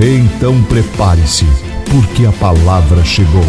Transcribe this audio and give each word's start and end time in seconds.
Então 0.00 0.64
prepare-se, 0.64 1.44
porque 1.90 2.24
a 2.24 2.30
palavra 2.38 3.04
chegou. 3.04 3.42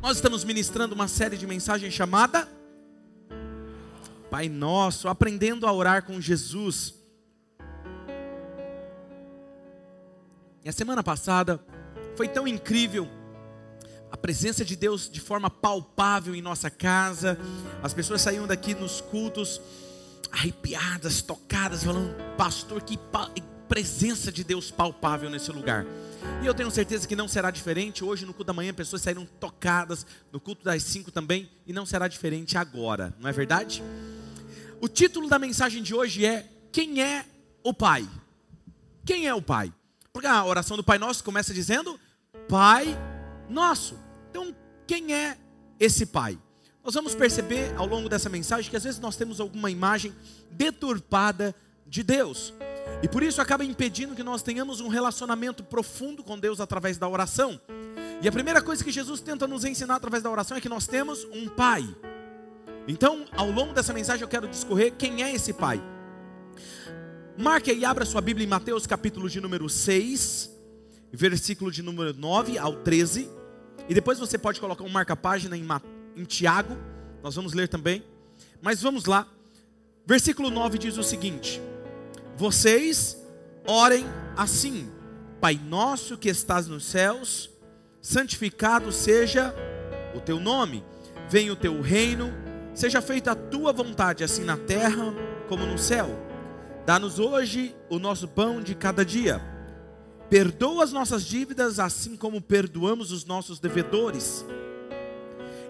Nós 0.00 0.16
estamos 0.16 0.44
ministrando 0.44 0.94
uma 0.94 1.08
série 1.08 1.36
de 1.36 1.46
mensagens 1.46 1.92
chamada 1.92 2.48
Pai 4.30 4.48
Nosso, 4.48 5.08
aprendendo 5.08 5.66
a 5.66 5.72
orar 5.74 6.06
com 6.06 6.18
Jesus. 6.18 6.94
E 10.64 10.70
a 10.70 10.72
semana 10.72 11.02
passada 11.02 11.60
foi 12.16 12.28
tão 12.28 12.48
incrível 12.48 13.06
a 14.10 14.16
presença 14.16 14.64
de 14.64 14.74
Deus 14.74 15.10
de 15.10 15.20
forma 15.20 15.50
palpável 15.50 16.34
em 16.34 16.40
nossa 16.40 16.70
casa. 16.70 17.38
As 17.82 17.92
pessoas 17.92 18.22
saíam 18.22 18.46
daqui 18.46 18.74
nos 18.74 19.02
cultos 19.02 19.60
arrepiadas, 20.32 21.22
tocadas, 21.22 21.84
falando, 21.84 22.14
pastor, 22.36 22.82
que 22.82 22.98
presença 23.68 24.32
de 24.32 24.42
Deus 24.42 24.70
palpável 24.70 25.28
nesse 25.28 25.52
lugar. 25.52 25.84
E 26.42 26.46
eu 26.46 26.54
tenho 26.54 26.70
certeza 26.70 27.06
que 27.06 27.14
não 27.14 27.28
será 27.28 27.50
diferente. 27.50 28.04
Hoje, 28.04 28.24
no 28.24 28.32
culto 28.32 28.46
da 28.46 28.52
manhã, 28.52 28.72
pessoas 28.72 29.02
saíram 29.02 29.26
tocadas, 29.38 30.06
no 30.32 30.40
culto 30.40 30.64
das 30.64 30.82
cinco 30.82 31.10
também, 31.10 31.50
e 31.66 31.72
não 31.72 31.86
será 31.86 32.08
diferente 32.08 32.56
agora, 32.56 33.14
não 33.20 33.28
é 33.28 33.32
verdade? 33.32 33.82
O 34.80 34.88
título 34.88 35.28
da 35.28 35.38
mensagem 35.38 35.82
de 35.82 35.94
hoje 35.94 36.24
é: 36.24 36.48
Quem 36.72 37.02
é 37.02 37.24
o 37.62 37.74
Pai? 37.74 38.08
Quem 39.04 39.26
é 39.26 39.34
o 39.34 39.42
Pai? 39.42 39.72
Porque 40.12 40.26
a 40.26 40.44
oração 40.44 40.76
do 40.76 40.84
Pai 40.84 40.98
Nosso 40.98 41.22
começa 41.24 41.52
dizendo: 41.52 41.98
Pai 42.48 42.86
Nosso. 43.48 43.98
Então, 44.30 44.54
quem 44.86 45.14
é 45.14 45.36
esse 45.78 46.06
Pai? 46.06 46.38
Nós 46.88 46.94
vamos 46.94 47.14
perceber 47.14 47.70
ao 47.76 47.84
longo 47.84 48.08
dessa 48.08 48.30
mensagem 48.30 48.70
que 48.70 48.76
às 48.78 48.82
vezes 48.82 48.98
nós 48.98 49.14
temos 49.14 49.40
alguma 49.40 49.70
imagem 49.70 50.14
deturpada 50.50 51.54
de 51.86 52.02
Deus. 52.02 52.54
E 53.02 53.06
por 53.08 53.22
isso 53.22 53.42
acaba 53.42 53.62
impedindo 53.62 54.14
que 54.14 54.22
nós 54.22 54.40
tenhamos 54.40 54.80
um 54.80 54.88
relacionamento 54.88 55.62
profundo 55.62 56.24
com 56.24 56.38
Deus 56.38 56.62
através 56.62 56.96
da 56.96 57.06
oração. 57.06 57.60
E 58.22 58.26
a 58.26 58.32
primeira 58.32 58.62
coisa 58.62 58.82
que 58.82 58.90
Jesus 58.90 59.20
tenta 59.20 59.46
nos 59.46 59.66
ensinar 59.66 59.96
através 59.96 60.22
da 60.22 60.30
oração 60.30 60.56
é 60.56 60.62
que 60.62 60.68
nós 60.70 60.86
temos 60.86 61.24
um 61.24 61.46
Pai. 61.46 61.86
Então, 62.86 63.26
ao 63.36 63.50
longo 63.50 63.74
dessa 63.74 63.92
mensagem, 63.92 64.22
eu 64.22 64.28
quero 64.28 64.48
discorrer 64.48 64.94
quem 64.96 65.22
é 65.22 65.30
esse 65.30 65.52
Pai. 65.52 65.82
Marque 67.36 67.70
e 67.70 67.84
abra 67.84 68.06
sua 68.06 68.22
Bíblia 68.22 68.46
em 68.46 68.48
Mateus, 68.48 68.86
capítulo 68.86 69.28
de 69.28 69.42
número 69.42 69.68
6, 69.68 70.50
versículo 71.12 71.70
de 71.70 71.82
número 71.82 72.14
9 72.14 72.56
ao 72.56 72.76
13. 72.76 73.28
E 73.90 73.92
depois 73.92 74.18
você 74.18 74.38
pode 74.38 74.58
colocar 74.58 74.84
um 74.84 74.88
marca-página 74.88 75.54
em 75.54 75.62
Mateus 75.62 75.97
em 76.18 76.24
Tiago, 76.24 76.76
nós 77.22 77.36
vamos 77.36 77.54
ler 77.54 77.68
também. 77.68 78.02
Mas 78.60 78.82
vamos 78.82 79.04
lá. 79.04 79.26
Versículo 80.04 80.50
9 80.50 80.78
diz 80.78 80.98
o 80.98 81.02
seguinte: 81.02 81.62
Vocês 82.36 83.16
orem 83.66 84.04
assim: 84.36 84.90
Pai 85.40 85.54
nosso 85.54 86.18
que 86.18 86.28
estás 86.28 86.66
nos 86.66 86.84
céus, 86.84 87.50
santificado 88.02 88.90
seja 88.90 89.54
o 90.14 90.20
teu 90.20 90.40
nome, 90.40 90.84
venha 91.28 91.52
o 91.52 91.56
teu 91.56 91.80
reino, 91.80 92.32
seja 92.74 93.00
feita 93.00 93.32
a 93.32 93.36
tua 93.36 93.72
vontade, 93.72 94.24
assim 94.24 94.42
na 94.42 94.56
terra 94.56 95.14
como 95.48 95.64
no 95.64 95.78
céu. 95.78 96.08
Dá-nos 96.84 97.18
hoje 97.18 97.76
o 97.88 97.98
nosso 97.98 98.26
pão 98.26 98.60
de 98.60 98.74
cada 98.74 99.04
dia. 99.04 99.40
Perdoa 100.30 100.84
as 100.84 100.92
nossas 100.92 101.24
dívidas, 101.24 101.78
assim 101.78 102.16
como 102.16 102.40
perdoamos 102.40 103.12
os 103.12 103.24
nossos 103.24 103.58
devedores 103.58 104.44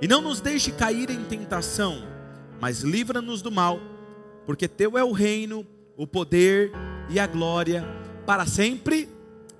e 0.01 0.07
não 0.07 0.21
nos 0.21 0.41
deixe 0.41 0.71
cair 0.71 1.11
em 1.11 1.25
tentação, 1.25 2.07
mas 2.61 2.81
livra-nos 2.81 3.43
do 3.43 3.51
mal, 3.51 3.81
porque 4.47 4.69
teu 4.69 4.97
é 4.97 5.05
o 5.05 5.13
reino, 5.13 5.67
o 5.97 6.07
poder 6.07 6.73
e 7.09 7.19
a 7.19 7.27
glória 7.27 7.85
para 8.25 8.47
sempre. 8.47 9.09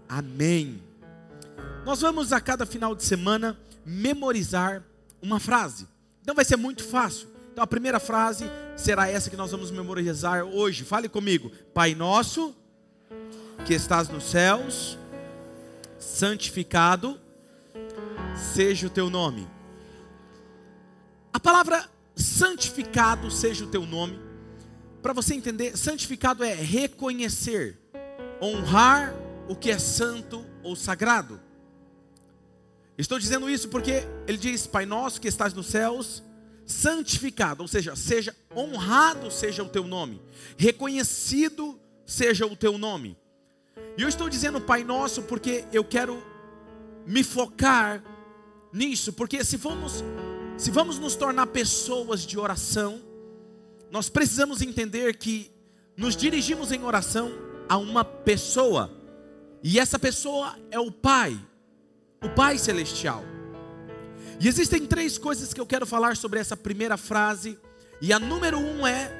Amém. 0.09 0.83
Nós 1.85 2.01
vamos 2.01 2.33
a 2.33 2.41
cada 2.41 2.65
final 2.65 2.95
de 2.95 3.03
semana 3.03 3.59
memorizar 3.85 4.83
uma 5.21 5.41
frase. 5.41 5.89
Então 6.23 6.35
vai 6.35 6.45
ser 6.45 6.57
muito 6.57 6.85
fácil. 6.85 7.29
Então 7.53 7.65
a 7.65 7.67
primeira 7.67 7.99
frase 7.99 8.45
será 8.77 9.09
essa 9.09 9.31
que 9.31 9.37
nós 9.37 9.51
vamos 9.51 9.71
memorizar 9.71 10.45
hoje. 10.45 10.85
Fale 10.85 11.09
comigo. 11.09 11.51
Pai 11.75 11.95
nosso, 11.95 12.55
que 13.67 13.75
estás 13.75 14.09
nos 14.09 14.25
céus, 14.25 14.99
santificado 15.99 17.19
seja 18.55 18.87
o 18.87 18.91
teu 18.91 19.11
nome. 19.11 19.58
A 21.39 21.41
palavra 21.41 21.89
santificado 22.17 23.31
seja 23.31 23.65
o 23.65 23.69
teu 23.69 23.87
nome. 23.87 24.19
Para 25.01 25.13
você 25.13 25.35
entender, 25.35 25.79
santificado 25.79 26.43
é 26.43 26.53
reconhecer, 26.53 27.79
honrar 28.43 29.15
o 29.49 29.55
que 29.55 29.71
é 29.71 29.79
santo 29.79 30.45
ou 30.65 30.75
sagrado. 30.75 31.41
Estou 32.99 33.21
dizendo 33.21 33.49
isso 33.49 33.69
porque 33.69 34.03
ele 34.27 34.37
diz: 34.37 34.67
Pai 34.67 34.85
nosso 34.85 35.21
que 35.21 35.29
estás 35.29 35.55
nos 35.55 35.69
céus, 35.69 36.25
santificado, 36.67 37.63
ou 37.63 37.69
seja, 37.69 37.95
seja 37.95 38.35
honrado 38.53 39.31
seja 39.31 39.63
o 39.63 39.69
teu 39.69 39.87
nome, 39.87 40.21
reconhecido 40.57 41.79
seja 42.05 42.47
o 42.47 42.57
teu 42.57 42.77
nome. 42.77 43.17
E 43.97 44.03
eu 44.03 44.09
estou 44.09 44.29
dizendo 44.29 44.61
Pai 44.61 44.83
nosso 44.83 45.23
porque 45.23 45.65
eu 45.73 45.85
quero 45.85 46.21
me 47.07 47.23
focar 47.23 48.03
nisso, 48.73 49.13
porque 49.13 49.45
se 49.45 49.57
formos 49.57 50.03
se 50.59 50.73
vamos 50.73 50.99
nos 50.99 51.15
tornar 51.15 51.47
pessoas 51.47 52.23
de 52.23 52.37
oração, 52.37 53.01
nós 53.93 54.09
precisamos 54.09 54.61
entender 54.61 55.17
que 55.17 55.53
nos 55.97 56.17
dirigimos 56.17 56.73
em 56.73 56.83
oração 56.83 57.31
a 57.69 57.79
uma 57.79 58.05
pessoa, 58.05 58.91
e 59.63 59.79
essa 59.79 60.01
pessoa 60.01 60.57
é 60.73 60.81
o 60.81 60.91
Pai, 60.91 61.39
o 62.21 62.29
Pai 62.31 62.59
Celestial. 62.59 63.23
E 64.41 64.49
existem 64.49 64.85
três 64.85 65.17
coisas 65.17 65.55
que 65.55 65.61
eu 65.61 65.67
quero 65.67 65.87
falar 65.87 66.17
sobre 66.17 66.41
essa 66.41 66.57
primeira 66.57 66.97
frase, 66.97 67.57
e 68.01 68.13
a 68.13 68.19
número 68.19 68.59
um 68.59 68.85
é: 68.85 69.13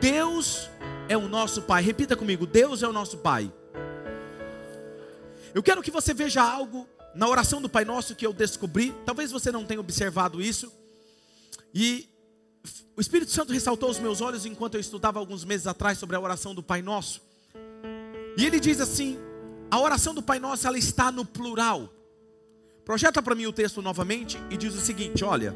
Deus 0.00 0.70
é 1.10 1.16
o 1.16 1.28
nosso 1.28 1.60
Pai. 1.62 1.82
Repita 1.82 2.16
comigo: 2.16 2.46
Deus 2.46 2.82
é 2.82 2.88
o 2.88 2.92
nosso 2.92 3.18
Pai. 3.18 3.52
Eu 5.54 5.62
quero 5.62 5.82
que 5.82 5.90
você 5.90 6.14
veja 6.14 6.42
algo 6.42 6.88
na 7.14 7.28
oração 7.28 7.60
do 7.60 7.68
Pai 7.68 7.84
Nosso 7.84 8.14
que 8.14 8.26
eu 8.26 8.32
descobri, 8.32 8.94
talvez 9.04 9.30
você 9.30 9.50
não 9.50 9.64
tenha 9.64 9.80
observado 9.80 10.40
isso, 10.40 10.72
e 11.74 12.08
o 12.96 13.00
Espírito 13.00 13.30
Santo 13.30 13.52
ressaltou 13.52 13.88
aos 13.88 13.98
meus 13.98 14.20
olhos 14.20 14.44
enquanto 14.44 14.74
eu 14.74 14.80
estudava 14.80 15.18
alguns 15.18 15.44
meses 15.44 15.66
atrás 15.66 15.98
sobre 15.98 16.16
a 16.16 16.20
oração 16.20 16.54
do 16.54 16.62
Pai 16.62 16.82
Nosso. 16.82 17.22
E 18.36 18.44
ele 18.44 18.60
diz 18.60 18.80
assim: 18.80 19.18
a 19.70 19.80
oração 19.80 20.12
do 20.12 20.22
Pai 20.22 20.38
Nosso 20.38 20.66
ela 20.66 20.78
está 20.78 21.10
no 21.10 21.24
plural. 21.24 21.88
Projeta 22.84 23.22
para 23.22 23.34
mim 23.34 23.46
o 23.46 23.52
texto 23.52 23.80
novamente 23.80 24.38
e 24.50 24.56
diz 24.56 24.74
o 24.74 24.80
seguinte: 24.80 25.24
olha, 25.24 25.54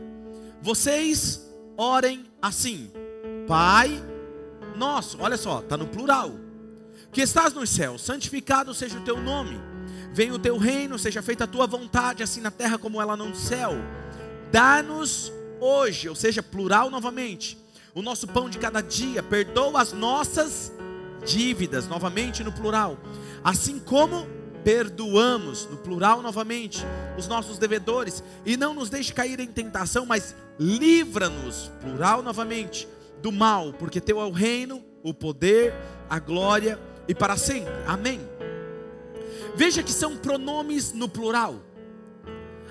vocês 0.62 1.40
orem 1.76 2.24
assim, 2.40 2.90
Pai 3.46 4.02
Nosso, 4.76 5.18
olha 5.20 5.36
só, 5.36 5.60
está 5.60 5.76
no 5.76 5.86
plural. 5.86 6.32
Que 7.12 7.20
estás 7.20 7.52
nos 7.52 7.70
céus, 7.70 8.02
santificado 8.02 8.74
seja 8.74 8.98
o 8.98 9.04
teu 9.04 9.20
nome 9.20 9.73
Venha 10.14 10.32
o 10.32 10.38
teu 10.38 10.56
reino, 10.56 10.96
seja 10.96 11.20
feita 11.20 11.42
a 11.42 11.46
tua 11.46 11.66
vontade, 11.66 12.22
assim 12.22 12.40
na 12.40 12.50
terra 12.52 12.78
como 12.78 13.02
ela 13.02 13.16
no 13.16 13.34
céu. 13.34 13.72
Dá-nos 14.52 15.32
hoje, 15.60 16.08
ou 16.08 16.14
seja, 16.14 16.40
plural 16.40 16.88
novamente, 16.88 17.58
o 17.92 18.00
nosso 18.00 18.28
pão 18.28 18.48
de 18.48 18.56
cada 18.56 18.80
dia. 18.80 19.24
Perdoa 19.24 19.82
as 19.82 19.92
nossas 19.92 20.72
dívidas, 21.26 21.88
novamente 21.88 22.44
no 22.44 22.52
plural. 22.52 22.96
Assim 23.42 23.80
como 23.80 24.28
perdoamos, 24.62 25.68
no 25.68 25.78
plural 25.78 26.22
novamente, 26.22 26.86
os 27.18 27.26
nossos 27.26 27.58
devedores. 27.58 28.22
E 28.46 28.56
não 28.56 28.72
nos 28.72 28.88
deixe 28.88 29.12
cair 29.12 29.40
em 29.40 29.48
tentação, 29.48 30.06
mas 30.06 30.32
livra-nos, 30.60 31.72
plural 31.80 32.22
novamente, 32.22 32.86
do 33.20 33.32
mal, 33.32 33.72
porque 33.72 34.00
teu 34.00 34.20
é 34.20 34.24
o 34.24 34.30
reino, 34.30 34.80
o 35.02 35.12
poder, 35.12 35.74
a 36.08 36.20
glória 36.20 36.78
e 37.08 37.14
para 37.16 37.36
sempre. 37.36 37.72
Amém. 37.84 38.20
Veja 39.56 39.82
que 39.82 39.92
são 39.92 40.16
pronomes 40.16 40.92
no 40.92 41.08
plural. 41.08 41.62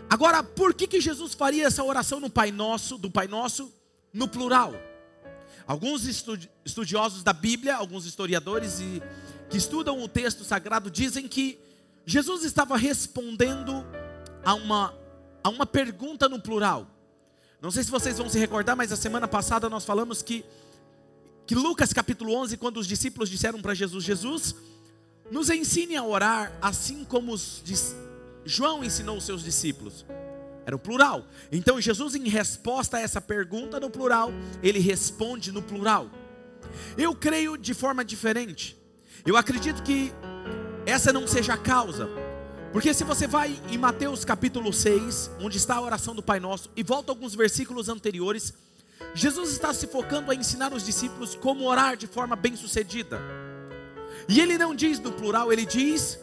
Agora, 0.09 0.43
por 0.43 0.73
que, 0.73 0.85
que 0.85 0.99
Jesus 0.99 1.33
faria 1.33 1.65
essa 1.65 1.83
oração 1.83 2.19
no 2.19 2.29
Pai 2.29 2.51
Nosso, 2.51 2.97
do 2.97 3.09
Pai 3.09 3.27
Nosso, 3.27 3.73
no 4.13 4.27
plural? 4.27 4.73
Alguns 5.65 6.05
estudiosos 6.65 7.23
da 7.23 7.31
Bíblia, 7.31 7.75
alguns 7.75 8.05
historiadores 8.05 8.79
e, 8.79 9.01
que 9.49 9.57
estudam 9.57 10.01
o 10.01 10.07
texto 10.07 10.43
sagrado 10.43 10.91
dizem 10.91 11.27
que 11.27 11.57
Jesus 12.05 12.43
estava 12.43 12.75
respondendo 12.75 13.85
a 14.43 14.53
uma, 14.53 14.93
a 15.43 15.49
uma 15.49 15.65
pergunta 15.65 16.27
no 16.27 16.41
plural. 16.41 16.87
Não 17.61 17.71
sei 17.71 17.83
se 17.83 17.89
vocês 17.89 18.17
vão 18.17 18.27
se 18.27 18.37
recordar, 18.37 18.75
mas 18.75 18.91
a 18.91 18.97
semana 18.97 19.27
passada 19.27 19.69
nós 19.69 19.85
falamos 19.85 20.21
que, 20.21 20.43
que 21.47 21.55
Lucas 21.55 21.93
capítulo 21.93 22.35
11, 22.35 22.57
quando 22.57 22.77
os 22.77 22.87
discípulos 22.87 23.29
disseram 23.29 23.61
para 23.61 23.73
Jesus: 23.73 24.03
Jesus, 24.03 24.53
nos 25.31 25.49
ensine 25.49 25.95
a 25.95 26.03
orar 26.03 26.51
assim 26.61 27.03
como 27.03 27.31
os, 27.31 27.63
João 28.45 28.83
ensinou 28.83 29.17
os 29.17 29.25
seus 29.25 29.43
discípulos. 29.43 30.05
Era 30.65 30.75
o 30.75 30.79
plural. 30.79 31.25
Então 31.51 31.79
Jesus, 31.79 32.15
em 32.15 32.27
resposta 32.29 32.97
a 32.97 33.01
essa 33.01 33.19
pergunta 33.19 33.79
no 33.79 33.89
plural, 33.89 34.31
ele 34.61 34.79
responde 34.79 35.51
no 35.51 35.61
plural. 35.61 36.09
Eu 36.97 37.13
creio 37.13 37.57
de 37.57 37.73
forma 37.73 38.03
diferente. 38.03 38.77
Eu 39.25 39.37
acredito 39.37 39.83
que 39.83 40.11
essa 40.85 41.11
não 41.11 41.27
seja 41.27 41.53
a 41.53 41.57
causa. 41.57 42.07
Porque 42.71 42.93
se 42.93 43.03
você 43.03 43.27
vai 43.27 43.59
em 43.69 43.77
Mateus 43.77 44.25
capítulo 44.25 44.73
6, 44.73 45.31
onde 45.39 45.57
está 45.57 45.75
a 45.75 45.81
oração 45.81 46.15
do 46.15 46.23
Pai 46.23 46.39
Nosso, 46.39 46.71
e 46.75 46.81
volta 46.81 47.11
alguns 47.11 47.35
versículos 47.35 47.87
anteriores, 47.87 48.53
Jesus 49.13 49.51
está 49.51 49.73
se 49.73 49.85
focando 49.85 50.31
a 50.31 50.35
ensinar 50.35 50.73
os 50.73 50.83
discípulos 50.83 51.35
como 51.35 51.65
orar 51.65 51.95
de 51.95 52.07
forma 52.07 52.35
bem-sucedida. 52.35 53.21
E 54.27 54.39
ele 54.39 54.57
não 54.57 54.75
diz 54.75 54.99
no 54.99 55.11
plural, 55.11 55.51
ele 55.51 55.65
diz, 55.65 56.19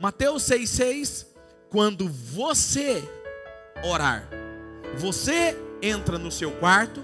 Mateus 0.00 0.44
6,6, 0.44 1.26
quando 1.68 2.08
você 2.08 3.02
orar. 3.84 4.28
Você 4.96 5.56
entra 5.82 6.18
no 6.18 6.30
seu 6.30 6.50
quarto, 6.52 7.02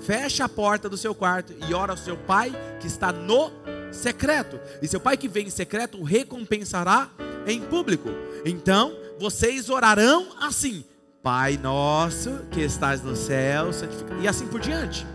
fecha 0.00 0.44
a 0.44 0.48
porta 0.48 0.88
do 0.88 0.96
seu 0.96 1.14
quarto 1.14 1.54
e 1.68 1.74
ora 1.74 1.92
ao 1.92 1.98
seu 1.98 2.16
pai 2.16 2.52
que 2.80 2.86
está 2.86 3.12
no 3.12 3.50
secreto. 3.92 4.60
E 4.82 4.88
seu 4.88 5.00
pai 5.00 5.16
que 5.16 5.28
vem 5.28 5.46
em 5.46 5.50
secreto 5.50 5.98
o 5.98 6.04
recompensará 6.04 7.10
em 7.46 7.60
público. 7.60 8.08
Então, 8.44 8.94
vocês 9.18 9.68
orarão 9.68 10.28
assim: 10.40 10.84
Pai 11.22 11.56
nosso 11.56 12.30
que 12.50 12.60
estás 12.60 13.02
no 13.02 13.16
céu, 13.16 13.72
santificado. 13.72 14.22
E 14.22 14.28
assim 14.28 14.46
por 14.46 14.60
diante. 14.60 15.06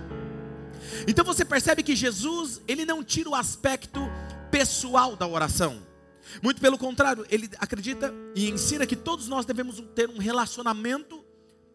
Então 1.08 1.26
você 1.26 1.44
percebe 1.44 1.84
que 1.84 1.96
Jesus, 1.96 2.62
ele 2.68 2.86
não 2.86 3.04
tira 3.04 3.30
o 3.30 3.36
aspecto 3.36 4.00
pessoal 4.64 5.14
da 5.18 5.28
oração. 5.28 5.86
Muito 6.42 6.62
pelo 6.62 6.78
contrário, 6.78 7.26
ele 7.30 7.50
acredita 7.60 8.14
e 8.34 8.50
ensina 8.50 8.86
que 8.86 8.96
todos 8.96 9.28
nós 9.28 9.46
devemos 9.46 9.84
ter 9.94 10.10
um 10.10 10.18
relacionamento 10.18 11.22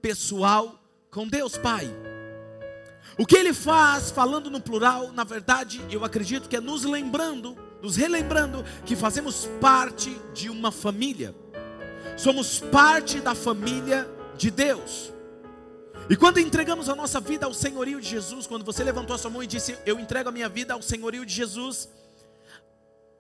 pessoal 0.01 0.83
com 1.11 1.29
Deus 1.29 1.59
Pai. 1.59 1.87
O 3.19 3.27
que 3.27 3.37
ele 3.37 3.53
faz, 3.53 4.11
falando 4.11 4.51
no 4.51 4.59
plural, 4.59 5.13
na 5.13 5.23
verdade, 5.23 5.85
eu 5.91 6.03
acredito 6.03 6.49
que 6.49 6.57
é 6.57 6.63
nos 6.63 6.85
lembrando, 6.85 7.59
nos 7.83 7.97
relembrando 7.97 8.65
que 8.87 8.97
fazemos 8.97 9.47
parte 9.61 10.11
de 10.33 10.49
uma 10.49 10.73
família. 10.73 11.35
Somos 12.17 12.59
parte 12.59 13.21
da 13.21 13.35
família 13.35 14.09
de 14.35 14.51
Deus. 14.51 15.13
E 16.09 16.17
quando 16.17 16.41
entregamos 16.41 16.89
a 16.89 16.97
nossa 16.97 17.21
vida 17.21 17.45
ao 17.45 17.53
senhorio 17.53 18.01
de 18.01 18.09
Jesus, 18.09 18.47
quando 18.47 18.65
você 18.65 18.83
levantou 18.83 19.15
a 19.15 19.19
sua 19.19 19.31
mão 19.31 19.43
e 19.43 19.47
disse: 19.47 19.77
"Eu 19.85 20.01
entrego 20.01 20.31
a 20.31 20.33
minha 20.33 20.49
vida 20.49 20.73
ao 20.73 20.81
senhorio 20.81 21.27
de 21.27 21.35
Jesus", 21.35 21.87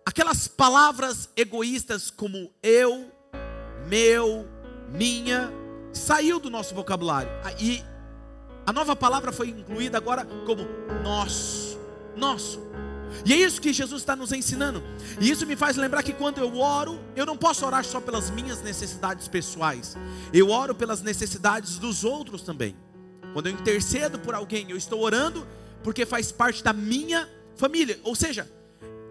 aquelas 0.08 0.48
palavras 0.48 1.28
egoístas 1.36 2.10
como 2.10 2.50
eu, 2.62 3.12
meu, 3.86 4.48
minha, 4.88 5.52
saiu 5.92 6.40
do 6.40 6.48
nosso 6.48 6.74
vocabulário. 6.74 7.30
Ah, 7.44 7.52
e 7.60 7.84
a 8.64 8.72
nova 8.72 8.96
palavra 8.96 9.30
foi 9.32 9.50
incluída 9.50 9.98
agora 9.98 10.24
como 10.46 10.66
nosso, 11.02 11.78
nosso. 12.16 12.58
E 13.22 13.34
é 13.34 13.36
isso 13.36 13.60
que 13.60 13.70
Jesus 13.70 14.00
está 14.00 14.16
nos 14.16 14.32
ensinando. 14.32 14.82
E 15.20 15.28
isso 15.30 15.46
me 15.46 15.54
faz 15.54 15.76
lembrar 15.76 16.02
que 16.02 16.14
quando 16.14 16.38
eu 16.38 16.56
oro, 16.56 16.98
eu 17.14 17.26
não 17.26 17.36
posso 17.36 17.66
orar 17.66 17.84
só 17.84 18.00
pelas 18.00 18.30
minhas 18.30 18.62
necessidades 18.62 19.28
pessoais. 19.28 19.94
Eu 20.32 20.48
oro 20.48 20.74
pelas 20.74 21.02
necessidades 21.02 21.76
dos 21.78 22.02
outros 22.02 22.40
também. 22.40 22.74
Quando 23.34 23.48
eu 23.48 23.52
intercedo 23.52 24.18
por 24.18 24.34
alguém, 24.34 24.70
eu 24.70 24.76
estou 24.78 25.02
orando 25.02 25.46
porque 25.82 26.06
faz 26.06 26.32
parte 26.32 26.64
da 26.64 26.72
minha 26.72 27.28
família. 27.56 28.00
Ou 28.04 28.16
seja, 28.16 28.50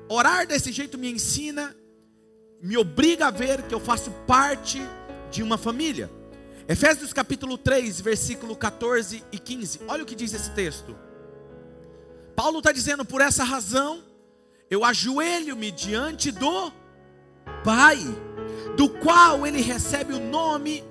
Orar 0.10 0.48
desse 0.48 0.72
jeito 0.72 0.98
me 0.98 1.12
ensina, 1.12 1.76
me 2.62 2.78
obriga 2.78 3.28
a 3.28 3.32
ver 3.32 3.64
que 3.64 3.76
eu 3.76 3.80
faço 3.80 4.10
parte 4.26 4.82
de 5.30 5.44
uma 5.44 5.58
família. 5.58 6.10
Efésios 6.68 7.12
capítulo 7.12 7.58
3, 7.58 8.00
versículo 8.00 8.56
14 8.56 9.24
e 9.32 9.40
15. 9.40 9.82
Olha 9.88 10.04
o 10.04 10.06
que 10.06 10.16
diz 10.16 10.34
esse 10.34 10.52
texto. 10.52 10.98
Paulo 12.36 12.60
está 12.60 12.72
dizendo: 12.72 13.04
por 13.04 13.20
essa 13.20 13.44
razão, 13.44 14.02
eu 14.70 14.86
ajoelho-me 14.86 15.72
diante 15.72 16.32
do 16.32 16.72
Pai, 17.64 17.98
do 18.78 18.90
qual 18.90 19.46
ele 19.46 19.62
recebe 19.62 20.14
o 20.14 20.20
nome 20.20 20.84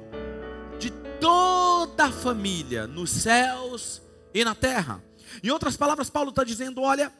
de 0.79 0.91
toda 1.21 2.05
a 2.05 2.13
família, 2.13 2.87
nos 2.87 3.11
céus 3.11 4.03
e 4.35 4.45
na 4.45 4.55
terra. 4.55 5.03
Em 5.43 5.51
outras 5.51 5.77
palavras, 5.77 6.11
Paulo 6.11 6.31
está 6.31 6.45
dizendo: 6.45 6.83
olha 6.83 7.11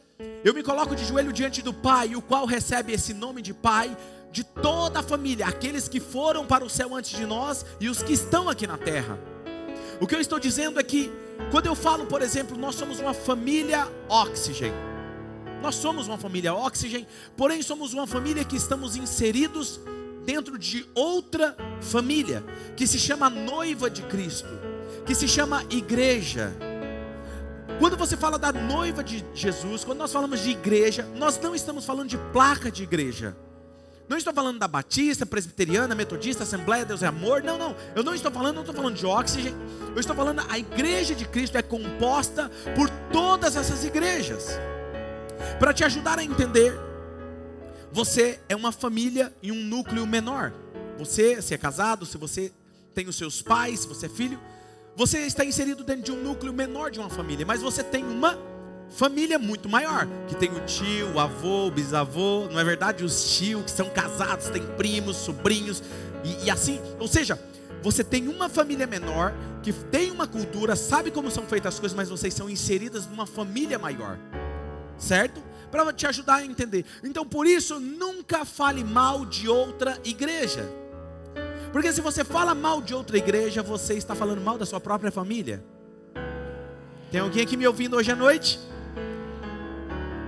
eu 0.43 0.53
me 0.53 0.63
coloco 0.63 0.95
de 0.95 1.05
joelho 1.05 1.33
diante 1.33 1.61
do 1.61 1.73
Pai, 1.73 2.15
o 2.15 2.21
qual 2.21 2.45
recebe 2.45 2.93
esse 2.93 3.13
nome 3.13 3.41
de 3.41 3.53
Pai 3.53 3.95
de 4.31 4.43
toda 4.43 4.99
a 4.99 5.03
família, 5.03 5.47
aqueles 5.47 5.87
que 5.87 5.99
foram 5.99 6.45
para 6.45 6.63
o 6.63 6.69
céu 6.69 6.95
antes 6.95 7.17
de 7.17 7.25
nós 7.25 7.65
e 7.79 7.89
os 7.89 8.01
que 8.03 8.13
estão 8.13 8.49
aqui 8.49 8.67
na 8.67 8.77
terra. 8.77 9.17
O 9.99 10.05
que 10.05 10.15
eu 10.15 10.21
estou 10.21 10.39
dizendo 10.39 10.79
é 10.79 10.83
que, 10.83 11.11
quando 11.49 11.65
eu 11.65 11.75
falo, 11.75 12.05
por 12.05 12.21
exemplo, 12.21 12.57
nós 12.57 12.75
somos 12.75 12.99
uma 12.99 13.13
família 13.13 13.87
Oxygen. 14.07 14.71
Nós 15.61 15.75
somos 15.75 16.07
uma 16.07 16.17
família 16.17 16.53
Oxygen, 16.53 17.07
porém 17.35 17.61
somos 17.61 17.93
uma 17.93 18.05
família 18.05 18.43
que 18.43 18.55
estamos 18.55 18.95
inseridos 18.95 19.79
dentro 20.25 20.57
de 20.57 20.85
outra 20.93 21.55
família, 21.81 22.43
que 22.75 22.85
se 22.85 22.99
chama 22.99 23.29
noiva 23.29 23.89
de 23.89 24.03
Cristo, 24.03 24.49
que 25.05 25.15
se 25.15 25.27
chama 25.27 25.63
igreja. 25.69 26.66
Quando 27.79 27.95
você 27.95 28.17
fala 28.17 28.39
da 28.39 28.51
noiva 28.51 29.03
de 29.03 29.23
Jesus, 29.33 29.83
quando 29.83 29.99
nós 29.99 30.11
falamos 30.11 30.39
de 30.39 30.49
igreja, 30.49 31.07
nós 31.15 31.39
não 31.39 31.53
estamos 31.53 31.85
falando 31.85 32.09
de 32.09 32.17
placa 32.33 32.71
de 32.71 32.83
igreja. 32.83 33.35
Não 34.09 34.17
estou 34.17 34.33
falando 34.33 34.57
da 34.57 34.67
Batista, 34.67 35.25
Presbiteriana, 35.25 35.93
Metodista, 35.93 36.43
Assembleia, 36.43 36.85
Deus 36.85 37.03
é 37.03 37.07
Amor. 37.07 37.43
Não, 37.43 37.57
não. 37.57 37.75
Eu 37.93 38.03
não 38.03 38.15
estou 38.15 38.31
falando, 38.31 38.55
não 38.55 38.61
estou 38.61 38.75
falando 38.75 38.95
de 38.95 39.05
oxigênio. 39.05 39.59
Eu 39.93 39.99
estou 39.99 40.15
falando, 40.15 40.41
a 40.49 40.57
igreja 40.57 41.13
de 41.13 41.25
Cristo 41.25 41.57
é 41.57 41.61
composta 41.61 42.49
por 42.73 42.89
todas 43.11 43.55
essas 43.55 43.83
igrejas. 43.83 44.57
Para 45.59 45.73
te 45.73 45.83
ajudar 45.83 46.19
a 46.19 46.23
entender, 46.23 46.73
você 47.91 48.39
é 48.47 48.55
uma 48.55 48.71
família 48.71 49.33
e 49.43 49.51
um 49.51 49.61
núcleo 49.61 50.07
menor. 50.07 50.53
Você, 50.97 51.41
se 51.41 51.53
é 51.53 51.57
casado, 51.57 52.05
se 52.05 52.17
você 52.17 52.51
tem 52.95 53.07
os 53.07 53.15
seus 53.15 53.41
pais, 53.41 53.81
se 53.81 53.87
você 53.87 54.05
é 54.05 54.09
filho, 54.09 54.39
você 54.97 55.19
está 55.19 55.45
inserido 55.45 55.83
dentro 55.83 56.01
de 56.01 56.11
um 56.11 56.23
núcleo 56.23 56.51
menor 56.51 56.89
de 56.89 56.99
uma 56.99 57.07
família, 57.07 57.45
mas 57.45 57.61
você 57.61 57.83
tem 57.83 58.03
uma 58.03 58.35
família 58.89 59.37
muito 59.37 59.69
maior, 59.69 60.07
que 60.27 60.35
tem 60.35 60.49
o 60.49 60.59
tio, 60.61 61.13
o 61.13 61.19
avô, 61.19 61.67
o 61.67 61.71
bisavô, 61.71 62.47
não 62.51 62.59
é 62.59 62.63
verdade? 62.63 63.03
Os 63.03 63.37
tios 63.37 63.61
que 63.61 63.69
são 63.69 63.91
casados, 63.91 64.49
tem 64.49 64.65
primos, 64.75 65.17
sobrinhos, 65.17 65.83
e, 66.23 66.45
e 66.45 66.49
assim, 66.49 66.81
ou 66.99 67.07
seja, 67.07 67.39
você 67.83 68.03
tem 68.03 68.27
uma 68.27 68.49
família 68.49 68.87
menor, 68.87 69.35
que 69.61 69.71
tem 69.71 70.09
uma 70.09 70.25
cultura, 70.25 70.75
sabe 70.75 71.11
como 71.11 71.29
são 71.29 71.43
feitas 71.43 71.75
as 71.75 71.79
coisas, 71.79 71.95
mas 71.95 72.09
vocês 72.09 72.33
são 72.33 72.49
inseridas 72.49 73.05
numa 73.05 73.27
família 73.27 73.77
maior, 73.77 74.17
certo? 74.97 75.43
Para 75.69 75.93
te 75.93 76.07
ajudar 76.07 76.37
a 76.37 76.45
entender. 76.45 76.85
Então, 77.03 77.23
por 77.23 77.45
isso, 77.45 77.79
nunca 77.79 78.43
fale 78.45 78.83
mal 78.83 79.27
de 79.27 79.47
outra 79.47 79.99
igreja. 80.03 80.67
Porque 81.71 81.91
se 81.91 82.01
você 82.01 82.23
fala 82.23 82.55
mal 82.55 82.81
de 82.81 82.93
outra 82.93 83.17
igreja, 83.17 83.61
você 83.61 83.95
está 83.95 84.15
falando 84.15 84.41
mal 84.41 84.57
da 84.57 84.65
sua 84.65 84.79
própria 84.79 85.11
família. 85.11 85.63
Tem 87.11 87.21
alguém 87.21 87.43
aqui 87.43 87.55
me 87.55 87.67
ouvindo 87.67 87.95
hoje 87.95 88.11
à 88.11 88.15
noite? 88.15 88.59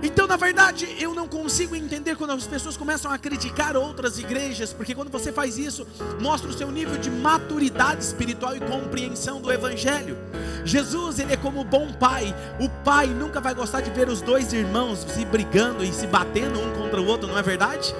Então, 0.02 0.26
na 0.26 0.36
verdade, 0.36 0.88
eu 0.98 1.14
não 1.14 1.28
consigo 1.28 1.76
entender 1.76 2.16
quando 2.16 2.30
as 2.30 2.46
pessoas 2.46 2.74
começam 2.74 3.12
a 3.12 3.18
criticar 3.18 3.76
outras 3.76 4.18
igrejas, 4.18 4.72
porque 4.72 4.94
quando 4.94 5.10
você 5.10 5.30
faz 5.30 5.58
isso, 5.58 5.86
mostra 6.18 6.48
o 6.48 6.52
seu 6.54 6.70
nível 6.70 6.96
de 6.96 7.10
maturidade 7.10 8.02
espiritual 8.02 8.56
e 8.56 8.60
compreensão 8.60 9.42
do 9.42 9.52
Evangelho. 9.52 10.16
Jesus, 10.64 11.18
ele 11.18 11.34
é 11.34 11.36
como 11.36 11.62
bom 11.64 11.92
pai. 11.92 12.34
O 12.58 12.68
pai 12.82 13.08
nunca 13.08 13.40
vai 13.40 13.54
gostar 13.54 13.82
de 13.82 13.90
ver 13.90 14.08
os 14.08 14.22
dois 14.22 14.54
irmãos 14.54 15.00
se 15.00 15.24
brigando 15.26 15.84
e 15.84 15.92
se 15.92 16.06
batendo 16.06 16.58
um 16.58 16.72
contra 16.72 17.00
o 17.00 17.06
outro, 17.06 17.28
não 17.28 17.36
é 17.36 17.42
verdade? 17.42 17.94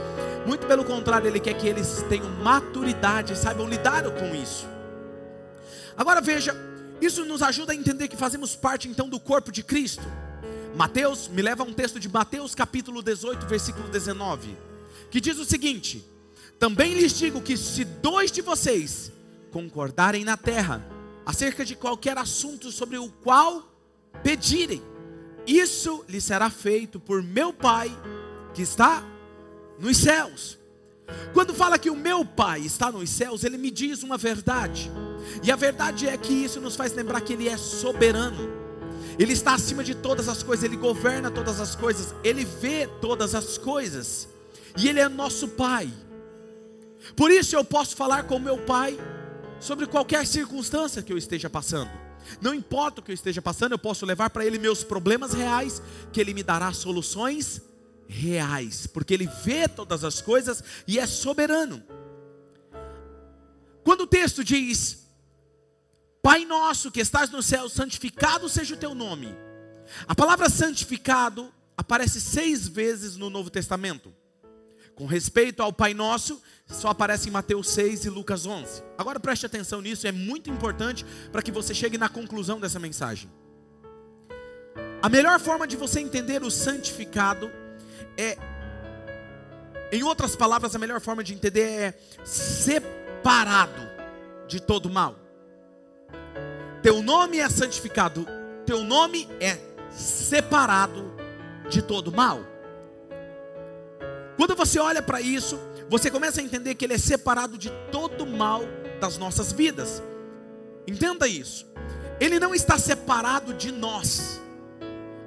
Muito 0.47 0.67
pelo 0.67 0.85
contrário, 0.85 1.27
Ele 1.27 1.41
quer 1.41 1.55
que 1.55 1.69
eles 1.69 2.05
tenham 2.09 2.29
maturidade, 2.43 3.37
saibam 3.37 3.69
lidar 3.69 4.05
com 4.11 4.35
isso. 4.35 4.67
Agora 5.97 6.21
veja, 6.21 6.55
isso 7.01 7.25
nos 7.25 7.43
ajuda 7.43 7.73
a 7.73 7.77
entender 7.77 8.09
que 8.09 8.17
fazemos 8.17 8.57
parte 8.57 8.89
então 8.89 9.09
do 9.09 9.21
corpo 9.21 9.53
de 9.53 9.63
Cristo. 9.63 10.03
Mateus 10.75 11.29
me 11.29 11.43
leva 11.43 11.63
a 11.63 11.67
um 11.67 11.73
texto 11.73 11.99
de 11.99 12.09
Mateus 12.09 12.55
capítulo 12.55 13.03
18, 13.03 13.47
versículo 13.47 13.89
19, 13.89 14.57
que 15.11 15.21
diz 15.21 15.39
o 15.39 15.45
seguinte: 15.45 16.05
Também 16.59 16.95
lhes 16.95 17.19
digo 17.19 17.43
que 17.43 17.57
se 17.57 17.85
dois 17.85 18.31
de 18.31 18.41
vocês 18.41 19.13
concordarem 19.51 20.25
na 20.25 20.37
terra 20.37 20.87
acerca 21.27 21.65
de 21.65 21.75
qualquer 21.75 22.17
assunto 22.17 22.71
sobre 22.71 22.99
o 22.99 23.11
qual 23.23 23.63
pedirem, 24.23 24.83
isso 25.47 26.05
lhe 26.09 26.21
será 26.21 26.51
feito 26.51 26.99
por 27.01 27.23
meu 27.23 27.53
Pai 27.53 27.91
que 28.55 28.63
está 28.63 29.03
nos 29.81 29.97
céus. 29.97 30.59
Quando 31.33 31.55
fala 31.55 31.79
que 31.79 31.91
o 31.91 31.97
meu 31.97 32.25
Pai 32.25 32.61
está 32.61 32.93
nos 32.93 33.11
céus, 33.11 33.43
ele 33.43 33.59
me 33.59 33.71
diz 33.71 34.03
uma 34.03 34.17
verdade. 34.17 34.91
E 35.43 35.51
a 35.51 35.57
verdade 35.57 36.07
é 36.07 36.17
que 36.17 36.33
isso 36.33 36.61
nos 36.61 36.77
faz 36.77 36.93
lembrar 36.93 37.21
que 37.21 37.33
ele 37.33 37.49
é 37.49 37.57
soberano. 37.57 38.61
Ele 39.19 39.33
está 39.33 39.55
acima 39.55 39.83
de 39.83 39.95
todas 39.95 40.29
as 40.29 40.43
coisas, 40.43 40.65
ele 40.65 40.77
governa 40.77 41.31
todas 41.31 41.61
as 41.61 41.75
coisas, 41.75 42.15
ele 42.23 42.45
vê 42.45 42.87
todas 43.01 43.35
as 43.35 43.59
coisas. 43.59 44.29
E 44.77 44.89
ele 44.89 45.01
é 45.01 45.09
nosso 45.09 45.49
Pai. 45.49 45.93
Por 47.17 47.31
isso 47.31 47.57
eu 47.57 47.65
posso 47.65 47.97
falar 47.97 48.25
com 48.25 48.39
meu 48.39 48.59
Pai 48.59 48.99
sobre 49.59 49.87
qualquer 49.87 50.27
circunstância 50.27 51.03
que 51.03 51.13
eu 51.13 51.19
esteja 51.19 51.51
passando. 51.51 51.91
Não 52.41 52.55
importa 52.55 53.01
o 53.01 53.05
que 53.05 53.11
eu 53.11 53.15
esteja 53.15 53.43
passando, 53.43 53.73
eu 53.73 53.79
posso 53.79 54.07
levar 54.07 54.31
para 54.31 54.45
Ele 54.45 54.59
meus 54.59 54.85
problemas 54.85 55.33
reais, 55.33 55.83
que 56.13 56.21
Ele 56.21 56.33
me 56.33 56.43
dará 56.43 56.73
soluções 56.73 57.63
reais, 58.11 58.87
porque 58.87 59.15
Ele 59.15 59.29
vê 59.45 59.69
todas 59.69 60.05
as 60.05 60.21
coisas 60.21 60.63
e 60.87 60.99
é 60.99 61.07
soberano. 61.07 61.83
Quando 63.85 64.03
o 64.03 64.07
texto 64.07 64.45
diz, 64.45 65.01
Pai 66.23 66.45
nosso 66.45 66.91
que 66.91 67.01
estás 67.01 67.31
no 67.31 67.43
céu, 67.43 67.69
santificado 67.69 68.49
seja 68.49 68.75
o 68.75 68.79
teu 68.79 68.95
nome. 68.95 69.35
A 70.07 70.15
palavra 70.15 70.51
santificado 70.51 71.53
aparece 71.77 72.21
seis 72.21 72.69
vezes 72.69 73.17
no 73.17 73.31
Novo 73.31 73.49
Testamento. 73.49 74.15
Com 74.95 75.07
respeito 75.07 75.63
ao 75.63 75.73
Pai 75.73 75.95
Nosso, 75.95 76.43
só 76.67 76.89
aparece 76.89 77.29
em 77.29 77.33
Mateus 77.33 77.71
6 77.71 78.05
e 78.05 78.11
Lucas 78.11 78.45
11. 78.45 78.83
Agora 78.99 79.19
preste 79.19 79.47
atenção 79.47 79.81
nisso, 79.81 80.07
é 80.07 80.13
muito 80.13 80.51
importante 80.51 81.07
para 81.33 81.41
que 81.41 81.51
você 81.51 81.75
chegue 81.75 81.97
na 81.97 82.09
conclusão 82.09 82.61
dessa 82.61 82.79
mensagem. 82.79 83.31
A 85.01 85.09
melhor 85.09 85.41
forma 85.41 85.67
de 85.67 85.77
você 85.77 86.01
entender 86.01 86.43
o 86.43 86.51
santificado 86.51 87.51
é, 88.17 88.37
em 89.93 90.03
outras 90.03 90.37
palavras, 90.37 90.75
a 90.75 90.79
melhor 90.79 91.01
forma 91.01 91.25
de 91.25 91.35
entender 91.35 91.63
é 91.63 91.95
separado 92.25 93.83
de 94.47 94.61
todo 94.61 94.89
mal. 94.89 95.17
Teu 96.83 97.03
nome 97.03 97.39
é 97.39 97.49
santificado, 97.49 98.27
teu 98.65 98.83
nome 98.83 99.29
é 99.41 99.59
separado 99.91 101.15
de 101.69 101.83
todo 101.83 102.13
mal. 102.13 102.41
Quando 104.37 104.57
você 104.57 104.79
olha 104.79 105.03
para 105.03 105.21
isso, 105.21 105.59
você 105.89 106.11
começa 106.11 106.41
a 106.41 106.45
entender 106.45 106.75
que 106.75 106.85
ele 106.85 106.95
é 106.95 106.99
separado 106.99 107.59
de 107.59 107.71
todo 107.91 108.27
mal 108.27 108.63
das 109.01 109.19
nossas 109.19 109.53
vidas. 109.53 110.03
Entenda 110.87 111.29
isso. 111.29 111.67
Ele 112.19 112.39
não 112.39 112.55
está 112.55 112.79
separado 112.79 113.53
de 113.53 113.73
nós. 113.73 114.41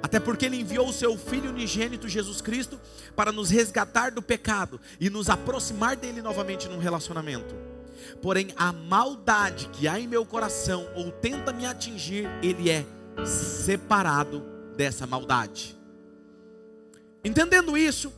Até 0.04 0.20
porque 0.20 0.44
ele 0.44 0.60
enviou 0.60 0.86
o 0.86 0.92
seu 0.92 1.16
filho 1.16 1.48
unigênito 1.48 2.10
Jesus 2.10 2.42
Cristo 2.42 2.78
para 3.16 3.32
nos 3.32 3.48
resgatar 3.48 4.10
do 4.10 4.20
pecado 4.20 4.78
e 5.00 5.08
nos 5.08 5.30
aproximar 5.30 5.96
dele 5.96 6.20
novamente 6.20 6.68
num 6.68 6.76
relacionamento. 6.76 7.54
Porém, 8.20 8.52
a 8.54 8.70
maldade 8.70 9.66
que 9.70 9.88
há 9.88 9.98
em 9.98 10.06
meu 10.06 10.26
coração 10.26 10.86
ou 10.94 11.10
tenta 11.10 11.54
me 11.54 11.64
atingir, 11.64 12.28
ele 12.42 12.68
é 12.68 12.84
separado 13.24 14.44
dessa 14.76 15.06
maldade. 15.06 15.74
Entendendo 17.24 17.74
isso, 17.74 18.12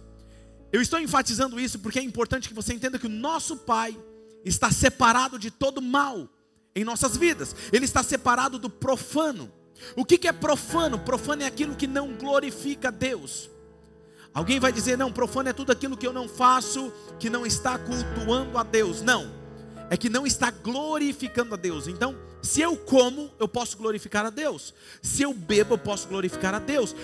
eu 0.73 0.83
estou 0.83 0.99
enfatizando 0.99 1.61
isso 1.61 1.79
porque 1.79 2.01
é 2.01 2.03
importante 2.03 2.49
que 2.49 2.55
você 2.55 2.75
entenda 2.75 2.99
que 2.99 3.07
o 3.07 3.09
nosso 3.09 3.59
Pai 3.59 3.97
está 4.45 4.73
separado 4.73 5.39
de 5.39 5.53
todo 5.53 5.81
mal 5.81 6.29
em 6.75 6.83
nossas 6.83 7.17
vidas. 7.17 7.55
Ele 7.73 7.85
está 7.85 8.03
separado 8.03 8.59
do 8.59 8.69
profano. 8.69 9.53
O 9.95 10.05
que 10.05 10.27
é 10.27 10.33
profano? 10.33 10.99
Profano 10.99 11.43
é 11.43 11.47
aquilo 11.47 11.75
que 11.75 11.87
não 11.87 12.15
glorifica 12.15 12.91
Deus. 12.91 13.51
Alguém 14.33 14.61
vai 14.61 14.71
dizer, 14.71 14.99
não, 14.99 15.11
profano 15.11 15.49
é 15.49 15.53
tudo 15.55 15.73
aquilo 15.73 15.97
que 15.97 16.07
eu 16.07 16.13
não 16.13 16.29
faço, 16.29 16.93
que 17.19 17.31
não 17.31 17.47
está 17.47 17.79
cultuando 17.79 18.59
a 18.59 18.63
Deus. 18.63 19.01
Não, 19.01 19.33
é 19.89 19.97
que 19.97 20.11
não 20.11 20.27
está 20.27 20.51
glorificando 20.51 21.55
a 21.55 21.57
Deus. 21.57 21.89
Então, 21.89 22.15
se 22.43 22.61
eu 22.61 22.77
como, 22.77 23.31
eu 23.39 23.49
posso 23.49 23.77
glorificar 23.77 24.27
a 24.27 24.31
Deus. 24.31 24.75
Se 25.03 25.23
eu 25.23 25.33
bebo, 25.33 25.75
eu 25.75 25.79
posso 25.79 26.07
glorificar 26.07 26.55
a 26.55 26.59
Deus. 26.59 26.95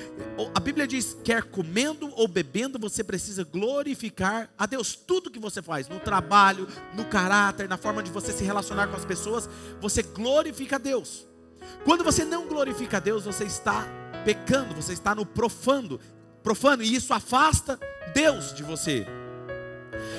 A 0.55 0.61
Bíblia 0.61 0.87
diz: 0.87 1.17
quer 1.25 1.43
comendo 1.45 2.13
ou 2.17 2.29
bebendo, 2.29 2.79
você 2.79 3.03
precisa 3.03 3.45
glorificar 3.45 4.51
a 4.59 4.67
Deus. 4.67 4.95
Tudo 4.95 5.31
que 5.31 5.39
você 5.39 5.63
faz, 5.63 5.89
no 5.89 6.01
trabalho, 6.01 6.69
no 6.95 7.05
caráter, 7.07 7.69
na 7.69 7.77
forma 7.77 8.03
de 8.03 8.11
você 8.11 8.31
se 8.31 8.45
relacionar 8.45 8.89
com 8.89 8.97
as 8.97 9.05
pessoas, 9.05 9.49
você 9.81 10.03
glorifica 10.03 10.77
a 10.77 10.79
Deus. 10.79 11.32
Quando 11.85 12.05
você 12.05 12.25
não 12.25 12.47
glorifica 12.47 12.97
a 12.97 13.01
Deus, 13.01 13.25
você 13.25 13.45
está 13.45 13.87
pecando, 14.25 14.75
você 14.75 14.93
está 14.93 15.15
no 15.15 15.27
profano, 15.27 15.99
profano, 16.43 16.83
e 16.83 16.95
isso 16.95 17.13
afasta 17.13 17.79
Deus 18.15 18.55
de 18.55 18.63
você. 18.63 19.07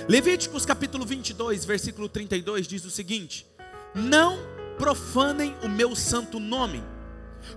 Levíticos 0.07 0.65
capítulo 0.65 1.05
22, 1.05 1.65
versículo 1.65 2.09
32 2.09 2.67
diz 2.67 2.85
o 2.85 2.91
seguinte: 2.91 3.47
Não 3.93 4.37
profanem 4.77 5.55
o 5.63 5.69
meu 5.69 5.95
santo 5.95 6.39
nome, 6.39 6.83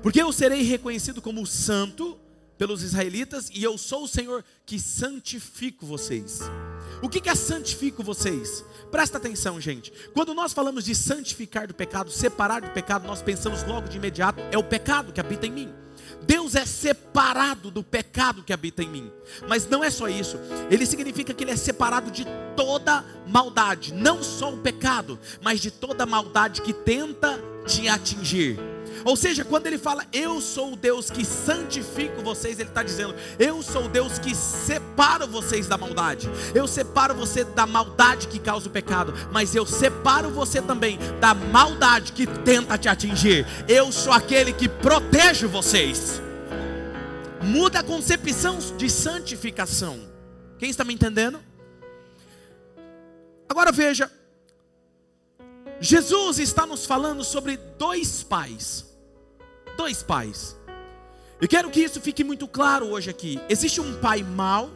porque 0.02 0.20
eu 0.22 0.32
serei 0.32 0.62
reconhecido 0.62 1.20
como 1.20 1.46
santo 1.46 2.18
pelos 2.58 2.82
israelitas, 2.82 3.50
e 3.52 3.62
eu 3.62 3.76
sou 3.76 4.04
o 4.04 4.08
Senhor 4.08 4.44
que 4.64 4.78
santifico 4.78 5.84
vocês. 5.84 6.40
O 7.02 7.08
que 7.08 7.28
é 7.28 7.34
santifico 7.34 8.02
vocês? 8.02 8.64
Presta 8.90 9.18
atenção, 9.18 9.60
gente. 9.60 9.92
Quando 10.14 10.34
nós 10.34 10.52
falamos 10.52 10.84
de 10.84 10.94
santificar 10.94 11.66
do 11.66 11.74
pecado, 11.74 12.10
separar 12.10 12.62
do 12.62 12.70
pecado, 12.70 13.06
nós 13.06 13.22
pensamos 13.22 13.62
logo 13.64 13.88
de 13.88 13.98
imediato, 13.98 14.40
é 14.50 14.56
o 14.56 14.64
pecado 14.64 15.12
que 15.12 15.20
habita 15.20 15.46
em 15.46 15.52
mim. 15.52 15.74
Deus 16.22 16.54
é 16.54 16.64
separado 16.64 17.70
do 17.70 17.82
pecado 17.82 18.42
que 18.42 18.52
habita 18.52 18.82
em 18.82 18.88
mim. 18.88 19.12
Mas 19.48 19.68
não 19.68 19.84
é 19.84 19.90
só 19.90 20.08
isso. 20.08 20.38
Ele 20.70 20.86
significa 20.86 21.34
que 21.34 21.44
ele 21.44 21.50
é 21.50 21.56
separado 21.56 22.10
de 22.10 22.26
toda 22.56 23.04
maldade, 23.26 23.92
não 23.92 24.22
só 24.22 24.52
o 24.52 24.58
pecado, 24.58 25.18
mas 25.42 25.60
de 25.60 25.70
toda 25.70 26.06
maldade 26.06 26.62
que 26.62 26.72
tenta 26.72 27.38
te 27.66 27.88
atingir. 27.88 28.58
Ou 29.06 29.14
seja, 29.14 29.44
quando 29.44 29.68
ele 29.68 29.78
fala, 29.78 30.04
eu 30.12 30.40
sou 30.40 30.72
o 30.72 30.76
Deus 30.76 31.08
que 31.08 31.24
santifico 31.24 32.22
vocês, 32.22 32.58
ele 32.58 32.68
está 32.68 32.82
dizendo, 32.82 33.14
eu 33.38 33.62
sou 33.62 33.84
o 33.84 33.88
Deus 33.88 34.18
que 34.18 34.34
separo 34.34 35.28
vocês 35.28 35.68
da 35.68 35.78
maldade. 35.78 36.28
Eu 36.52 36.66
separo 36.66 37.14
você 37.14 37.44
da 37.44 37.64
maldade 37.66 38.26
que 38.26 38.40
causa 38.40 38.66
o 38.66 38.70
pecado, 38.70 39.14
mas 39.30 39.54
eu 39.54 39.64
separo 39.64 40.30
você 40.30 40.60
também 40.60 40.98
da 41.20 41.34
maldade 41.34 42.10
que 42.10 42.26
tenta 42.26 42.76
te 42.76 42.88
atingir. 42.88 43.46
Eu 43.68 43.92
sou 43.92 44.12
aquele 44.12 44.52
que 44.52 44.68
protege 44.68 45.46
vocês. 45.46 46.20
Muda 47.44 47.78
a 47.78 47.84
concepção 47.84 48.58
de 48.76 48.90
santificação. 48.90 50.00
Quem 50.58 50.68
está 50.68 50.82
me 50.82 50.92
entendendo? 50.92 51.38
Agora 53.48 53.70
veja, 53.70 54.10
Jesus 55.78 56.40
está 56.40 56.66
nos 56.66 56.84
falando 56.84 57.22
sobre 57.22 57.56
dois 57.78 58.24
pais 58.24 58.95
dois 59.76 60.02
pais. 60.02 60.56
Eu 61.40 61.46
quero 61.46 61.70
que 61.70 61.80
isso 61.80 62.00
fique 62.00 62.24
muito 62.24 62.48
claro 62.48 62.86
hoje 62.86 63.10
aqui. 63.10 63.40
Existe 63.48 63.80
um 63.80 64.00
pai 64.00 64.22
mau, 64.22 64.70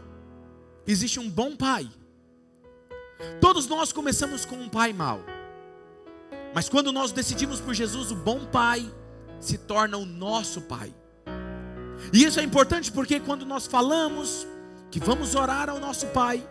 existe 0.87 1.19
um 1.19 1.29
bom 1.29 1.57
pai. 1.57 1.91
Todos 3.41 3.67
nós 3.67 3.93
começamos 3.93 4.45
com 4.45 4.57
um 4.57 4.69
pai 4.69 4.93
mau. 4.93 5.21
Mas 6.55 6.69
quando 6.69 6.93
nós 6.93 7.13
decidimos 7.13 7.61
por 7.61 7.75
Jesus, 7.75 8.11
o 8.11 8.17
bom 8.17 8.45
pai 8.47 8.91
se 9.39 9.57
torna 9.57 9.97
o 9.97 10.05
nosso 10.05 10.61
pai. 10.63 10.95
E 12.13 12.25
isso 12.25 12.41
é 12.41 12.43
importante 12.43 12.91
porque 12.91 13.21
quando 13.21 13.47
nós 13.47 13.67
falamos 13.67 14.47
que 14.91 14.99
vamos 14.99 15.35
orar 15.35 15.71
ao 15.71 15.79
nosso 15.79 16.07
pai, 16.09 16.47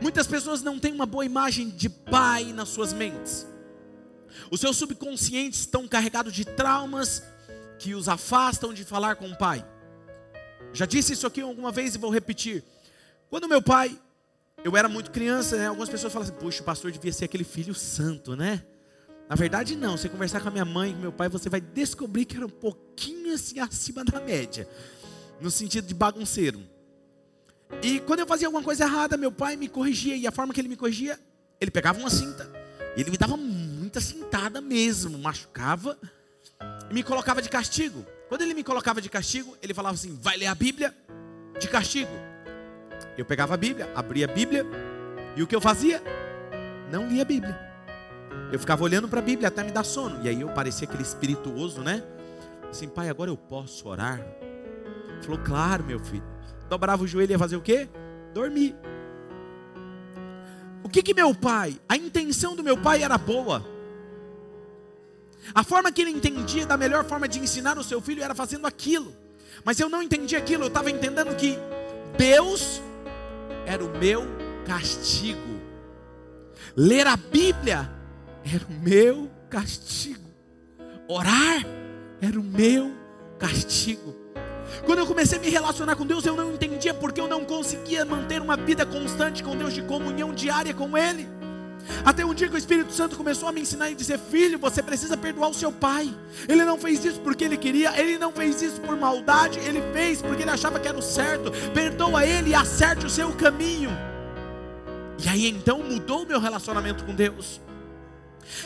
muitas 0.00 0.26
pessoas 0.26 0.62
não 0.62 0.78
têm 0.78 0.92
uma 0.92 1.06
boa 1.06 1.24
imagem 1.24 1.68
de 1.68 1.88
pai 1.88 2.52
nas 2.52 2.70
suas 2.70 2.92
mentes. 2.92 3.46
Os 4.50 4.60
seus 4.60 4.76
subconscientes 4.76 5.60
estão 5.60 5.86
carregados 5.86 6.32
de 6.32 6.44
traumas, 6.44 7.22
que 7.84 7.94
os 7.94 8.08
afastam 8.08 8.72
de 8.72 8.82
falar 8.82 9.14
com 9.16 9.28
o 9.28 9.36
pai. 9.36 9.62
Já 10.72 10.86
disse 10.86 11.12
isso 11.12 11.26
aqui 11.26 11.42
alguma 11.42 11.70
vez 11.70 11.94
e 11.94 11.98
vou 11.98 12.10
repetir. 12.10 12.64
Quando 13.28 13.46
meu 13.46 13.60
pai, 13.60 14.00
eu 14.64 14.74
era 14.74 14.88
muito 14.88 15.10
criança, 15.10 15.58
né? 15.58 15.66
Algumas 15.66 15.90
pessoas 15.90 16.10
falam 16.10 16.26
assim: 16.26 16.38
puxa, 16.38 16.62
o 16.62 16.64
pastor 16.64 16.90
devia 16.90 17.12
ser 17.12 17.26
aquele 17.26 17.44
filho 17.44 17.74
santo, 17.74 18.34
né? 18.34 18.64
Na 19.28 19.36
verdade, 19.36 19.76
não. 19.76 19.98
Você 19.98 20.08
conversar 20.08 20.40
com 20.40 20.48
a 20.48 20.50
minha 20.50 20.64
mãe, 20.64 20.94
com 20.94 20.98
meu 20.98 21.12
pai, 21.12 21.28
você 21.28 21.50
vai 21.50 21.60
descobrir 21.60 22.24
que 22.24 22.38
era 22.38 22.46
um 22.46 22.48
pouquinho 22.48 23.34
assim 23.34 23.60
acima 23.60 24.02
da 24.02 24.18
média, 24.18 24.66
no 25.38 25.50
sentido 25.50 25.86
de 25.86 25.92
bagunceiro. 25.92 26.62
E 27.82 28.00
quando 28.00 28.20
eu 28.20 28.26
fazia 28.26 28.48
alguma 28.48 28.64
coisa 28.64 28.84
errada, 28.84 29.18
meu 29.18 29.30
pai 29.30 29.56
me 29.56 29.68
corrigia, 29.68 30.16
e 30.16 30.26
a 30.26 30.32
forma 30.32 30.54
que 30.54 30.60
ele 30.60 30.68
me 30.68 30.76
corrigia, 30.76 31.20
ele 31.60 31.70
pegava 31.70 31.98
uma 31.98 32.08
cinta, 32.08 32.50
e 32.96 33.02
ele 33.02 33.10
me 33.10 33.18
dava 33.18 33.36
muita 33.36 34.00
cintada 34.00 34.62
mesmo, 34.62 35.18
machucava 35.18 35.98
me 36.92 37.02
colocava 37.02 37.40
de 37.42 37.48
castigo. 37.48 38.04
Quando 38.28 38.42
ele 38.42 38.54
me 38.54 38.64
colocava 38.64 39.00
de 39.00 39.08
castigo, 39.08 39.56
ele 39.62 39.74
falava 39.74 39.94
assim: 39.94 40.18
vai 40.20 40.36
ler 40.36 40.46
a 40.46 40.54
Bíblia 40.54 40.94
de 41.58 41.68
castigo. 41.68 42.10
Eu 43.16 43.24
pegava 43.24 43.54
a 43.54 43.56
Bíblia, 43.56 43.90
abria 43.94 44.26
a 44.26 44.28
Bíblia, 44.28 44.66
e 45.36 45.42
o 45.42 45.46
que 45.46 45.54
eu 45.54 45.60
fazia? 45.60 46.02
Não 46.90 47.08
lia 47.08 47.22
a 47.22 47.24
Bíblia. 47.24 47.58
Eu 48.52 48.58
ficava 48.58 48.84
olhando 48.84 49.08
para 49.08 49.20
a 49.20 49.22
Bíblia 49.22 49.48
até 49.48 49.62
me 49.62 49.70
dar 49.70 49.84
sono. 49.84 50.24
E 50.24 50.28
aí 50.28 50.40
eu 50.40 50.48
parecia 50.50 50.86
aquele 50.86 51.02
espirituoso, 51.02 51.80
né? 51.80 52.02
Assim, 52.70 52.88
pai, 52.88 53.08
agora 53.08 53.30
eu 53.30 53.36
posso 53.36 53.88
orar. 53.88 54.20
Falou, 55.22 55.38
claro, 55.38 55.84
meu 55.84 55.98
filho. 55.98 56.24
Dobrava 56.68 57.02
o 57.02 57.06
joelho 57.06 57.30
e 57.30 57.34
ia 57.34 57.38
fazer 57.38 57.56
o 57.56 57.60
quê? 57.60 57.88
Dormir. 58.32 58.74
O 60.82 60.88
que 60.88 61.02
que 61.02 61.14
meu 61.14 61.34
pai, 61.34 61.80
a 61.88 61.96
intenção 61.96 62.54
do 62.54 62.62
meu 62.62 62.76
pai 62.76 63.02
era 63.02 63.16
boa. 63.16 63.73
A 65.52 65.64
forma 65.64 65.90
que 65.90 66.02
ele 66.02 66.10
entendia 66.10 66.64
da 66.64 66.76
melhor 66.76 67.04
forma 67.04 67.28
de 67.28 67.38
ensinar 67.38 67.76
o 67.76 67.84
seu 67.84 68.00
filho 68.00 68.22
era 68.22 68.34
fazendo 68.34 68.66
aquilo. 68.66 69.14
Mas 69.64 69.80
eu 69.80 69.88
não 69.88 70.02
entendi 70.02 70.36
aquilo, 70.36 70.64
eu 70.64 70.68
estava 70.68 70.90
entendendo 70.90 71.34
que 71.36 71.58
Deus 72.16 72.80
era 73.66 73.84
o 73.84 73.98
meu 73.98 74.26
castigo. 74.64 75.60
Ler 76.76 77.06
a 77.06 77.16
Bíblia 77.16 77.90
era 78.44 78.64
o 78.66 78.72
meu 78.72 79.30
castigo. 79.48 80.24
Orar 81.08 81.64
era 82.20 82.38
o 82.38 82.42
meu 82.42 82.92
castigo. 83.38 84.14
Quando 84.84 84.98
eu 84.98 85.06
comecei 85.06 85.38
a 85.38 85.40
me 85.40 85.48
relacionar 85.48 85.94
com 85.96 86.06
Deus, 86.06 86.24
eu 86.26 86.36
não 86.36 86.52
entendia 86.52 86.92
porque 86.92 87.20
eu 87.20 87.28
não 87.28 87.44
conseguia 87.44 88.04
manter 88.04 88.40
uma 88.40 88.56
vida 88.56 88.84
constante 88.84 89.42
com 89.42 89.56
Deus, 89.56 89.72
de 89.72 89.82
comunhão 89.82 90.32
diária 90.32 90.74
com 90.74 90.96
Ele. 90.96 91.28
Até 92.04 92.24
um 92.24 92.34
dia 92.34 92.48
que 92.48 92.54
o 92.54 92.58
Espírito 92.58 92.92
Santo 92.92 93.16
começou 93.16 93.48
a 93.48 93.52
me 93.52 93.60
ensinar 93.60 93.90
e 93.90 93.94
dizer: 93.94 94.18
Filho, 94.18 94.58
você 94.58 94.82
precisa 94.82 95.16
perdoar 95.16 95.48
o 95.48 95.54
seu 95.54 95.70
pai. 95.70 96.14
Ele 96.48 96.64
não 96.64 96.78
fez 96.78 97.04
isso 97.04 97.20
porque 97.20 97.44
ele 97.44 97.56
queria, 97.56 97.98
ele 98.00 98.18
não 98.18 98.32
fez 98.32 98.60
isso 98.62 98.80
por 98.80 98.96
maldade, 98.96 99.58
ele 99.60 99.82
fez 99.92 100.20
porque 100.22 100.42
ele 100.42 100.50
achava 100.50 100.80
que 100.80 100.88
era 100.88 100.98
o 100.98 101.02
certo. 101.02 101.50
Perdoa 101.72 102.24
ele 102.24 102.50
e 102.50 102.54
acerte 102.54 103.06
o 103.06 103.10
seu 103.10 103.32
caminho. 103.32 103.90
E 105.24 105.28
aí 105.28 105.46
então 105.48 105.78
mudou 105.82 106.22
o 106.22 106.26
meu 106.26 106.40
relacionamento 106.40 107.04
com 107.04 107.14
Deus. 107.14 107.60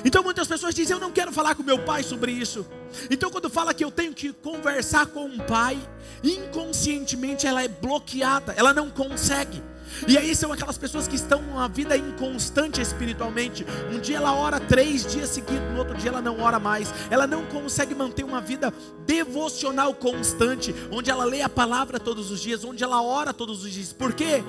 Então 0.04 0.22
muitas 0.22 0.46
pessoas 0.46 0.74
dizem: 0.74 0.94
Eu 0.94 1.00
não 1.00 1.12
quero 1.12 1.32
falar 1.32 1.54
com 1.54 1.62
meu 1.62 1.78
pai 1.78 2.02
sobre 2.02 2.32
isso. 2.32 2.66
Então, 3.10 3.30
quando 3.30 3.50
fala 3.50 3.74
que 3.74 3.84
eu 3.84 3.90
tenho 3.90 4.14
que 4.14 4.32
conversar 4.32 5.06
com 5.06 5.24
um 5.24 5.38
pai, 5.38 5.78
inconscientemente 6.22 7.46
ela 7.46 7.62
é 7.62 7.68
bloqueada, 7.68 8.54
ela 8.56 8.72
não 8.72 8.90
consegue. 8.90 9.62
E 10.06 10.16
aí 10.16 10.34
são 10.34 10.52
aquelas 10.52 10.78
pessoas 10.78 11.08
que 11.08 11.16
estão 11.16 11.40
uma 11.40 11.68
vida 11.68 11.96
inconstante 11.96 12.80
espiritualmente. 12.80 13.66
Um 13.92 13.98
dia 13.98 14.18
ela 14.18 14.34
ora 14.34 14.60
três 14.60 15.06
dias 15.06 15.30
seguidos, 15.30 15.70
no 15.72 15.78
outro 15.78 15.96
dia 15.96 16.10
ela 16.10 16.22
não 16.22 16.40
ora 16.40 16.58
mais. 16.58 16.92
Ela 17.10 17.26
não 17.26 17.44
consegue 17.46 17.94
manter 17.94 18.24
uma 18.24 18.40
vida 18.40 18.72
devocional 19.06 19.94
constante, 19.94 20.74
onde 20.90 21.10
ela 21.10 21.24
lê 21.24 21.42
a 21.42 21.48
palavra 21.48 21.98
todos 21.98 22.30
os 22.30 22.40
dias, 22.40 22.64
onde 22.64 22.84
ela 22.84 23.02
ora 23.02 23.32
todos 23.32 23.64
os 23.64 23.72
dias. 23.72 23.92
Por 23.92 24.12
quê? 24.12 24.42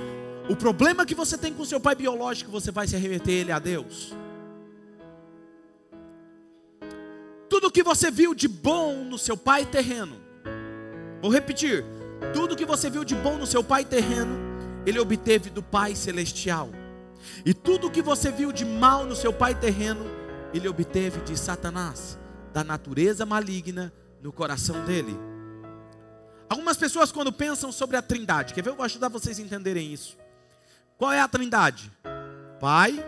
O 0.50 0.56
problema 0.56 1.06
que 1.06 1.14
você 1.14 1.38
tem 1.38 1.54
com 1.54 1.64
seu 1.64 1.80
pai 1.80 1.96
biológico, 1.96 2.50
você 2.50 2.72
vai 2.72 2.88
se 2.88 2.96
arremeter 2.96 3.34
ele 3.36 3.52
a 3.52 3.60
Deus. 3.60 4.14
Tudo 7.48 7.72
que 7.72 7.84
você 7.84 8.10
viu 8.10 8.34
de 8.34 8.48
bom 8.48 9.04
no 9.04 9.18
seu 9.18 9.38
pai 9.38 9.66
terreno, 9.66 10.16
vou 11.22 11.32
repetir: 11.32 11.86
tudo 12.34 12.56
que 12.56 12.66
você 12.66 12.90
viu 12.90 13.04
de 13.04 13.16
bom 13.16 13.38
no 13.38 13.46
seu 13.46 13.64
pai 13.64 13.86
terreno, 13.86 14.49
ele 14.86 15.00
obteve 15.00 15.50
do 15.50 15.62
Pai 15.62 15.96
celestial. 15.96 16.70
E 17.46 17.54
tudo 17.54 17.92
que 17.92 18.02
você 18.02 18.32
viu 18.32 18.52
de 18.52 18.66
mal 18.66 19.06
no 19.06 19.16
seu 19.16 19.34
pai 19.34 19.54
terreno, 19.54 20.06
ele 20.54 20.68
obteve 20.68 21.22
de 21.22 21.38
Satanás, 21.38 22.18
da 22.54 22.64
natureza 22.64 23.26
maligna 23.26 23.94
no 24.22 24.32
coração 24.32 24.84
dele. 24.86 25.18
Algumas 26.50 26.78
pessoas, 26.78 27.12
quando 27.12 27.32
pensam 27.32 27.72
sobre 27.72 27.96
a 27.96 28.02
Trindade, 28.02 28.54
quer 28.54 28.64
ver? 28.64 28.72
Eu 28.72 28.76
vou 28.76 28.86
ajudar 28.86 29.08
vocês 29.08 29.38
a 29.38 29.42
entenderem 29.42 29.94
isso. 29.94 30.18
Qual 30.98 31.12
é 31.12 31.20
a 31.20 31.28
Trindade? 31.28 31.92
Pai, 32.60 33.04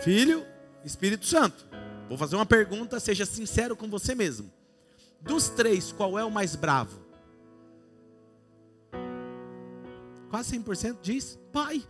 Filho, 0.00 0.46
Espírito 0.84 1.26
Santo. 1.26 1.66
Vou 2.08 2.16
fazer 2.16 2.36
uma 2.36 2.46
pergunta, 2.46 3.00
seja 3.00 3.26
sincero 3.26 3.74
com 3.74 3.88
você 3.88 4.14
mesmo. 4.14 4.50
Dos 5.20 5.48
três, 5.48 5.92
qual 5.92 6.18
é 6.18 6.24
o 6.24 6.30
mais 6.30 6.54
bravo? 6.54 7.01
Quase 10.32 10.58
100% 10.58 10.96
diz 11.02 11.38
pai. 11.52 11.82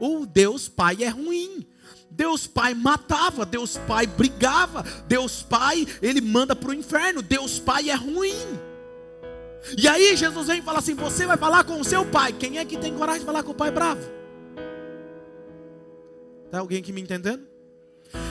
O 0.00 0.24
Deus 0.24 0.66
Pai 0.66 0.96
é 1.02 1.08
ruim. 1.08 1.66
Deus 2.10 2.46
Pai 2.46 2.72
matava, 2.72 3.44
Deus 3.44 3.76
Pai 3.76 4.06
brigava, 4.06 4.82
Deus 5.06 5.42
Pai, 5.42 5.86
ele 6.00 6.22
manda 6.22 6.56
para 6.56 6.70
o 6.70 6.74
inferno. 6.74 7.20
Deus 7.20 7.58
Pai 7.58 7.90
é 7.90 7.94
ruim. 7.94 8.34
E 9.76 9.86
aí 9.86 10.16
Jesus 10.16 10.46
vem 10.46 10.60
e 10.60 10.62
fala 10.62 10.78
assim: 10.78 10.94
Você 10.94 11.26
vai 11.26 11.36
falar 11.36 11.64
com 11.64 11.78
o 11.78 11.84
seu 11.84 12.04
pai. 12.06 12.32
Quem 12.32 12.58
é 12.58 12.64
que 12.64 12.78
tem 12.78 12.94
coragem 12.94 13.20
de 13.20 13.26
falar 13.26 13.42
com 13.42 13.52
o 13.52 13.54
pai 13.54 13.70
bravo? 13.70 14.00
Está 16.46 16.60
alguém 16.60 16.78
aqui 16.78 16.92
me 16.92 17.02
entendendo? 17.02 17.46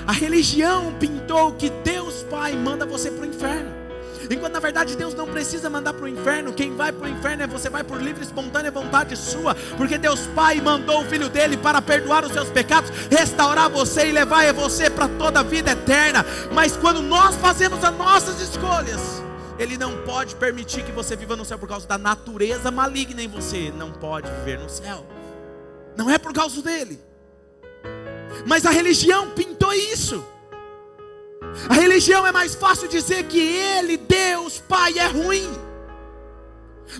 A 0.07 0.11
religião 0.11 0.97
pintou 0.97 1.53
que 1.53 1.69
Deus 1.69 2.23
Pai 2.23 2.55
manda 2.55 2.85
você 2.85 3.11
para 3.11 3.23
o 3.23 3.29
inferno. 3.29 3.84
Enquanto 4.29 4.53
na 4.53 4.59
verdade 4.59 4.95
Deus 4.95 5.13
não 5.13 5.27
precisa 5.27 5.69
mandar 5.69 5.93
para 5.93 6.05
o 6.05 6.07
inferno, 6.07 6.53
quem 6.53 6.75
vai 6.75 6.91
para 6.91 7.05
o 7.05 7.09
inferno 7.09 7.43
é 7.43 7.47
você 7.47 7.69
vai 7.69 7.83
por 7.83 8.01
livre 8.01 8.23
e 8.23 8.25
espontânea 8.25 8.71
vontade 8.71 9.15
sua, 9.15 9.55
porque 9.77 9.97
Deus 9.97 10.21
Pai 10.35 10.59
mandou 10.61 11.01
o 11.01 11.05
Filho 11.05 11.29
dele 11.29 11.57
para 11.57 11.81
perdoar 11.81 12.25
os 12.25 12.31
seus 12.31 12.49
pecados, 12.49 12.89
restaurar 13.09 13.69
você 13.69 14.07
e 14.07 14.11
levar 14.11 14.51
você 14.53 14.89
para 14.89 15.07
toda 15.07 15.39
a 15.39 15.43
vida 15.43 15.71
eterna. 15.71 16.25
Mas 16.51 16.75
quando 16.77 17.01
nós 17.01 17.35
fazemos 17.35 17.83
as 17.83 17.95
nossas 17.95 18.41
escolhas, 18.41 19.01
Ele 19.57 19.77
não 19.77 19.97
pode 20.03 20.35
permitir 20.35 20.83
que 20.83 20.91
você 20.91 21.15
viva 21.15 21.35
no 21.35 21.45
céu 21.45 21.57
por 21.57 21.69
causa 21.69 21.87
da 21.87 21.97
natureza 21.97 22.69
maligna 22.71 23.21
em 23.21 23.27
você, 23.27 23.71
não 23.77 23.91
pode 23.91 24.29
viver 24.29 24.59
no 24.59 24.69
céu, 24.69 25.05
não 25.95 26.09
é 26.09 26.17
por 26.17 26.33
causa 26.33 26.61
dele. 26.61 26.99
Mas 28.45 28.65
a 28.65 28.71
religião 28.71 29.31
pintou 29.31 29.73
isso. 29.73 30.23
A 31.69 31.73
religião 31.73 32.25
é 32.25 32.31
mais 32.31 32.55
fácil 32.55 32.87
dizer 32.87 33.23
que 33.25 33.39
Ele, 33.39 33.97
Deus, 33.97 34.59
Pai, 34.59 34.97
é 34.97 35.07
ruim. 35.07 35.49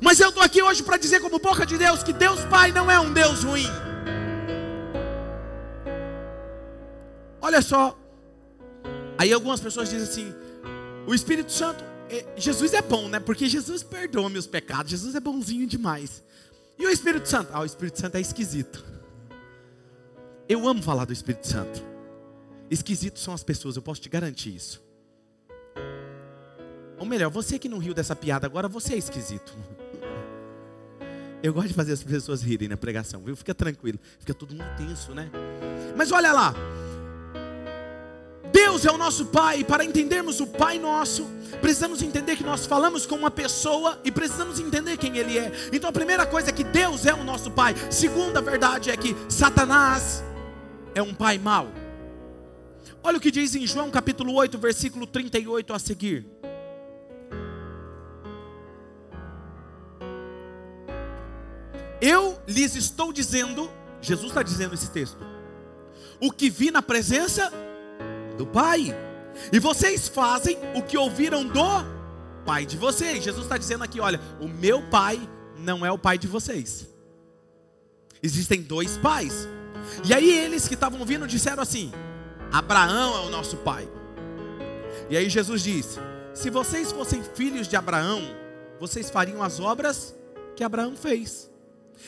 Mas 0.02 0.20
eu 0.20 0.30
estou 0.30 0.44
aqui 0.44 0.62
hoje 0.62 0.84
para 0.84 0.98
dizer, 0.98 1.20
como 1.20 1.40
boca 1.40 1.66
de 1.66 1.78
Deus, 1.78 2.04
que 2.04 2.14
Deus 2.14 2.40
Pai 2.46 2.72
não 2.72 2.90
é 2.90 3.00
um 3.00 3.14
Deus 3.14 3.44
ruim. 3.44 3.68
Olha 7.42 7.62
só. 7.62 7.98
Aí 9.18 9.32
algumas 9.32 9.60
pessoas 9.60 9.90
dizem 9.90 10.08
assim: 10.08 10.36
o 11.06 11.14
Espírito 11.14 11.52
Santo, 11.52 11.84
é, 12.10 12.26
Jesus 12.36 12.74
é 12.74 12.82
bom, 12.82 13.08
né? 13.08 13.20
Porque 13.20 13.48
Jesus 13.48 13.84
perdoa 13.84 14.30
meus 14.30 14.48
pecados, 14.48 14.92
Jesus 14.92 15.16
é 15.16 15.20
bonzinho 15.20 15.68
demais. 15.68 16.24
E 16.78 16.86
o 16.86 16.90
Espírito 16.90 17.30
Santo? 17.30 17.50
Ah, 17.54 17.62
o 17.62 17.66
Espírito 17.66 18.00
Santo 18.00 18.16
é 18.16 18.22
esquisito. 18.22 18.84
Eu 20.50 20.68
amo 20.68 20.82
falar 20.82 21.06
do 21.06 21.14
Espírito 21.14 21.48
Santo. 21.48 21.95
Esquisitos 22.70 23.22
são 23.22 23.34
as 23.34 23.44
pessoas, 23.44 23.76
eu 23.76 23.82
posso 23.82 24.02
te 24.02 24.10
garantir 24.10 24.56
isso. 24.56 24.84
Ou 26.98 27.06
melhor, 27.06 27.30
você 27.30 27.60
que 27.60 27.70
não 27.70 27.78
riu 27.78 27.94
dessa 27.94 28.16
piada 28.16 28.48
agora, 28.48 28.68
você 28.68 28.94
é 28.94 28.98
esquisito. 28.98 29.56
Eu 31.44 31.54
gosto 31.54 31.68
de 31.68 31.74
fazer 31.74 31.94
as 31.94 32.04
pessoas 32.04 32.42
rirem 32.42 32.68
na 32.68 32.78
pregação, 32.78 33.22
viu? 33.22 33.36
Fica 33.36 33.54
tranquilo, 33.54 34.00
fica 34.20 34.34
todo 34.34 34.56
mundo 34.56 34.66
tenso, 34.78 35.14
né? 35.14 35.30
Mas 35.96 36.12
olha 36.12 36.32
lá, 36.32 36.56
Deus 38.52 38.86
é 38.86 38.92
o 38.92 38.98
nosso 38.98 39.28
Pai, 39.28 39.60
e 39.60 39.64
para 39.64 39.86
entendermos 39.86 40.40
o 40.40 40.48
Pai 40.48 40.80
nosso, 40.80 41.28
precisamos 41.62 42.02
entender 42.02 42.36
que 42.36 42.44
nós 42.44 42.66
falamos 42.66 43.06
com 43.06 43.16
uma 43.16 43.30
pessoa 43.30 44.00
e 44.04 44.12
precisamos 44.12 44.60
entender 44.60 44.98
quem 44.98 45.18
Ele 45.18 45.38
é. 45.38 45.52
Então 45.72 45.90
a 45.90 45.94
primeira 45.94 46.26
coisa 46.26 46.50
é 46.50 46.54
que 46.54 46.64
Deus 46.64 47.06
é 47.06 47.14
o 47.14 47.24
nosso 47.24 47.52
Pai. 47.52 47.76
Segunda 47.92 48.42
verdade 48.42 48.90
é 48.90 48.98
que 48.98 49.16
Satanás 49.30 50.24
é 50.96 51.02
um 51.02 51.14
pai 51.14 51.38
mau. 51.38 51.68
Olha 53.06 53.20
o 53.20 53.22
que 53.22 53.30
diz 53.30 53.54
em 53.54 53.68
João 53.68 53.92
capítulo 53.92 54.34
8, 54.34 54.58
versículo 54.58 55.06
38 55.06 55.72
a 55.72 55.78
seguir. 55.78 56.26
Eu 62.02 62.42
lhes 62.48 62.76
estou 62.76 63.14
dizendo, 63.14 63.70
Jesus 64.02 64.30
está 64.30 64.42
dizendo 64.42 64.74
esse 64.74 64.90
texto, 64.90 65.20
o 66.20 66.32
que 66.32 66.50
vi 66.50 66.72
na 66.72 66.82
presença 66.82 67.54
do 68.40 68.48
Pai, 68.48 68.88
e 69.54 69.60
vocês 69.60 70.10
fazem 70.10 70.58
o 70.74 70.82
que 70.82 70.98
ouviram 70.98 71.46
do 71.46 71.86
Pai 72.44 72.66
de 72.66 72.76
vocês. 72.76 73.24
Jesus 73.24 73.46
está 73.46 73.56
dizendo 73.56 73.84
aqui: 73.84 74.00
olha, 74.00 74.20
o 74.42 74.48
meu 74.48 74.82
Pai 74.90 75.22
não 75.60 75.86
é 75.86 75.92
o 75.92 75.98
Pai 76.00 76.18
de 76.18 76.26
vocês. 76.26 76.88
Existem 78.24 78.64
dois 78.64 78.98
pais. 78.98 79.48
E 80.04 80.12
aí 80.12 80.28
eles 80.28 80.68
que 80.68 80.74
estavam 80.74 81.00
ouvindo 81.00 81.28
disseram 81.28 81.62
assim: 81.62 81.92
Abraão 82.56 83.18
é 83.18 83.28
o 83.28 83.30
nosso 83.30 83.58
pai. 83.58 83.86
E 85.10 85.18
aí 85.18 85.30
Jesus 85.30 85.62
diz: 85.62 86.00
Se 86.34 86.50
vocês 86.50 86.90
fossem 86.90 87.22
filhos 87.22 87.68
de 87.68 87.76
Abraão, 87.76 88.22
vocês 88.80 89.10
fariam 89.10 89.44
as 89.44 89.60
obras 89.60 90.16
que 90.56 90.64
Abraão 90.64 90.96
fez. 90.96 91.52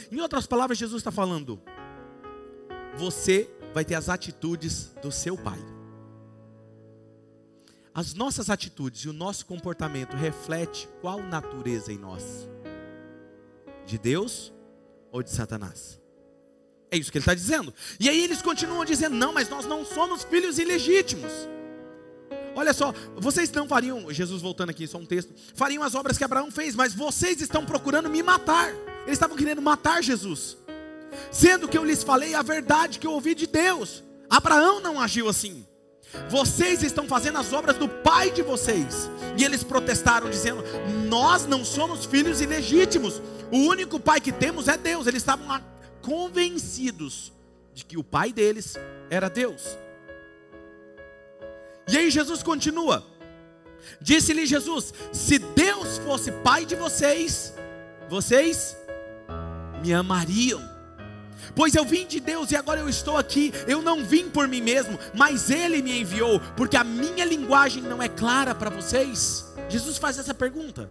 Em 0.09 0.21
outras 0.21 0.47
palavras, 0.47 0.77
Jesus 0.77 1.01
está 1.01 1.11
falando: 1.11 1.61
Você 2.95 3.53
vai 3.73 3.83
ter 3.83 3.95
as 3.95 4.07
atitudes 4.07 4.95
do 5.01 5.11
seu 5.11 5.37
pai. 5.37 5.59
As 7.93 8.13
nossas 8.13 8.49
atitudes 8.49 9.01
e 9.01 9.09
o 9.09 9.13
nosso 9.13 9.45
comportamento 9.45 10.15
reflete 10.15 10.87
qual 11.01 11.21
natureza 11.21 11.91
em 11.91 11.97
nós? 11.97 12.47
De 13.85 13.97
Deus 13.97 14.53
ou 15.11 15.21
de 15.21 15.29
Satanás? 15.29 15.99
É 16.89 16.97
isso 16.97 17.11
que 17.11 17.17
ele 17.17 17.23
está 17.23 17.33
dizendo. 17.33 17.73
E 17.99 18.09
aí 18.09 18.23
eles 18.23 18.41
continuam 18.41 18.85
dizendo: 18.85 19.15
não, 19.15 19.33
mas 19.33 19.49
nós 19.49 19.65
não 19.65 19.85
somos 19.85 20.23
filhos 20.23 20.57
ilegítimos. 20.57 21.31
Olha 22.55 22.73
só, 22.73 22.91
vocês 23.15 23.51
não 23.51 23.67
fariam, 23.67 24.11
Jesus 24.11 24.41
voltando 24.41 24.71
aqui, 24.71 24.87
só 24.87 24.97
um 24.97 25.05
texto, 25.05 25.31
fariam 25.53 25.83
as 25.83 25.93
obras 25.93 26.17
que 26.17 26.23
Abraão 26.23 26.49
fez, 26.49 26.73
mas 26.73 26.91
vocês 26.91 27.39
estão 27.39 27.63
procurando 27.63 28.09
me 28.09 28.23
matar. 28.23 28.73
Eles 29.05 29.13
estavam 29.13 29.37
querendo 29.37 29.61
matar 29.61 30.01
Jesus. 30.01 30.57
Sendo 31.31 31.67
que 31.67 31.77
eu 31.77 31.85
lhes 31.85 32.03
falei 32.03 32.33
a 32.33 32.41
verdade 32.41 32.97
que 32.97 33.05
eu 33.05 33.11
ouvi 33.11 33.35
de 33.35 33.45
Deus. 33.45 34.03
Abraão 34.29 34.79
não 34.79 34.99
agiu 34.99 35.29
assim. 35.29 35.65
Vocês 36.29 36.83
estão 36.83 37.07
fazendo 37.07 37.37
as 37.37 37.53
obras 37.53 37.77
do 37.77 37.87
pai 37.87 38.31
de 38.31 38.41
vocês. 38.41 39.09
E 39.37 39.43
eles 39.43 39.63
protestaram, 39.63 40.29
dizendo: 40.29 40.63
Nós 41.07 41.45
não 41.45 41.63
somos 41.63 42.05
filhos 42.05 42.41
ilegítimos. 42.41 43.21
O 43.51 43.57
único 43.57 43.99
pai 43.99 44.19
que 44.19 44.31
temos 44.31 44.67
é 44.67 44.77
Deus. 44.77 45.05
Eles 45.05 45.21
estavam 45.21 45.61
convencidos 46.07 47.33
de 47.73 47.83
que 47.83 47.97
o 47.97 48.03
pai 48.03 48.31
deles 48.31 48.77
era 49.09 49.29
Deus. 49.29 49.77
E 51.85 51.97
aí 51.97 52.09
Jesus 52.09 52.41
continua. 52.41 53.05
Disse-lhe 53.99 54.45
Jesus: 54.45 54.93
Se 55.11 55.37
Deus 55.37 55.97
fosse 55.97 56.31
pai 56.31 56.65
de 56.65 56.75
vocês, 56.75 57.53
vocês 58.09 58.77
me 59.83 59.93
amariam. 59.93 60.61
Pois 61.53 61.75
eu 61.75 61.83
vim 61.83 62.07
de 62.07 62.21
Deus 62.21 62.51
e 62.51 62.55
agora 62.55 62.79
eu 62.79 62.87
estou 62.87 63.17
aqui. 63.17 63.51
Eu 63.67 63.81
não 63.81 64.05
vim 64.05 64.29
por 64.29 64.47
mim 64.47 64.61
mesmo, 64.61 64.97
mas 65.13 65.49
Ele 65.49 65.81
me 65.81 65.99
enviou, 65.99 66.39
porque 66.55 66.77
a 66.77 66.85
minha 66.85 67.25
linguagem 67.25 67.83
não 67.83 68.01
é 68.01 68.07
clara 68.07 68.55
para 68.55 68.69
vocês. 68.69 69.45
Jesus 69.67 69.97
faz 69.97 70.17
essa 70.17 70.33
pergunta. 70.33 70.89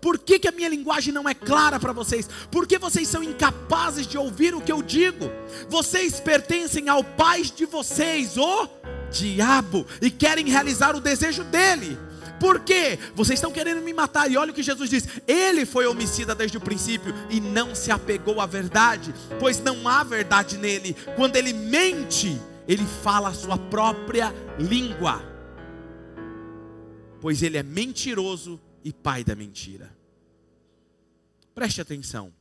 Por 0.00 0.18
que, 0.18 0.38
que 0.38 0.48
a 0.48 0.52
minha 0.52 0.68
linguagem 0.68 1.12
não 1.12 1.28
é 1.28 1.34
clara 1.34 1.78
para 1.78 1.92
vocês? 1.92 2.28
Por 2.50 2.66
que 2.66 2.78
vocês 2.78 3.08
são 3.08 3.22
incapazes 3.22 4.06
de 4.06 4.18
ouvir 4.18 4.54
o 4.54 4.60
que 4.60 4.72
eu 4.72 4.82
digo? 4.82 5.30
Vocês 5.68 6.20
pertencem 6.20 6.88
ao 6.88 7.02
pai 7.02 7.42
de 7.42 7.64
vocês, 7.66 8.36
o 8.36 8.68
diabo, 9.10 9.86
e 10.00 10.10
querem 10.10 10.48
realizar 10.48 10.94
o 10.94 11.00
desejo 11.00 11.44
dele. 11.44 11.98
Por 12.38 12.60
quê? 12.60 12.98
Vocês 13.14 13.38
estão 13.38 13.50
querendo 13.50 13.82
me 13.82 13.92
matar. 13.92 14.30
E 14.30 14.36
olha 14.36 14.52
o 14.52 14.54
que 14.54 14.62
Jesus 14.62 14.88
diz: 14.88 15.08
Ele 15.26 15.66
foi 15.66 15.86
homicida 15.86 16.34
desde 16.34 16.56
o 16.56 16.60
princípio 16.60 17.14
e 17.28 17.40
não 17.40 17.74
se 17.74 17.90
apegou 17.90 18.40
à 18.40 18.46
verdade, 18.46 19.12
pois 19.38 19.60
não 19.60 19.88
há 19.88 20.04
verdade 20.04 20.56
nele. 20.56 20.96
Quando 21.16 21.36
ele 21.36 21.52
mente, 21.52 22.40
ele 22.66 22.86
fala 23.02 23.30
a 23.30 23.34
sua 23.34 23.58
própria 23.58 24.32
língua, 24.58 25.22
pois 27.20 27.42
ele 27.42 27.56
é 27.56 27.62
mentiroso 27.62 28.60
e 28.84 28.92
pai 28.92 29.24
da 29.24 29.34
mentira. 29.34 29.96
Preste 31.54 31.80
atenção. 31.80 32.32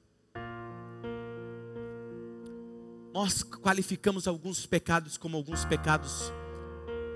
Nós 3.13 3.41
qualificamos 3.41 4.27
alguns 4.27 4.65
pecados 4.65 5.17
como 5.17 5.35
alguns 5.37 5.65
pecados 5.65 6.31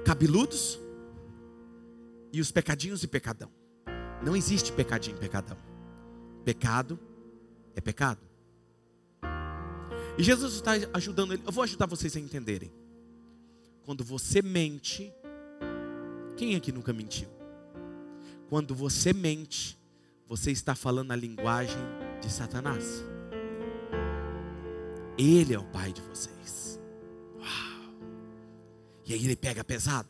cabeludos 0.04 0.80
e 2.34 2.42
os 2.42 2.52
pecadinhos 2.52 3.04
e 3.04 3.08
pecadão. 3.08 3.52
Não 4.24 4.36
existe 4.36 4.72
pecadinho 4.72 5.16
e 5.18 5.20
pecadão. 5.20 5.58
Pecado 6.44 7.00
é 7.76 7.82
pecado. 7.82 8.20
E 10.18 10.24
Jesus 10.24 10.56
está 10.56 10.72
ajudando 10.94 11.34
ele. 11.34 11.44
Eu 11.46 11.52
vou 11.52 11.64
ajudar 11.64 11.86
vocês 11.86 12.16
a 12.16 12.20
entenderem. 12.20 12.72
Quando 13.84 14.04
você 14.04 14.42
mente, 14.42 15.14
quem 16.36 16.56
aqui 16.56 16.72
nunca 16.72 16.92
mentiu? 16.94 17.30
Quando 18.52 18.76
você 18.76 19.14
mente, 19.14 19.80
você 20.28 20.52
está 20.52 20.76
falando 20.76 21.12
a 21.12 21.16
linguagem 21.16 21.80
de 22.20 22.30
Satanás. 22.30 23.02
Ele 25.18 25.54
é 25.54 25.58
o 25.58 25.64
pai 25.64 25.94
de 25.94 26.02
vocês. 26.02 26.78
Uau. 27.40 27.94
E 29.06 29.14
aí 29.14 29.24
ele 29.24 29.38
pega 29.38 29.64
pesado. 29.64 30.10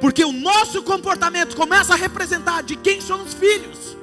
Porque 0.00 0.24
o 0.24 0.30
nosso 0.30 0.84
comportamento 0.84 1.56
começa 1.56 1.94
a 1.94 1.96
representar 1.96 2.62
de 2.62 2.76
quem 2.76 3.00
somos 3.00 3.34
filhos. 3.34 3.96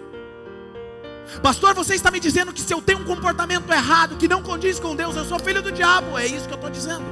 Pastor, 1.41 1.73
você 1.73 1.95
está 1.95 2.11
me 2.11 2.19
dizendo 2.19 2.51
que 2.51 2.59
se 2.59 2.73
eu 2.73 2.81
tenho 2.81 2.99
um 2.99 3.05
comportamento 3.05 3.71
errado, 3.71 4.17
que 4.17 4.27
não 4.27 4.43
condiz 4.43 4.81
com 4.81 4.97
Deus, 4.97 5.15
eu 5.15 5.23
sou 5.23 5.39
filho 5.39 5.61
do 5.61 5.71
diabo. 5.71 6.17
É 6.17 6.25
isso 6.25 6.45
que 6.45 6.53
eu 6.53 6.57
estou 6.57 6.69
dizendo. 6.69 7.05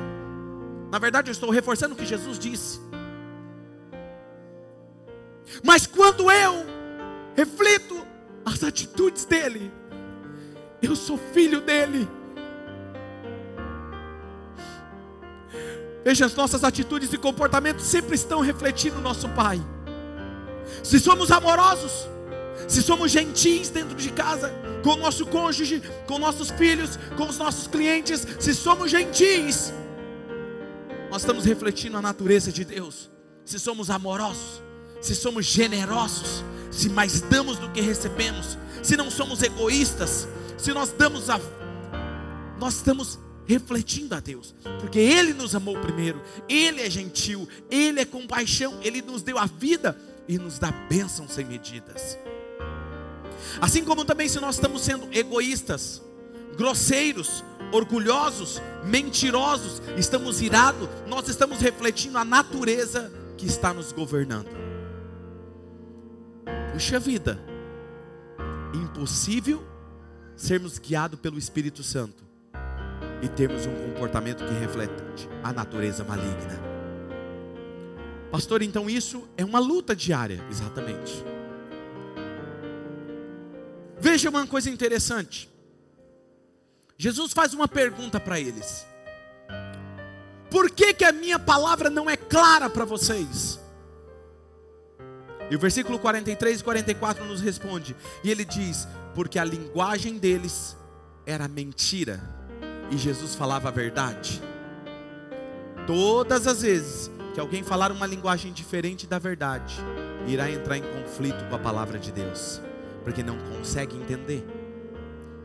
Na 0.91 0.99
verdade, 0.99 1.29
eu 1.29 1.31
estou 1.31 1.49
reforçando 1.49 1.93
o 1.93 1.97
que 1.97 2.05
Jesus 2.05 2.37
disse. 2.37 2.81
Mas 5.61 5.85
quando 5.85 6.31
eu 6.31 6.65
reflito 7.35 8.05
as 8.45 8.63
atitudes 8.63 9.25
dele, 9.25 9.71
eu 10.81 10.95
sou 10.95 11.17
filho 11.17 11.61
dele. 11.61 12.07
Veja, 16.03 16.25
as 16.25 16.35
nossas 16.35 16.63
atitudes 16.63 17.13
e 17.13 17.17
comportamentos 17.17 17.85
sempre 17.85 18.15
estão 18.15 18.41
refletindo 18.41 18.97
o 18.97 19.01
nosso 19.01 19.29
Pai. 19.29 19.61
Se 20.83 20.99
somos 20.99 21.31
amorosos, 21.31 22.07
se 22.67 22.81
somos 22.81 23.11
gentis 23.11 23.69
dentro 23.69 23.95
de 23.95 24.11
casa, 24.11 24.53
com 24.83 24.91
o 24.91 24.97
nosso 24.97 25.25
cônjuge, 25.25 25.81
com 26.05 26.19
nossos 26.19 26.51
filhos, 26.51 26.97
com 27.15 27.27
os 27.27 27.37
nossos 27.37 27.67
clientes, 27.67 28.27
se 28.39 28.53
somos 28.53 28.91
gentis, 28.91 29.73
nós 31.09 31.21
estamos 31.21 31.45
refletindo 31.45 31.97
a 31.97 32.01
natureza 32.01 32.51
de 32.51 32.65
Deus. 32.65 33.09
Se 33.45 33.59
somos 33.59 33.89
amorosos, 33.89 34.61
se 35.03 35.13
somos 35.13 35.45
generosos, 35.45 36.45
se 36.71 36.87
mais 36.87 37.19
damos 37.19 37.59
do 37.59 37.69
que 37.71 37.81
recebemos, 37.81 38.57
se 38.81 38.95
não 38.95 39.11
somos 39.11 39.43
egoístas, 39.43 40.29
se 40.57 40.71
nós 40.73 40.91
damos 40.97 41.29
a 41.29 41.39
nós 42.57 42.75
estamos 42.75 43.19
refletindo 43.45 44.15
a 44.15 44.21
Deus, 44.21 44.55
porque 44.79 44.99
Ele 44.99 45.33
nos 45.33 45.53
amou 45.53 45.77
primeiro, 45.77 46.21
Ele 46.47 46.81
é 46.81 46.89
gentil, 46.89 47.45
Ele 47.69 47.99
é 47.99 48.05
compaixão, 48.05 48.79
Ele 48.81 49.01
nos 49.01 49.21
deu 49.21 49.37
a 49.37 49.45
vida 49.45 49.99
e 50.25 50.37
nos 50.37 50.57
dá 50.57 50.71
bênçãos 50.71 51.33
sem 51.33 51.43
medidas. 51.43 52.17
Assim 53.59 53.83
como 53.83 54.05
também 54.05 54.29
se 54.29 54.39
nós 54.39 54.55
estamos 54.55 54.83
sendo 54.83 55.09
egoístas, 55.11 56.01
grosseiros, 56.55 57.43
orgulhosos, 57.73 58.61
mentirosos, 58.85 59.81
estamos 59.97 60.41
irados, 60.41 60.87
nós 61.05 61.27
estamos 61.27 61.59
refletindo 61.59 62.17
a 62.17 62.23
natureza 62.23 63.11
que 63.35 63.45
está 63.45 63.73
nos 63.73 63.91
governando. 63.91 64.72
Puxa 66.73 66.99
vida, 66.99 67.39
impossível 68.73 69.63
sermos 70.35 70.79
guiados 70.79 71.19
pelo 71.19 71.37
Espírito 71.37 71.83
Santo 71.83 72.23
e 73.21 73.27
termos 73.29 73.67
um 73.67 73.91
comportamento 73.91 74.43
que 74.43 74.53
reflete 74.55 75.29
a 75.43 75.53
natureza 75.53 76.03
maligna. 76.03 76.59
Pastor, 78.31 78.63
então 78.63 78.89
isso 78.89 79.29
é 79.37 79.45
uma 79.45 79.59
luta 79.59 79.95
diária, 79.95 80.43
exatamente. 80.49 81.23
Veja 83.99 84.31
uma 84.31 84.47
coisa 84.47 84.71
interessante. 84.71 85.47
Jesus 86.97 87.33
faz 87.33 87.53
uma 87.53 87.67
pergunta 87.67 88.19
para 88.19 88.39
eles. 88.39 88.83
Por 90.49 90.71
que, 90.71 90.91
que 90.95 91.05
a 91.05 91.11
minha 91.11 91.37
palavra 91.37 91.87
não 91.91 92.09
é 92.09 92.17
clara 92.17 92.67
para 92.67 92.83
vocês? 92.83 93.62
E 95.53 95.55
o 95.55 95.59
versículo 95.59 95.99
43 95.99 96.61
e 96.61 96.63
44 96.63 97.23
nos 97.25 97.39
responde. 97.39 97.95
E 98.23 98.31
ele 98.31 98.43
diz: 98.43 98.87
Porque 99.13 99.37
a 99.37 99.43
linguagem 99.43 100.17
deles 100.17 100.75
era 101.27 101.47
mentira 101.47 102.19
e 102.89 102.97
Jesus 102.97 103.35
falava 103.35 103.67
a 103.67 103.71
verdade. 103.71 104.41
Todas 105.85 106.47
as 106.47 106.63
vezes 106.63 107.11
que 107.35 107.39
alguém 107.39 107.61
falar 107.61 107.91
uma 107.91 108.07
linguagem 108.07 108.51
diferente 108.51 109.05
da 109.05 109.19
verdade, 109.19 109.75
irá 110.25 110.49
entrar 110.49 110.75
em 110.75 110.81
conflito 110.81 111.47
com 111.47 111.55
a 111.55 111.59
palavra 111.59 111.99
de 111.99 112.11
Deus, 112.11 112.59
porque 113.03 113.21
não 113.21 113.37
consegue 113.55 113.95
entender. 113.95 114.43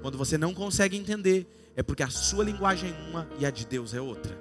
Quando 0.00 0.16
você 0.16 0.38
não 0.38 0.54
consegue 0.54 0.96
entender, 0.96 1.46
é 1.76 1.82
porque 1.82 2.02
a 2.02 2.08
sua 2.08 2.44
linguagem 2.44 2.94
é 2.94 3.10
uma 3.10 3.28
e 3.38 3.44
a 3.44 3.50
de 3.50 3.66
Deus 3.66 3.92
é 3.92 4.00
outra. 4.00 4.34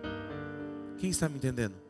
Quem 0.98 1.10
está 1.10 1.28
me 1.28 1.36
entendendo? 1.36 1.87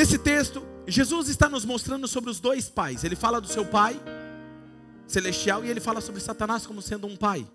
Nesse 0.00 0.16
texto, 0.16 0.62
Jesus 0.86 1.28
está 1.28 1.46
nos 1.46 1.62
mostrando 1.62 2.08
sobre 2.08 2.30
os 2.30 2.40
dois 2.40 2.70
pais. 2.70 3.04
Ele 3.04 3.14
fala 3.14 3.38
do 3.38 3.46
seu 3.46 3.66
pai 3.66 4.00
celestial 5.06 5.62
e 5.62 5.68
ele 5.68 5.78
fala 5.78 6.00
sobre 6.00 6.22
Satanás 6.22 6.66
como 6.66 6.80
sendo 6.80 7.06
um 7.06 7.14
pai. 7.14 7.46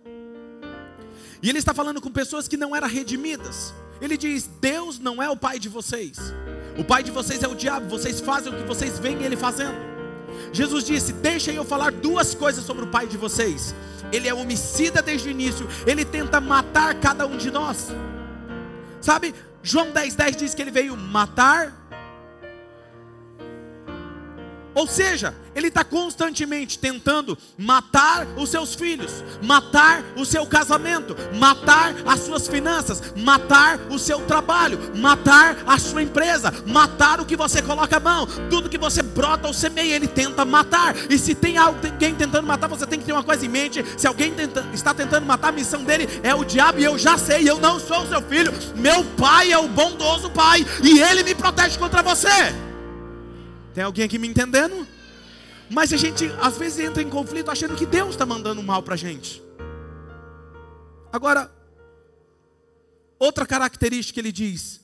E 1.41 1.49
ele 1.49 1.57
está 1.57 1.73
falando 1.73 1.99
com 1.99 2.11
pessoas 2.11 2.47
que 2.47 2.55
não 2.55 2.75
eram 2.75 2.87
redimidas. 2.87 3.73
Ele 3.99 4.15
diz: 4.15 4.47
Deus 4.61 4.99
não 4.99 5.23
é 5.23 5.27
o 5.27 5.35
pai 5.35 5.57
de 5.57 5.67
vocês. 5.67 6.19
O 6.77 6.83
pai 6.83 7.01
de 7.01 7.09
vocês 7.09 7.41
é 7.41 7.47
o 7.47 7.55
diabo. 7.55 7.89
Vocês 7.89 8.21
fazem 8.21 8.53
o 8.53 8.55
que 8.55 8.63
vocês 8.63 8.99
veem 8.99 9.23
ele 9.23 9.35
fazendo. 9.35 9.79
Jesus 10.53 10.83
disse: 10.83 11.13
Deixa 11.13 11.51
eu 11.51 11.65
falar 11.65 11.93
duas 11.93 12.35
coisas 12.35 12.63
sobre 12.63 12.83
o 12.83 12.89
pai 12.89 13.07
de 13.07 13.17
vocês. 13.17 13.73
Ele 14.11 14.27
é 14.27 14.33
homicida 14.35 15.01
desde 15.01 15.29
o 15.29 15.31
início. 15.31 15.67
Ele 15.87 16.05
tenta 16.05 16.39
matar 16.39 16.93
cada 16.99 17.25
um 17.25 17.37
de 17.37 17.49
nós. 17.49 17.87
Sabe? 19.01 19.33
João 19.63 19.87
10,10 19.91 20.15
10 20.15 20.37
diz 20.37 20.53
que 20.53 20.61
ele 20.61 20.69
veio 20.69 20.95
matar. 20.95 21.84
Ou 24.75 24.85
seja, 24.85 25.33
ele 25.55 25.69
está 25.69 25.85
constantemente 25.85 26.77
tentando 26.77 27.37
matar 27.57 28.27
os 28.35 28.49
seus 28.49 28.75
filhos, 28.75 29.23
matar 29.41 30.03
o 30.17 30.25
seu 30.25 30.45
casamento, 30.45 31.15
matar 31.39 31.95
as 32.05 32.19
suas 32.19 32.45
finanças, 32.45 33.01
matar 33.15 33.79
o 33.89 33.97
seu 33.97 34.19
trabalho, 34.25 34.77
matar 34.97 35.63
a 35.65 35.79
sua 35.79 36.03
empresa, 36.03 36.53
matar 36.67 37.21
o 37.21 37.25
que 37.25 37.37
você 37.37 37.61
coloca 37.61 37.95
a 37.95 38.01
mão, 38.01 38.27
tudo 38.49 38.67
que 38.67 38.77
você 38.77 39.01
brota 39.01 39.47
ou 39.47 39.53
semeia, 39.53 39.95
ele 39.95 40.07
tenta 40.07 40.43
matar. 40.43 40.93
E 41.09 41.17
se 41.17 41.33
tem 41.33 41.57
alguém 41.57 42.13
tentando 42.13 42.45
matar, 42.45 42.67
você 42.67 42.85
tem 42.85 42.99
que 42.99 43.05
ter 43.05 43.13
uma 43.13 43.23
coisa 43.23 43.45
em 43.45 43.49
mente: 43.49 43.83
se 43.97 44.05
alguém 44.05 44.33
tenta, 44.33 44.65
está 44.73 44.93
tentando 44.93 45.25
matar, 45.25 45.49
a 45.49 45.53
missão 45.53 45.85
dele 45.85 46.09
é 46.21 46.35
o 46.35 46.43
diabo, 46.43 46.79
e 46.79 46.83
eu 46.83 46.97
já 46.97 47.17
sei, 47.17 47.49
eu 47.49 47.59
não 47.59 47.79
sou 47.79 48.05
seu 48.07 48.21
filho, 48.21 48.51
meu 48.75 49.05
pai 49.17 49.53
é 49.53 49.57
o 49.57 49.69
bondoso 49.69 50.29
pai, 50.31 50.65
e 50.83 50.99
ele 50.99 51.23
me 51.23 51.33
protege 51.33 51.79
contra 51.79 52.03
você. 52.03 52.53
Tem 53.75 53.83
alguém 53.83 54.05
aqui 54.05 54.17
me 54.17 54.25
entendendo? 54.25 54.87
Mas 55.69 55.91
a 55.91 55.97
gente 55.97 56.25
às 56.41 56.57
vezes 56.57 56.79
entra 56.79 57.03
em 57.03 57.09
conflito 57.09 57.51
achando 57.51 57.75
que 57.75 57.85
Deus 57.85 58.11
está 58.11 58.25
mandando 58.25 58.63
mal 58.63 58.81
para 58.81 58.93
a 58.93 58.97
gente. 58.97 59.43
Agora, 61.11 61.51
outra 63.19 63.45
característica 63.45 64.17
ele 64.17 64.31
diz: 64.31 64.79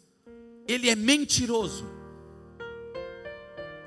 ele 0.68 0.90
é 0.90 0.96
mentiroso. 0.96 1.90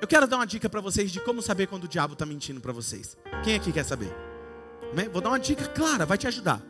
Eu 0.01 0.07
quero 0.07 0.25
dar 0.25 0.37
uma 0.37 0.47
dica 0.47 0.67
para 0.67 0.81
vocês 0.81 1.11
de 1.11 1.19
como 1.19 1.39
saber 1.39 1.67
quando 1.67 1.83
o 1.83 1.87
diabo 1.87 2.13
está 2.13 2.25
mentindo 2.25 2.59
para 2.59 2.73
vocês. 2.73 3.15
Quem 3.43 3.55
aqui 3.55 3.71
quer 3.71 3.85
saber? 3.85 4.11
Vou 5.11 5.21
dar 5.21 5.29
uma 5.29 5.39
dica 5.39 5.67
clara, 5.67 6.05
vai 6.05 6.17
te 6.17 6.27
ajudar. 6.27 6.61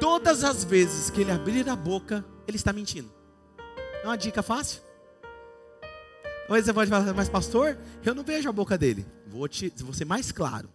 Todas 0.00 0.44
as 0.44 0.64
vezes 0.64 1.08
que 1.08 1.22
ele 1.22 1.30
abrir 1.30 1.66
a 1.68 1.76
boca, 1.76 2.22
ele 2.46 2.58
está 2.58 2.74
mentindo. 2.74 3.10
É 4.02 4.06
uma 4.06 4.16
dica 4.16 4.42
fácil. 4.42 4.85
Ou 6.48 6.56
você 6.56 6.72
pode 6.72 6.90
falar, 6.90 7.12
mas 7.12 7.28
pastor, 7.28 7.76
eu 8.04 8.14
não 8.14 8.22
vejo 8.22 8.48
a 8.48 8.52
boca 8.52 8.78
dele. 8.78 9.06
Vou, 9.26 9.48
te, 9.48 9.72
vou 9.78 9.92
ser 9.92 10.04
mais 10.04 10.30
claro. 10.30 10.68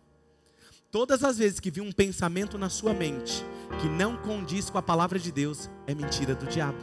Todas 0.92 1.24
as 1.24 1.38
vezes 1.38 1.60
que 1.60 1.72
vir 1.72 1.82
um 1.82 1.92
pensamento 1.92 2.58
na 2.58 2.70
sua 2.70 2.94
mente 2.94 3.46
que 3.80 3.88
não 3.88 4.18
condiz 4.18 4.70
com 4.70 4.78
a 4.78 4.82
palavra 4.82 5.18
de 5.18 5.32
Deus, 5.32 5.70
é 5.88 5.96
mentira 5.96 6.36
do 6.36 6.46
diabo. 6.46 6.78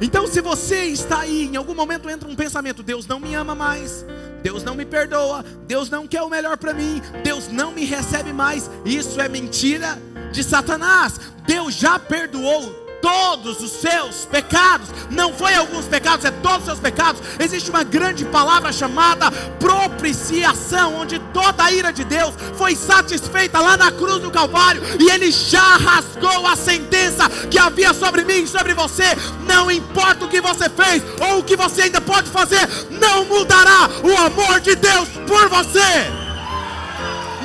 Então, 0.00 0.26
se 0.26 0.40
você 0.40 0.84
está 0.84 1.20
aí, 1.20 1.44
em 1.44 1.56
algum 1.56 1.74
momento 1.74 2.08
entra 2.08 2.28
um 2.28 2.36
pensamento: 2.36 2.82
Deus 2.82 3.06
não 3.06 3.18
me 3.18 3.34
ama 3.34 3.54
mais, 3.54 4.06
Deus 4.42 4.62
não 4.62 4.74
me 4.74 4.84
perdoa, 4.84 5.44
Deus 5.66 5.90
não 5.90 6.06
quer 6.06 6.22
o 6.22 6.30
melhor 6.30 6.56
para 6.56 6.72
mim, 6.72 7.02
Deus 7.24 7.48
não 7.48 7.72
me 7.72 7.84
recebe 7.84 8.32
mais, 8.32 8.70
isso 8.84 9.20
é 9.20 9.28
mentira 9.28 9.98
de 10.32 10.42
Satanás. 10.42 11.20
Deus 11.46 11.74
já 11.74 11.98
perdoou 11.98 12.81
todos 13.02 13.60
os 13.60 13.72
seus 13.72 14.24
pecados. 14.24 14.88
Não 15.10 15.34
foi 15.34 15.54
alguns 15.54 15.86
pecados, 15.86 16.24
é 16.24 16.30
todos 16.30 16.60
os 16.60 16.64
seus 16.64 16.80
pecados. 16.80 17.20
Existe 17.38 17.68
uma 17.68 17.82
grande 17.82 18.24
palavra 18.24 18.72
chamada 18.72 19.30
propiciação, 19.58 20.94
onde 20.94 21.18
toda 21.34 21.64
a 21.64 21.72
ira 21.72 21.92
de 21.92 22.04
Deus 22.04 22.32
foi 22.56 22.76
satisfeita 22.76 23.60
lá 23.60 23.76
na 23.76 23.90
cruz 23.90 24.22
do 24.22 24.30
Calvário 24.30 24.82
e 25.00 25.10
ele 25.10 25.30
já 25.32 25.76
rasgou 25.76 26.46
a 26.46 26.54
sentença 26.54 27.28
que 27.50 27.58
havia 27.58 27.92
sobre 27.92 28.24
mim 28.24 28.44
e 28.44 28.48
sobre 28.48 28.72
você. 28.72 29.16
Não 29.46 29.70
importa 29.70 30.24
o 30.24 30.28
que 30.28 30.40
você 30.40 30.70
fez 30.70 31.02
ou 31.20 31.40
o 31.40 31.44
que 31.44 31.56
você 31.56 31.82
ainda 31.82 32.00
pode 32.00 32.30
fazer, 32.30 32.68
não 32.90 33.24
mudará 33.24 33.90
o 34.02 34.16
amor 34.16 34.60
de 34.60 34.76
Deus 34.76 35.08
por 35.26 35.48
você. 35.48 35.80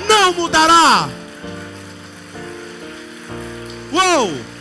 Não 0.08 0.32
mudará. 0.34 1.10
Uou! 3.91 4.57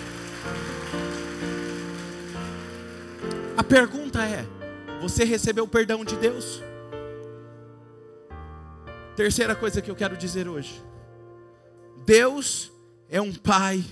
Pergunta 3.66 4.24
é: 4.24 4.46
você 5.00 5.24
recebeu 5.24 5.64
o 5.64 5.68
perdão 5.68 6.04
de 6.04 6.16
Deus? 6.16 6.62
Terceira 9.14 9.54
coisa 9.54 9.82
que 9.82 9.90
eu 9.90 9.96
quero 9.96 10.16
dizer 10.16 10.48
hoje: 10.48 10.82
Deus 12.04 12.72
é 13.08 13.20
um 13.20 13.34
Pai 13.34 13.84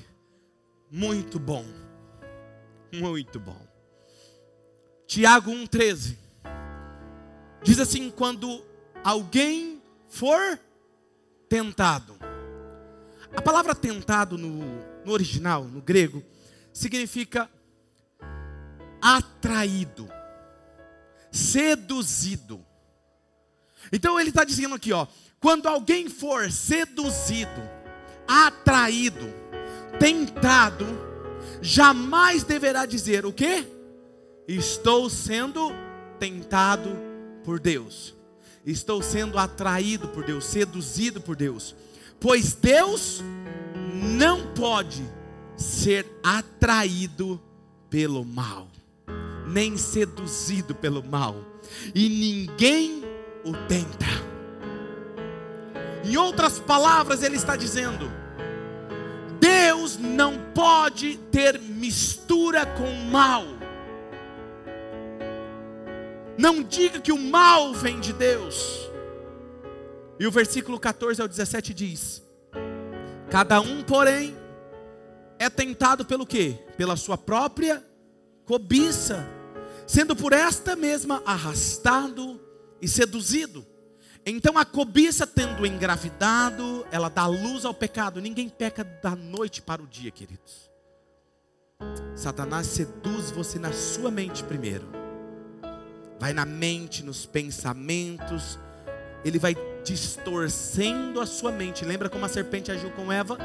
muito 0.90 1.38
bom, 1.38 1.64
muito 2.92 3.40
bom. 3.40 3.60
Tiago 5.06 5.50
1,13 5.50 6.16
diz 7.62 7.78
assim: 7.78 8.10
quando 8.10 8.62
alguém 9.02 9.82
for 10.08 10.58
tentado, 11.48 12.16
a 13.36 13.42
palavra 13.42 13.74
tentado 13.74 14.38
no, 14.38 14.60
no 15.04 15.12
original, 15.12 15.64
no 15.64 15.80
grego, 15.80 16.22
significa 16.72 17.50
atraído, 19.04 20.08
seduzido. 21.30 22.64
Então 23.92 24.18
ele 24.18 24.30
está 24.30 24.44
dizendo 24.44 24.74
aqui, 24.74 24.94
ó, 24.94 25.06
quando 25.38 25.66
alguém 25.66 26.08
for 26.08 26.50
seduzido, 26.50 27.60
atraído, 28.26 29.26
tentado, 30.00 30.86
jamais 31.60 32.44
deverá 32.44 32.86
dizer 32.86 33.26
o 33.26 33.32
que? 33.32 33.66
Estou 34.48 35.10
sendo 35.10 35.70
tentado 36.18 36.96
por 37.44 37.60
Deus. 37.60 38.14
Estou 38.64 39.02
sendo 39.02 39.38
atraído 39.38 40.08
por 40.08 40.24
Deus, 40.24 40.46
seduzido 40.46 41.20
por 41.20 41.36
Deus. 41.36 41.76
Pois 42.18 42.54
Deus 42.54 43.22
não 44.16 44.54
pode 44.54 45.06
ser 45.58 46.06
atraído 46.22 47.38
pelo 47.90 48.24
mal 48.24 48.73
nem 49.46 49.76
seduzido 49.76 50.74
pelo 50.74 51.02
mal, 51.02 51.36
e 51.94 52.08
ninguém 52.08 53.02
o 53.44 53.52
tenta. 53.68 54.06
Em 56.04 56.16
outras 56.16 56.58
palavras, 56.58 57.22
ele 57.22 57.36
está 57.36 57.56
dizendo: 57.56 58.10
Deus 59.40 59.96
não 59.96 60.38
pode 60.54 61.16
ter 61.30 61.58
mistura 61.60 62.66
com 62.66 62.84
o 62.84 63.04
mal. 63.06 63.44
Não 66.36 66.62
diga 66.62 67.00
que 67.00 67.12
o 67.12 67.18
mal 67.18 67.72
vem 67.72 68.00
de 68.00 68.12
Deus. 68.12 68.90
E 70.18 70.26
o 70.26 70.30
versículo 70.30 70.78
14 70.78 71.20
ao 71.22 71.28
17 71.28 71.72
diz: 71.72 72.22
Cada 73.30 73.60
um, 73.60 73.82
porém, 73.82 74.36
é 75.38 75.48
tentado 75.48 76.04
pelo 76.04 76.26
quê? 76.26 76.58
Pela 76.76 76.96
sua 76.96 77.16
própria 77.16 77.82
cobiça, 78.44 79.26
sendo 79.86 80.14
por 80.14 80.32
esta 80.32 80.76
mesma 80.76 81.22
arrastado 81.24 82.40
e 82.80 82.88
seduzido. 82.88 83.66
Então 84.26 84.56
a 84.56 84.64
cobiça 84.64 85.26
tendo 85.26 85.66
engravidado, 85.66 86.86
ela 86.90 87.08
dá 87.08 87.26
luz 87.26 87.64
ao 87.64 87.74
pecado. 87.74 88.20
Ninguém 88.20 88.48
peca 88.48 88.82
da 88.82 89.14
noite 89.14 89.60
para 89.60 89.82
o 89.82 89.86
dia, 89.86 90.10
queridos. 90.10 90.70
Satanás 92.14 92.66
seduz 92.68 93.30
você 93.30 93.58
na 93.58 93.72
sua 93.72 94.10
mente 94.10 94.42
primeiro. 94.44 94.86
Vai 96.18 96.32
na 96.32 96.46
mente, 96.46 97.02
nos 97.02 97.26
pensamentos. 97.26 98.58
Ele 99.24 99.38
vai 99.38 99.54
distorcendo 99.84 101.20
a 101.20 101.26
sua 101.26 101.52
mente. 101.52 101.84
Lembra 101.84 102.08
como 102.08 102.24
a 102.24 102.28
serpente 102.28 102.72
agiu 102.72 102.90
com 102.92 103.12
Eva? 103.12 103.36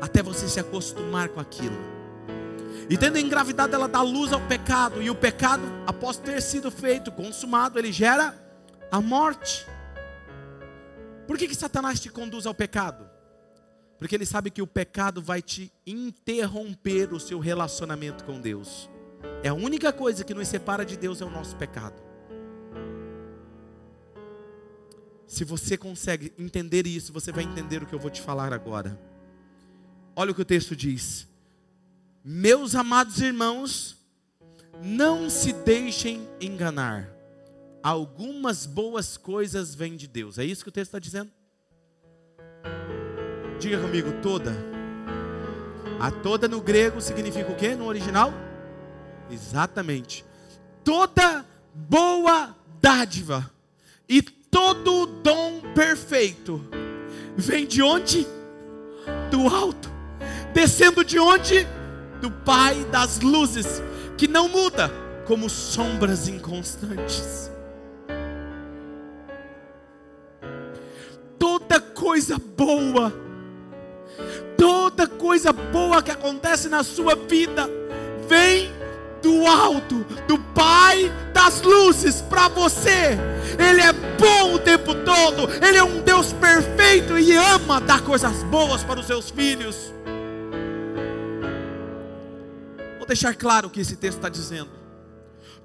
Até 0.00 0.22
você 0.22 0.48
se 0.48 0.58
acostumar 0.58 1.28
com 1.28 1.40
aquilo. 1.40 1.93
E 2.88 2.98
tendo 2.98 3.18
engravidado, 3.18 3.74
ela 3.74 3.88
dá 3.88 4.02
luz 4.02 4.32
ao 4.32 4.40
pecado. 4.40 5.02
E 5.02 5.08
o 5.08 5.14
pecado, 5.14 5.62
após 5.86 6.16
ter 6.18 6.40
sido 6.42 6.70
feito, 6.70 7.10
consumado, 7.10 7.78
ele 7.78 7.90
gera 7.90 8.34
a 8.90 9.00
morte. 9.00 9.66
Por 11.26 11.38
que, 11.38 11.48
que 11.48 11.54
Satanás 11.54 11.98
te 11.98 12.10
conduz 12.10 12.46
ao 12.46 12.54
pecado? 12.54 13.08
Porque 13.98 14.14
ele 14.14 14.26
sabe 14.26 14.50
que 14.50 14.60
o 14.60 14.66
pecado 14.66 15.22
vai 15.22 15.40
te 15.40 15.72
interromper 15.86 17.12
o 17.14 17.20
seu 17.20 17.38
relacionamento 17.38 18.24
com 18.24 18.40
Deus. 18.40 18.90
É 19.42 19.48
a 19.48 19.54
única 19.54 19.92
coisa 19.92 20.24
que 20.24 20.34
nos 20.34 20.48
separa 20.48 20.84
de 20.84 20.96
Deus 20.96 21.22
é 21.22 21.24
o 21.24 21.30
nosso 21.30 21.56
pecado. 21.56 22.02
Se 25.26 25.44
você 25.44 25.76
consegue 25.76 26.32
entender 26.38 26.86
isso, 26.86 27.12
você 27.12 27.32
vai 27.32 27.44
entender 27.44 27.82
o 27.82 27.86
que 27.86 27.94
eu 27.94 27.98
vou 27.98 28.10
te 28.10 28.20
falar 28.20 28.52
agora. 28.52 29.00
Olha 30.14 30.32
o 30.32 30.34
que 30.34 30.42
o 30.42 30.44
texto 30.44 30.76
diz. 30.76 31.26
Meus 32.26 32.74
amados 32.74 33.20
irmãos, 33.20 33.98
não 34.82 35.28
se 35.28 35.52
deixem 35.52 36.26
enganar. 36.40 37.10
Algumas 37.82 38.64
boas 38.64 39.18
coisas 39.18 39.74
vêm 39.74 39.94
de 39.94 40.06
Deus. 40.06 40.38
É 40.38 40.44
isso 40.44 40.62
que 40.62 40.70
o 40.70 40.72
texto 40.72 40.88
está 40.88 40.98
dizendo? 40.98 41.30
Diga 43.60 43.78
comigo, 43.78 44.10
toda. 44.22 44.56
A 46.00 46.10
toda 46.10 46.48
no 46.48 46.62
grego 46.62 46.98
significa 46.98 47.52
o 47.52 47.56
que 47.56 47.74
no 47.74 47.84
original? 47.84 48.32
Exatamente. 49.30 50.24
Toda 50.82 51.44
boa 51.74 52.56
dádiva 52.80 53.50
e 54.08 54.22
todo 54.22 55.04
dom 55.04 55.60
perfeito 55.74 56.64
vem 57.36 57.66
de 57.66 57.82
onde? 57.82 58.26
Do 59.30 59.46
alto. 59.46 59.90
Descendo 60.54 61.04
de 61.04 61.18
onde? 61.18 61.66
do 62.24 62.30
Pai 62.30 62.86
das 62.90 63.20
luzes, 63.20 63.82
que 64.16 64.26
não 64.26 64.48
muda 64.48 64.90
como 65.26 65.50
sombras 65.50 66.26
inconstantes. 66.26 67.50
Toda 71.38 71.78
coisa 71.78 72.38
boa, 72.38 73.12
toda 74.56 75.06
coisa 75.06 75.52
boa 75.52 76.02
que 76.02 76.12
acontece 76.12 76.66
na 76.70 76.82
sua 76.82 77.14
vida, 77.14 77.68
vem 78.26 78.72
do 79.20 79.46
alto, 79.46 80.02
do 80.26 80.38
Pai 80.54 81.12
das 81.34 81.60
luzes 81.60 82.22
para 82.22 82.48
você. 82.48 83.18
Ele 83.58 83.82
é 83.82 83.92
bom 83.92 84.54
o 84.54 84.58
tempo 84.58 84.94
todo, 84.94 85.46
ele 85.62 85.76
é 85.76 85.84
um 85.84 86.00
Deus 86.00 86.32
perfeito 86.32 87.18
e 87.18 87.36
ama 87.36 87.82
dar 87.82 88.00
coisas 88.00 88.42
boas 88.44 88.82
para 88.82 88.98
os 88.98 89.06
seus 89.06 89.28
filhos. 89.28 89.92
Vou 93.04 93.08
deixar 93.08 93.34
claro 93.34 93.68
o 93.68 93.70
que 93.70 93.80
esse 93.80 93.96
texto 93.96 94.16
está 94.16 94.30
dizendo. 94.30 94.70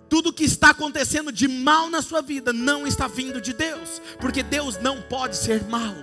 Tudo 0.10 0.34
que 0.34 0.43
está 0.43 0.71
acontecendo 0.71 1.32
de 1.32 1.47
mal 1.47 1.89
na 1.89 2.02
sua 2.02 2.21
vida 2.21 2.52
não 2.52 2.86
está 2.86 3.08
vindo 3.08 3.39
de 3.39 3.54
Deus, 3.54 4.02
porque 4.19 4.43
Deus 4.43 4.78
não 4.82 5.02
pode 5.04 5.38
ser 5.38 5.63
mal. 5.63 5.95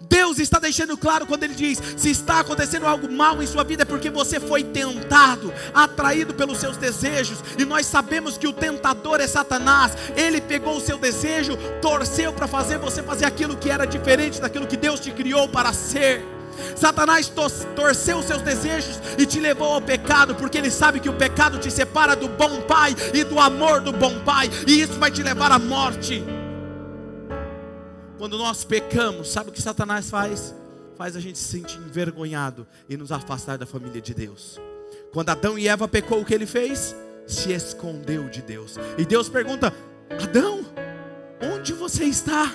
Deus 0.00 0.40
está 0.40 0.58
deixando 0.58 0.98
claro 0.98 1.28
quando 1.28 1.44
Ele 1.44 1.54
diz: 1.54 1.80
se 1.96 2.10
está 2.10 2.40
acontecendo 2.40 2.86
algo 2.86 3.08
mal 3.08 3.40
em 3.40 3.46
sua 3.46 3.62
vida, 3.62 3.82
é 3.82 3.86
porque 3.86 4.10
você 4.10 4.40
foi 4.40 4.64
tentado, 4.64 5.54
atraído 5.72 6.34
pelos 6.34 6.58
seus 6.58 6.76
desejos, 6.76 7.38
e 7.56 7.64
nós 7.64 7.86
sabemos 7.86 8.36
que 8.36 8.48
o 8.48 8.52
tentador 8.52 9.20
é 9.20 9.28
Satanás. 9.28 9.92
Ele 10.16 10.40
pegou 10.40 10.78
o 10.78 10.80
seu 10.80 10.98
desejo, 10.98 11.56
torceu 11.80 12.32
para 12.32 12.48
fazer 12.48 12.78
você 12.78 13.00
fazer 13.00 13.26
aquilo 13.26 13.56
que 13.56 13.70
era 13.70 13.86
diferente 13.86 14.40
daquilo 14.40 14.66
que 14.66 14.76
Deus 14.76 14.98
te 14.98 15.12
criou 15.12 15.48
para 15.48 15.72
ser. 15.72 16.33
Satanás 16.76 17.28
torceu 17.28 18.18
os 18.18 18.26
seus 18.26 18.42
desejos 18.42 19.00
e 19.18 19.26
te 19.26 19.40
levou 19.40 19.74
ao 19.74 19.80
pecado, 19.80 20.34
porque 20.34 20.58
ele 20.58 20.70
sabe 20.70 21.00
que 21.00 21.08
o 21.08 21.16
pecado 21.16 21.58
te 21.58 21.70
separa 21.70 22.14
do 22.14 22.28
bom 22.28 22.62
pai 22.62 22.94
e 23.12 23.24
do 23.24 23.38
amor 23.38 23.80
do 23.80 23.92
bom 23.92 24.20
pai, 24.20 24.50
e 24.66 24.80
isso 24.80 24.94
vai 24.94 25.10
te 25.10 25.22
levar 25.22 25.52
à 25.52 25.58
morte. 25.58 26.22
Quando 28.18 28.38
nós 28.38 28.64
pecamos, 28.64 29.30
sabe 29.30 29.50
o 29.50 29.52
que 29.52 29.60
Satanás 29.60 30.08
faz? 30.08 30.54
Faz 30.96 31.16
a 31.16 31.20
gente 31.20 31.38
se 31.38 31.44
sentir 31.44 31.78
envergonhado 31.78 32.66
e 32.88 32.96
nos 32.96 33.10
afastar 33.10 33.58
da 33.58 33.66
família 33.66 34.00
de 34.00 34.14
Deus. 34.14 34.60
Quando 35.12 35.30
Adão 35.30 35.58
e 35.58 35.68
Eva 35.68 35.88
pecou, 35.88 36.20
o 36.20 36.24
que 36.24 36.34
ele 36.34 36.46
fez? 36.46 36.94
Se 37.26 37.52
escondeu 37.52 38.28
de 38.28 38.42
Deus. 38.42 38.76
E 38.96 39.04
Deus 39.04 39.28
pergunta: 39.28 39.74
Adão, 40.22 40.64
onde 41.42 41.72
você 41.72 42.04
está? 42.04 42.52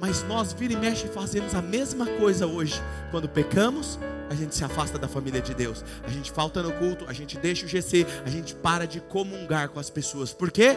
Mas 0.00 0.22
nós 0.22 0.52
vira 0.52 0.72
e 0.72 0.76
mexe 0.76 1.06
fazemos 1.08 1.54
a 1.54 1.60
mesma 1.60 2.06
coisa 2.06 2.46
hoje. 2.46 2.80
Quando 3.10 3.28
pecamos, 3.28 3.98
a 4.30 4.34
gente 4.34 4.54
se 4.54 4.64
afasta 4.64 4.98
da 4.98 5.06
família 5.06 5.42
de 5.42 5.52
Deus. 5.54 5.84
A 6.02 6.08
gente 6.08 6.30
falta 6.30 6.62
no 6.62 6.72
culto, 6.72 7.04
a 7.06 7.12
gente 7.12 7.36
deixa 7.36 7.66
o 7.66 7.68
GC, 7.68 8.06
a 8.24 8.30
gente 8.30 8.54
para 8.54 8.86
de 8.86 9.00
comungar 9.00 9.68
com 9.68 9.78
as 9.78 9.90
pessoas. 9.90 10.32
Por 10.32 10.50
quê? 10.50 10.76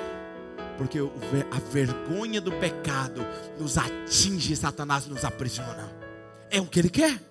Porque 0.78 1.00
a 1.00 1.60
vergonha 1.72 2.42
do 2.42 2.52
pecado 2.52 3.26
nos 3.60 3.78
atinge 3.78 4.56
Satanás 4.56 5.08
nos 5.08 5.24
aprisiona. 5.24 5.90
É 6.50 6.60
o 6.60 6.66
que 6.66 6.80
ele 6.80 6.90
quer. 6.90 7.22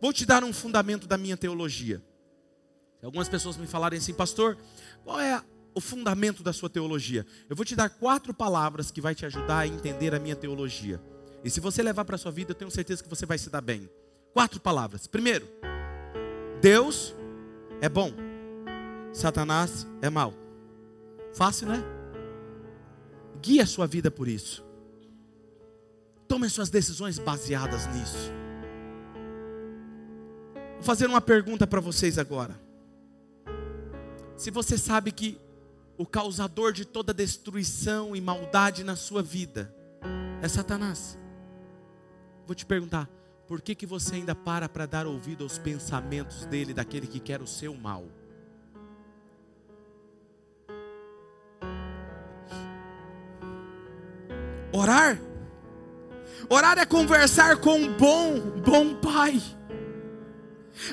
Vou 0.00 0.12
te 0.12 0.26
dar 0.26 0.44
um 0.44 0.52
fundamento 0.52 1.06
da 1.06 1.16
minha 1.16 1.36
teologia. 1.36 2.02
Algumas 3.02 3.28
pessoas 3.28 3.56
me 3.56 3.66
falarem 3.66 3.98
assim, 3.98 4.12
pastor, 4.12 4.56
qual 5.04 5.20
é 5.20 5.40
o 5.78 5.80
fundamento 5.80 6.42
da 6.42 6.52
sua 6.52 6.68
teologia. 6.68 7.24
Eu 7.48 7.54
vou 7.54 7.64
te 7.64 7.76
dar 7.76 7.88
quatro 7.88 8.34
palavras 8.34 8.90
que 8.90 9.00
vai 9.00 9.14
te 9.14 9.24
ajudar 9.24 9.60
a 9.60 9.66
entender 9.66 10.12
a 10.12 10.18
minha 10.18 10.34
teologia. 10.34 11.00
E 11.44 11.48
se 11.48 11.60
você 11.60 11.82
levar 11.82 12.04
para 12.04 12.16
a 12.16 12.18
sua 12.18 12.32
vida, 12.32 12.50
eu 12.50 12.54
tenho 12.54 12.70
certeza 12.70 13.02
que 13.02 13.08
você 13.08 13.24
vai 13.24 13.38
se 13.38 13.48
dar 13.48 13.60
bem. 13.60 13.88
Quatro 14.32 14.60
palavras. 14.60 15.06
Primeiro, 15.06 15.48
Deus 16.60 17.14
é 17.80 17.88
bom, 17.88 18.12
Satanás 19.12 19.86
é 20.02 20.10
mal. 20.10 20.34
Fácil, 21.32 21.68
né? 21.68 21.82
Guie 23.40 23.60
a 23.60 23.66
sua 23.66 23.86
vida 23.86 24.10
por 24.10 24.26
isso. 24.26 24.64
Tome 26.26 26.50
suas 26.50 26.70
decisões 26.70 27.20
baseadas 27.20 27.86
nisso. 27.94 28.32
Vou 30.74 30.82
fazer 30.82 31.06
uma 31.06 31.20
pergunta 31.20 31.68
para 31.68 31.80
vocês 31.80 32.18
agora. 32.18 32.60
Se 34.36 34.50
você 34.50 34.76
sabe 34.76 35.12
que 35.12 35.38
o 35.98 36.06
causador 36.06 36.72
de 36.72 36.84
toda 36.84 37.12
destruição 37.12 38.14
e 38.14 38.20
maldade 38.20 38.84
na 38.84 38.94
sua 38.94 39.20
vida 39.20 39.74
é 40.40 40.46
Satanás. 40.46 41.18
Vou 42.46 42.54
te 42.54 42.64
perguntar, 42.64 43.10
por 43.48 43.60
que, 43.60 43.74
que 43.74 43.84
você 43.84 44.14
ainda 44.14 44.32
para 44.32 44.68
para 44.68 44.86
dar 44.86 45.08
ouvido 45.08 45.42
aos 45.42 45.58
pensamentos 45.58 46.46
dele, 46.46 46.72
daquele 46.72 47.08
que 47.08 47.18
quer 47.18 47.42
o 47.42 47.48
seu 47.48 47.74
mal? 47.74 48.06
Orar? 54.72 55.18
Orar 56.48 56.78
é 56.78 56.86
conversar 56.86 57.56
com 57.56 57.76
um 57.76 57.92
bom, 57.96 58.38
bom 58.64 58.94
Pai. 59.00 59.42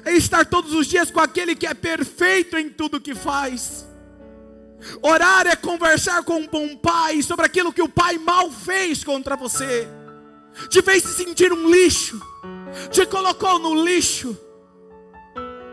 É 0.04 0.14
estar 0.14 0.48
todos 0.48 0.74
os 0.74 0.88
dias 0.88 1.12
com 1.12 1.20
aquele 1.20 1.56
que 1.56 1.68
é 1.68 1.76
perfeito 1.76 2.58
em 2.58 2.72
tudo 2.72 3.00
que 3.00 3.14
faz. 3.14 3.88
Orar 5.02 5.48
é 5.48 5.56
conversar 5.56 6.24
com 6.24 6.36
um 6.38 6.48
bom 6.48 6.76
pai 6.78 7.22
sobre 7.22 7.46
aquilo 7.46 7.74
que 7.74 7.82
o 7.82 7.90
pai 7.90 8.18
mal 8.18 8.52
fez 8.52 9.04
contra 9.04 9.36
você, 9.36 9.88
te 10.70 10.82
fez 10.82 11.04
se 11.04 11.14
sentir 11.14 11.52
um 11.52 11.70
lixo, 11.70 12.20
te 12.92 13.06
colocou 13.06 13.60
no 13.60 13.84
lixo. 13.84 14.38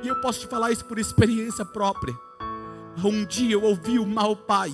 E 0.02 0.08
eu 0.08 0.20
posso 0.20 0.40
te 0.40 0.46
falar 0.46 0.72
isso 0.72 0.84
por 0.84 0.98
experiência 0.98 1.64
própria. 1.64 2.14
Um 3.04 3.24
dia 3.24 3.52
eu 3.52 3.62
ouvi 3.62 3.98
o 3.98 4.06
mau 4.06 4.34
pai, 4.34 4.72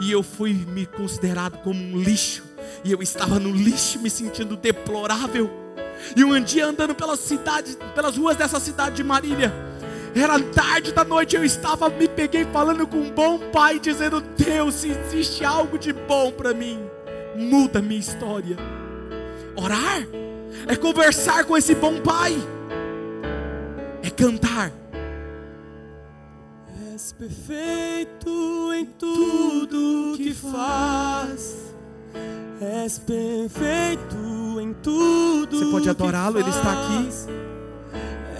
e 0.00 0.10
eu 0.10 0.22
fui 0.22 0.52
me 0.52 0.86
considerado 0.86 1.58
como 1.58 1.80
um 1.80 2.00
lixo, 2.00 2.42
e 2.84 2.92
eu 2.92 3.02
estava 3.02 3.38
no 3.38 3.50
lixo 3.50 3.98
me 3.98 4.10
sentindo 4.10 4.56
deplorável. 4.56 5.50
E 6.16 6.22
um 6.22 6.40
dia 6.40 6.66
andando 6.66 6.94
pelas 6.94 7.18
cidades, 7.18 7.76
pelas 7.94 8.16
ruas 8.16 8.36
dessa 8.36 8.60
cidade 8.60 8.96
de 8.96 9.04
Marília, 9.04 9.52
era 10.14 10.40
tarde 10.40 10.92
da 10.92 11.04
noite, 11.04 11.36
eu 11.36 11.44
estava, 11.44 11.88
me 11.88 12.08
peguei 12.08 12.44
falando 12.46 12.86
com 12.86 12.98
um 12.98 13.10
bom 13.10 13.38
pai, 13.52 13.78
dizendo: 13.78 14.20
Deus, 14.36 14.74
se 14.74 14.90
existe 14.90 15.44
algo 15.44 15.78
de 15.78 15.92
bom 15.92 16.30
para 16.32 16.54
mim, 16.54 16.78
muda 17.36 17.80
minha 17.82 18.00
história. 18.00 18.56
Orar 19.56 20.06
é 20.66 20.76
conversar 20.76 21.44
com 21.44 21.56
esse 21.56 21.74
bom 21.74 22.00
pai, 22.00 22.36
é 24.02 24.10
cantar. 24.10 24.72
És 26.92 27.12
perfeito 27.12 28.72
em 28.74 28.86
tudo 28.86 30.16
que 30.16 30.34
faz. 30.34 31.74
És 32.60 32.98
perfeito 32.98 34.60
em 34.60 34.72
tudo. 34.82 35.58
Você 35.58 35.70
pode 35.70 35.88
adorá-lo, 35.88 36.40
ele 36.40 36.50
está 36.50 36.72
aqui. 36.72 37.57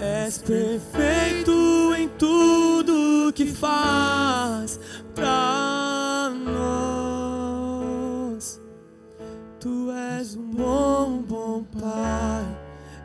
És 0.00 0.38
perfeito 0.38 1.92
em 1.96 2.08
tudo 2.10 3.32
que 3.34 3.46
faz 3.46 4.78
pra 5.12 6.30
nós. 6.44 7.58
Tu 9.58 9.90
és 9.90 10.36
um 10.36 10.50
bom, 10.50 11.20
bom 11.22 11.64
Pai. 11.80 12.44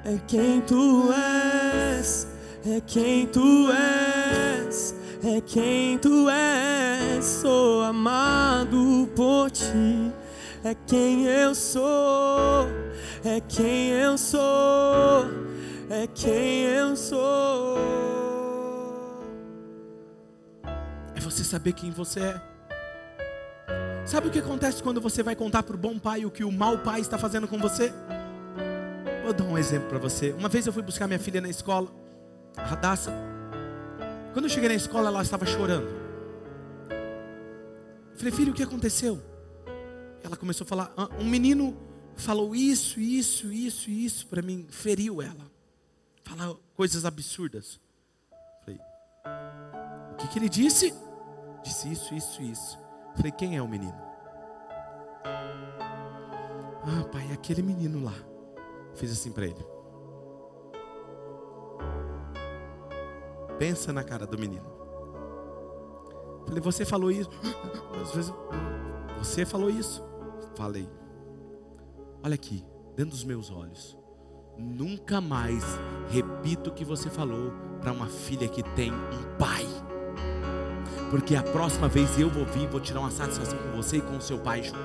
É 0.05 0.19
quem 0.27 0.61
tu 0.61 1.11
és, 1.11 2.27
é 2.63 2.79
quem 2.85 3.25
tu 3.25 3.71
és, 3.71 4.93
é 5.23 5.41
quem 5.41 5.97
tu 5.97 6.29
és. 6.29 7.25
Sou 7.25 7.81
amado 7.81 9.09
por 9.15 9.49
ti, 9.49 10.11
é 10.63 10.75
quem 10.85 11.25
eu 11.25 11.55
sou, 11.55 12.67
é 13.25 13.41
quem 13.47 13.89
eu 13.89 14.15
sou 14.15 15.52
é 15.93 16.07
quem 16.07 16.63
eu 16.63 16.95
sou. 16.95 17.77
É 21.15 21.19
você 21.19 21.43
saber 21.43 21.73
quem 21.73 21.91
você 21.91 22.19
é. 22.19 22.41
Sabe 24.05 24.27
o 24.27 24.31
que 24.31 24.39
acontece 24.39 24.81
quando 24.81 24.99
você 24.99 25.21
vai 25.21 25.35
contar 25.35 25.61
para 25.63 25.75
o 25.75 25.77
bom 25.77 25.97
pai 25.99 26.25
o 26.25 26.31
que 26.31 26.43
o 26.43 26.51
mau 26.51 26.79
pai 26.79 26.99
está 26.99 27.17
fazendo 27.17 27.47
com 27.47 27.59
você? 27.59 27.93
Vou 29.23 29.33
dar 29.33 29.43
um 29.43 29.57
exemplo 29.57 29.87
para 29.87 29.99
você. 29.99 30.31
Uma 30.31 30.49
vez 30.49 30.65
eu 30.65 30.73
fui 30.73 30.81
buscar 30.81 31.07
minha 31.07 31.19
filha 31.19 31.39
na 31.39 31.49
escola, 31.49 31.89
a 32.57 32.63
Radassa. 32.63 33.13
Quando 34.33 34.45
eu 34.45 34.49
cheguei 34.49 34.69
na 34.69 34.75
escola, 34.75 35.09
ela 35.09 35.21
estava 35.21 35.45
chorando. 35.45 35.87
Eu 38.11 38.17
falei, 38.17 38.31
filho, 38.31 38.51
o 38.51 38.55
que 38.55 38.63
aconteceu? 38.63 39.21
Ela 40.23 40.35
começou 40.35 40.65
a 40.65 40.67
falar, 40.67 40.91
ah, 40.97 41.09
um 41.19 41.25
menino 41.25 41.77
falou 42.15 42.55
isso, 42.55 42.99
isso, 42.99 43.51
isso, 43.51 43.89
isso 43.89 44.27
para 44.27 44.41
mim, 44.41 44.65
feriu 44.69 45.21
ela 45.21 45.52
falar 46.43 46.55
coisas 46.75 47.05
absurdas. 47.05 47.79
Falei, 48.63 48.79
o 50.11 50.15
que, 50.17 50.27
que 50.27 50.39
ele 50.39 50.49
disse? 50.49 50.93
Disse 51.63 51.91
isso, 51.91 52.13
isso, 52.13 52.41
isso. 52.41 52.77
Falei, 53.15 53.31
quem 53.31 53.55
é 53.55 53.61
o 53.61 53.67
menino? 53.67 53.97
Ah, 56.85 57.03
pai, 57.11 57.29
é 57.29 57.33
aquele 57.33 57.61
menino 57.61 58.03
lá. 58.03 58.13
Fiz 58.95 59.11
assim 59.11 59.31
para 59.31 59.45
ele. 59.45 59.65
Pensa 63.57 63.93
na 63.93 64.03
cara 64.03 64.27
do 64.27 64.37
menino. 64.37 64.73
Falei, 66.45 66.61
você 66.61 66.83
falou 66.83 67.09
isso. 67.11 67.29
Às 68.01 68.11
vezes, 68.11 68.33
Você 69.19 69.45
falou 69.45 69.69
isso? 69.69 70.03
Falei. 70.55 70.89
Olha 72.21 72.35
aqui, 72.35 72.65
dentro 72.95 73.11
dos 73.11 73.23
meus 73.23 73.49
olhos. 73.49 73.97
Nunca 74.57 75.19
mais 75.19 75.63
repito 76.09 76.69
o 76.69 76.73
que 76.73 76.85
você 76.85 77.09
falou 77.09 77.51
para 77.81 77.91
uma 77.91 78.07
filha 78.07 78.47
que 78.47 78.63
tem 78.75 78.91
um 78.91 79.37
pai. 79.37 79.65
Porque 81.09 81.35
a 81.35 81.43
próxima 81.43 81.87
vez 81.87 82.19
eu 82.19 82.29
vou 82.29 82.45
vir, 82.45 82.67
vou 82.67 82.79
tirar 82.79 83.01
uma 83.01 83.11
satisfação 83.11 83.57
com 83.59 83.71
você 83.71 83.97
e 83.97 84.01
com 84.01 84.17
o 84.17 84.21
seu 84.21 84.39
pai 84.39 84.63
junto. 84.63 84.77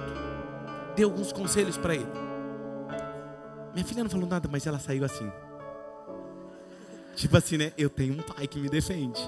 Dê 0.95 1.05
alguns 1.05 1.33
conselhos 1.33 1.77
para 1.79 1.95
ele. 1.95 2.09
Minha 3.73 3.85
filha 3.85 4.03
não 4.03 4.11
falou 4.11 4.29
nada, 4.29 4.49
mas 4.51 4.67
ela 4.67 4.79
saiu 4.79 5.05
assim. 5.05 5.31
Tipo 7.15 7.37
assim, 7.37 7.57
né? 7.57 7.73
Eu 7.77 7.89
tenho 7.89 8.15
um 8.15 8.23
pai 8.23 8.47
que 8.47 8.59
me 8.59 8.69
defende. 8.69 9.21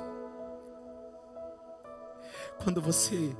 Quando 2.62 2.80
você 2.80 3.34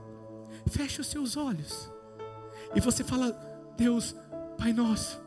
fecha 0.68 1.03
os 1.03 1.09
seus 1.09 1.36
olhos 1.36 1.90
e 2.74 2.80
você 2.80 3.05
fala, 3.05 3.30
Deus, 3.76 4.14
Pai 4.57 4.72
Nosso, 4.72 5.20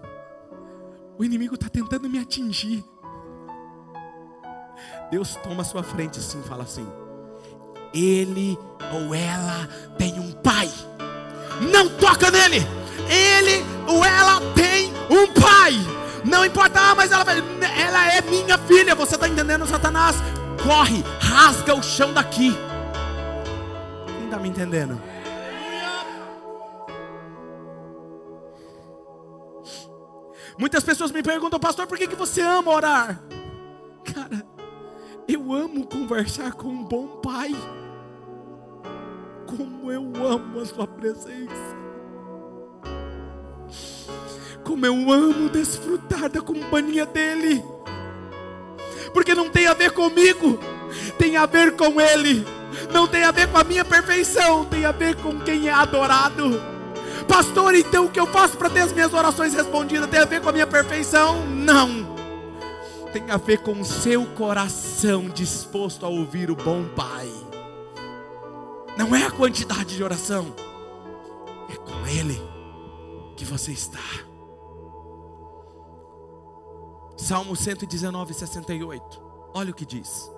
o 1.23 1.25
inimigo 1.25 1.55
está 1.55 1.69
tentando 1.69 2.09
me 2.09 2.19
atingir. 2.19 2.83
Deus 5.09 5.35
toma 5.37 5.61
a 5.61 5.65
sua 5.65 5.81
frente 5.81 6.19
assim, 6.19 6.43
fala 6.43 6.63
assim: 6.63 6.85
Ele 7.93 8.59
ou 8.91 9.15
ela 9.15 9.67
tem 9.97 10.19
um 10.19 10.33
pai. 10.33 10.69
Não 11.71 11.87
toca 11.97 12.29
nele. 12.29 12.57
Ele 13.09 13.65
ou 13.87 14.03
ela 14.03 14.41
tem 14.53 14.91
um 15.09 15.31
pai. 15.39 15.73
Não 16.25 16.43
importa, 16.45 16.79
ah, 16.79 16.95
mas 16.95 17.11
ela, 17.11 17.25
ela 17.31 18.13
é 18.13 18.21
minha 18.21 18.57
filha. 18.57 18.93
Você 18.93 19.15
está 19.15 19.27
entendendo, 19.27 19.65
Satanás? 19.65 20.17
Corre, 20.61 21.03
rasga 21.19 21.73
o 21.73 21.81
chão 21.81 22.13
daqui. 22.13 22.53
Quem 24.07 24.25
está 24.25 24.37
me 24.39 24.49
entendendo? 24.49 25.01
Muitas 30.57 30.83
pessoas 30.83 31.11
me 31.11 31.23
perguntam, 31.23 31.59
pastor, 31.59 31.87
por 31.87 31.97
que, 31.97 32.07
que 32.07 32.15
você 32.15 32.41
ama 32.41 32.71
orar? 32.71 33.23
Cara, 34.03 34.45
eu 35.27 35.53
amo 35.53 35.87
conversar 35.87 36.53
com 36.53 36.67
um 36.67 36.83
bom 36.83 37.07
pai. 37.21 37.55
Como 39.47 39.91
eu 39.91 40.03
amo 40.25 40.59
a 40.59 40.65
sua 40.65 40.87
presença. 40.87 41.83
Como 44.63 44.85
eu 44.85 45.11
amo 45.11 45.49
desfrutar 45.49 46.29
da 46.29 46.41
companhia 46.41 47.05
dele. 47.05 47.63
Porque 49.13 49.35
não 49.35 49.49
tem 49.49 49.67
a 49.67 49.73
ver 49.73 49.91
comigo, 49.91 50.59
tem 51.17 51.37
a 51.37 51.45
ver 51.45 51.75
com 51.75 51.99
ele. 51.99 52.45
Não 52.91 53.07
tem 53.07 53.23
a 53.23 53.31
ver 53.31 53.47
com 53.47 53.57
a 53.57 53.63
minha 53.63 53.85
perfeição, 53.85 54.65
tem 54.65 54.85
a 54.85 54.91
ver 54.91 55.15
com 55.17 55.39
quem 55.39 55.67
é 55.67 55.71
adorado. 55.71 56.72
Pastor, 57.23 57.75
então 57.75 58.05
o 58.05 58.09
que 58.09 58.19
eu 58.19 58.27
faço 58.27 58.57
para 58.57 58.69
ter 58.69 58.81
as 58.81 58.91
minhas 58.91 59.13
orações 59.13 59.53
respondidas 59.53 60.09
tem 60.09 60.19
a 60.19 60.25
ver 60.25 60.41
com 60.41 60.49
a 60.49 60.51
minha 60.51 60.67
perfeição? 60.67 61.45
Não. 61.47 62.13
Tem 63.11 63.29
a 63.29 63.37
ver 63.37 63.59
com 63.59 63.79
o 63.79 63.85
seu 63.85 64.25
coração 64.33 65.29
disposto 65.29 66.05
a 66.05 66.09
ouvir 66.09 66.49
o 66.49 66.55
bom 66.55 66.83
Pai. 66.95 67.29
Não 68.97 69.15
é 69.15 69.25
a 69.25 69.31
quantidade 69.31 69.95
de 69.95 70.03
oração, 70.03 70.53
é 71.69 71.75
com 71.75 72.07
Ele 72.07 72.39
que 73.35 73.45
você 73.45 73.71
está. 73.71 73.99
Salmo 77.17 77.55
119, 77.55 78.33
68. 78.33 79.21
Olha 79.53 79.71
o 79.71 79.73
que 79.73 79.85
diz. 79.85 80.29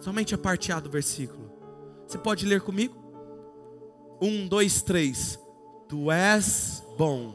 Somente 0.00 0.34
a 0.34 0.38
parte 0.38 0.72
A 0.72 0.80
do 0.80 0.90
versículo. 0.90 1.50
Você 2.06 2.18
pode 2.18 2.44
ler 2.44 2.60
comigo? 2.60 2.96
Um, 4.20 4.46
dois, 4.46 4.82
três. 4.82 5.38
Tu 5.88 6.10
és 6.10 6.82
bom, 6.98 7.34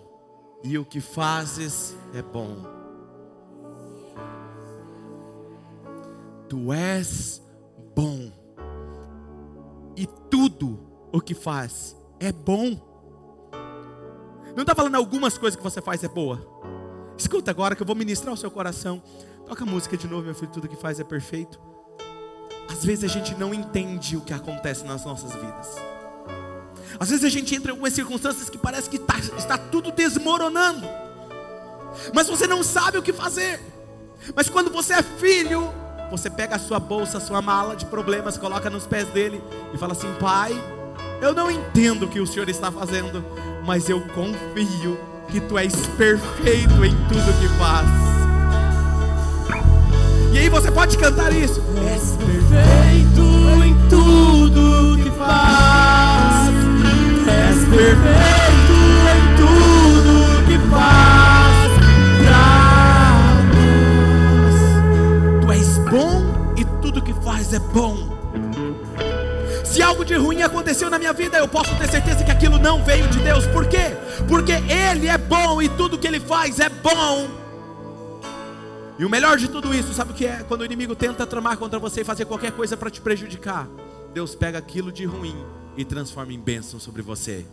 e 0.64 0.78
o 0.78 0.84
que 0.84 0.99
fazes 0.99 1.95
é 2.14 2.22
bom. 2.22 2.58
Tu 6.49 6.74
és 6.74 7.41
bom, 7.95 8.30
e 9.95 10.06
tudo 10.30 10.80
o 11.14 11.22
que 11.22 11.34
faz 11.34 11.95
é 12.20 12.32
bom. 12.32 12.78
Não 14.54 14.64
está 14.64 14.76
falando 14.76 14.95
algumas 14.95 15.38
coisas 15.38 15.56
que 15.56 15.64
você 15.64 15.82
faz 15.82 16.04
é 16.04 16.10
boa. 16.10 16.45
Escuta 17.18 17.52
agora 17.52 17.76
que 17.76 17.82
eu 17.82 17.88
vou 17.88 17.95
ministrar 17.95 18.34
o 18.34 18.38
seu 18.38 18.52
coração. 18.52 19.02
Toca 19.45 19.64
a 19.64 19.68
música 19.68 19.95
de 19.95 20.08
novo, 20.08 20.24
meu 20.24 20.36
filho. 20.36 20.52
Tudo 20.52 20.68
que 20.68 20.76
faz 20.76 20.99
é 20.99 21.04
perfeito. 21.04 21.60
Às 22.70 22.84
vezes 22.84 23.04
a 23.04 23.08
gente 23.08 23.36
não 23.36 23.54
entende 23.54 24.18
o 24.18 24.22
que 24.22 24.34
acontece 24.34 24.84
nas 24.84 25.06
nossas 25.06 25.34
vidas. 25.34 25.91
Às 27.02 27.10
vezes 27.10 27.26
a 27.26 27.30
gente 27.30 27.56
entra 27.56 27.70
em 27.70 27.72
algumas 27.72 27.93
circunstâncias 27.93 28.47
que 28.47 28.60
parece 28.60 28.88
que 28.88 28.99
tá, 28.99 29.18
está 29.36 29.58
tudo 29.58 29.91
desmoronando, 29.91 30.88
mas 32.14 32.28
você 32.28 32.45
não 32.45 32.62
sabe 32.62 32.99
o 32.99 33.02
que 33.02 33.12
fazer. 33.12 33.60
Mas 34.36 34.52
quando 34.52 34.70
você 34.70 34.93
é 34.93 35.02
filho, 35.02 35.68
você 36.12 36.30
pega 36.30 36.58
a 36.58 36.60
sua 36.60 36.80
bolsa, 36.80 37.18
a 37.18 37.20
sua 37.20 37.41
mala 37.41 37.76
de 37.76 37.88
problemas, 37.88 38.38
coloca 38.38 38.70
nos 38.70 38.86
pés 38.86 39.08
dele 39.08 39.41
e 39.74 39.80
fala 39.80 39.93
assim: 39.93 40.14
Pai, 40.20 40.54
eu 41.20 41.34
não 41.34 41.49
entendo 41.49 42.06
o 42.06 42.08
que 42.08 42.20
o 42.20 42.28
Senhor 42.28 42.47
está 42.47 42.72
fazendo, 42.72 43.26
mas 43.66 43.89
eu 43.89 43.99
confio 44.10 44.95
que 45.28 45.41
Tu 45.41 45.58
és 45.58 45.74
perfeito 45.97 46.86
em 46.86 46.95
tudo 47.08 47.39
que 47.39 47.47
faz. 47.58 47.88
E 50.32 50.38
aí 50.38 50.49
você 50.49 50.70
pode 50.70 50.95
cantar 50.99 51.34
isso. 51.34 51.64
És 51.91 52.12
perfeito 52.12 53.64
em 53.66 53.89
tudo 53.89 55.04
que 55.04 55.10
faz 55.18 56.01
perfeito 57.72 58.76
em 59.15 59.24
tudo 59.38 60.45
que 60.45 60.57
faz 60.69 61.72
pra 62.19 62.43
Tu 65.41 65.51
és 65.51 65.78
bom 65.89 66.53
e 66.57 66.65
tudo 66.82 67.01
que 67.01 67.13
faz 67.24 67.53
é 67.53 67.59
bom. 67.59 68.11
Se 69.63 69.82
algo 69.82 70.03
de 70.03 70.15
ruim 70.15 70.41
aconteceu 70.41 70.89
na 70.89 70.99
minha 70.99 71.13
vida, 71.13 71.38
eu 71.38 71.47
posso 71.47 71.74
ter 71.78 71.89
certeza 71.89 72.26
que 72.26 72.32
aquilo 72.32 72.57
não 72.59 72.84
veio 72.84 73.07
de 73.07 73.19
Deus. 73.19 73.47
Por 73.47 73.65
quê? 73.65 73.95
Porque 74.28 74.51
Ele 74.51 75.07
é 75.07 75.17
bom 75.17 75.61
e 75.61 75.69
tudo 75.69 75.97
que 75.97 76.05
Ele 76.05 76.19
faz 76.19 76.59
é 76.59 76.67
bom. 76.67 77.30
E 78.99 79.05
o 79.05 79.09
melhor 79.09 79.38
de 79.38 79.47
tudo 79.47 79.74
isso, 79.74 79.93
sabe 79.93 80.11
o 80.11 80.13
que 80.13 80.26
é? 80.26 80.43
Quando 80.43 80.61
o 80.61 80.65
inimigo 80.65 80.93
tenta 80.93 81.26
tramar 81.26 81.57
contra 81.57 81.80
você 81.80 82.01
e 82.01 82.03
fazer 82.03 82.26
qualquer 82.26 82.51
coisa 82.51 82.76
para 82.76 82.89
te 82.89 82.99
prejudicar, 82.99 83.65
Deus 84.13 84.36
pega 84.36 84.57
aquilo 84.57 84.91
de 84.91 85.05
ruim 85.05 85.38
e 85.78 85.86
transforma 85.86 86.34
em 86.34 86.39
bênção 86.39 86.78
sobre 86.78 87.01
você. 87.01 87.45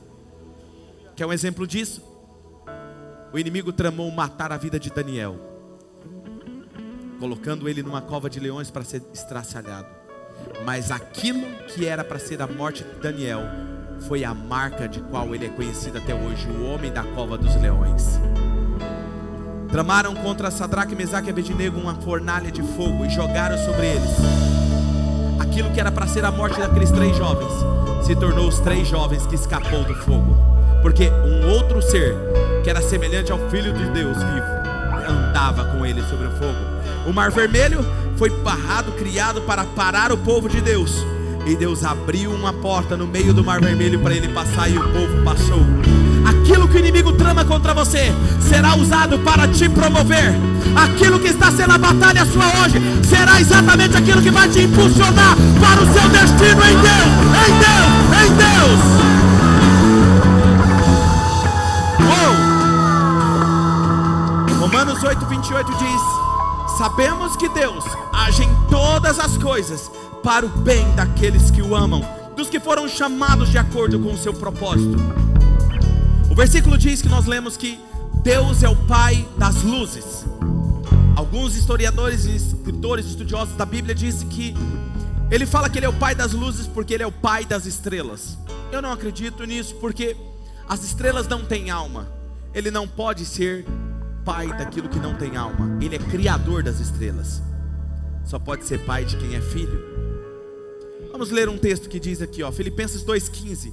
Quer 1.18 1.26
um 1.26 1.32
exemplo 1.32 1.66
disso? 1.66 2.00
O 3.32 3.38
inimigo 3.40 3.72
tramou 3.72 4.08
matar 4.08 4.52
a 4.52 4.56
vida 4.56 4.78
de 4.78 4.88
Daniel, 4.88 5.34
colocando 7.18 7.68
ele 7.68 7.82
numa 7.82 8.00
cova 8.00 8.30
de 8.30 8.38
leões 8.38 8.70
para 8.70 8.84
ser 8.84 9.02
estraçalhado. 9.12 9.88
Mas 10.64 10.92
aquilo 10.92 11.44
que 11.66 11.84
era 11.84 12.04
para 12.04 12.20
ser 12.20 12.40
a 12.40 12.46
morte 12.46 12.84
de 12.84 13.00
Daniel 13.00 13.40
foi 14.06 14.22
a 14.22 14.32
marca 14.32 14.88
de 14.88 15.00
qual 15.00 15.34
ele 15.34 15.46
é 15.46 15.48
conhecido 15.48 15.98
até 15.98 16.14
hoje, 16.14 16.46
o 16.50 16.66
homem 16.66 16.92
da 16.92 17.02
cova 17.02 17.36
dos 17.36 17.60
leões. 17.60 18.20
Tramaram 19.72 20.14
contra 20.14 20.52
Sadraque, 20.52 20.94
Mesaque 20.94 21.26
e 21.26 21.30
Abednego 21.30 21.80
uma 21.80 21.96
fornalha 21.96 22.52
de 22.52 22.62
fogo 22.62 23.04
e 23.04 23.10
jogaram 23.10 23.58
sobre 23.64 23.86
eles. 23.88 24.10
Aquilo 25.40 25.72
que 25.72 25.80
era 25.80 25.90
para 25.90 26.06
ser 26.06 26.24
a 26.24 26.30
morte 26.30 26.60
daqueles 26.60 26.92
três 26.92 27.16
jovens 27.16 27.50
se 28.06 28.14
tornou 28.14 28.46
os 28.46 28.60
três 28.60 28.86
jovens 28.86 29.26
que 29.26 29.34
escapou 29.34 29.82
do 29.82 29.96
fogo. 29.96 30.57
Porque 30.82 31.10
um 31.24 31.48
outro 31.48 31.82
ser, 31.82 32.14
que 32.62 32.70
era 32.70 32.80
semelhante 32.80 33.32
ao 33.32 33.38
Filho 33.50 33.72
de 33.72 33.84
Deus 33.90 34.16
vivo, 34.16 34.58
andava 35.08 35.64
com 35.64 35.84
ele 35.84 36.02
sobre 36.02 36.26
o 36.26 36.30
fogo. 36.32 36.78
O 37.06 37.12
mar 37.12 37.30
vermelho 37.30 37.84
foi 38.16 38.30
barrado, 38.30 38.92
criado 38.92 39.40
para 39.42 39.64
parar 39.64 40.12
o 40.12 40.18
povo 40.18 40.48
de 40.48 40.60
Deus. 40.60 41.04
E 41.46 41.56
Deus 41.56 41.84
abriu 41.84 42.30
uma 42.30 42.52
porta 42.52 42.96
no 42.96 43.06
meio 43.06 43.32
do 43.32 43.42
mar 43.42 43.60
vermelho 43.60 43.98
para 44.00 44.14
ele 44.14 44.28
passar 44.28 44.68
e 44.68 44.76
o 44.76 44.82
povo 44.82 45.22
passou. 45.24 45.62
Aquilo 46.28 46.68
que 46.68 46.76
o 46.76 46.78
inimigo 46.78 47.12
trama 47.12 47.44
contra 47.44 47.72
você 47.72 48.12
será 48.40 48.76
usado 48.76 49.18
para 49.20 49.48
te 49.48 49.68
promover. 49.68 50.34
Aquilo 50.76 51.18
que 51.18 51.28
está 51.28 51.50
sendo 51.50 51.72
a 51.72 51.78
batalha 51.78 52.26
sua 52.26 52.46
hoje 52.60 52.78
será 53.08 53.40
exatamente 53.40 53.96
aquilo 53.96 54.20
que 54.20 54.30
vai 54.30 54.48
te 54.48 54.60
impulsionar 54.60 55.36
para 55.58 55.80
o 55.80 55.92
seu 55.92 56.08
destino 56.10 56.62
em 56.64 56.76
Deus, 56.76 57.08
em 57.46 57.52
Deus, 57.58 58.26
em 58.26 58.36
Deus. 58.36 59.07
28 65.48 65.72
diz: 65.78 66.76
Sabemos 66.76 67.34
que 67.34 67.48
Deus 67.48 67.82
age 68.12 68.42
em 68.42 68.54
todas 68.68 69.18
as 69.18 69.38
coisas 69.38 69.90
para 70.22 70.44
o 70.44 70.48
bem 70.50 70.84
daqueles 70.94 71.50
que 71.50 71.62
o 71.62 71.74
amam, 71.74 72.02
dos 72.36 72.50
que 72.50 72.60
foram 72.60 72.86
chamados 72.86 73.48
de 73.48 73.56
acordo 73.56 73.98
com 73.98 74.12
o 74.12 74.18
seu 74.18 74.34
propósito. 74.34 74.98
O 76.30 76.34
versículo 76.34 76.76
diz 76.76 77.00
que 77.00 77.08
nós 77.08 77.24
lemos 77.24 77.56
que 77.56 77.80
Deus 78.22 78.62
é 78.62 78.68
o 78.68 78.76
Pai 78.76 79.26
das 79.38 79.62
luzes. 79.62 80.26
Alguns 81.16 81.56
historiadores 81.56 82.26
e 82.26 82.36
escritores 82.36 83.06
estudiosos 83.06 83.56
da 83.56 83.64
Bíblia 83.64 83.94
dizem 83.94 84.28
que 84.28 84.54
ele 85.30 85.46
fala 85.46 85.70
que 85.70 85.78
ele 85.78 85.86
é 85.86 85.88
o 85.88 85.94
Pai 85.94 86.14
das 86.14 86.34
luzes 86.34 86.66
porque 86.66 86.92
ele 86.92 87.02
é 87.02 87.06
o 87.06 87.12
Pai 87.12 87.46
das 87.46 87.64
estrelas. 87.64 88.36
eu 88.70 88.82
não 88.82 88.92
acredito 88.92 89.44
nisso 89.44 89.74
porque 89.76 90.14
as 90.68 90.84
estrelas 90.84 91.26
não 91.26 91.42
têm 91.42 91.70
alma. 91.70 92.06
Ele 92.52 92.70
não 92.70 92.86
pode 92.86 93.24
ser 93.24 93.64
pai 94.28 94.48
daquilo 94.48 94.90
que 94.90 94.98
não 94.98 95.14
tem 95.14 95.38
alma. 95.38 95.78
Ele 95.80 95.96
é 95.96 95.98
criador 95.98 96.62
das 96.62 96.80
estrelas. 96.80 97.42
Só 98.26 98.38
pode 98.38 98.66
ser 98.66 98.84
pai 98.84 99.02
de 99.06 99.16
quem 99.16 99.34
é 99.34 99.40
filho. 99.40 99.82
Vamos 101.10 101.30
ler 101.30 101.48
um 101.48 101.56
texto 101.56 101.88
que 101.88 101.98
diz 101.98 102.20
aqui, 102.20 102.42
ó, 102.42 102.52
Filipenses 102.52 103.02
2:15. 103.02 103.72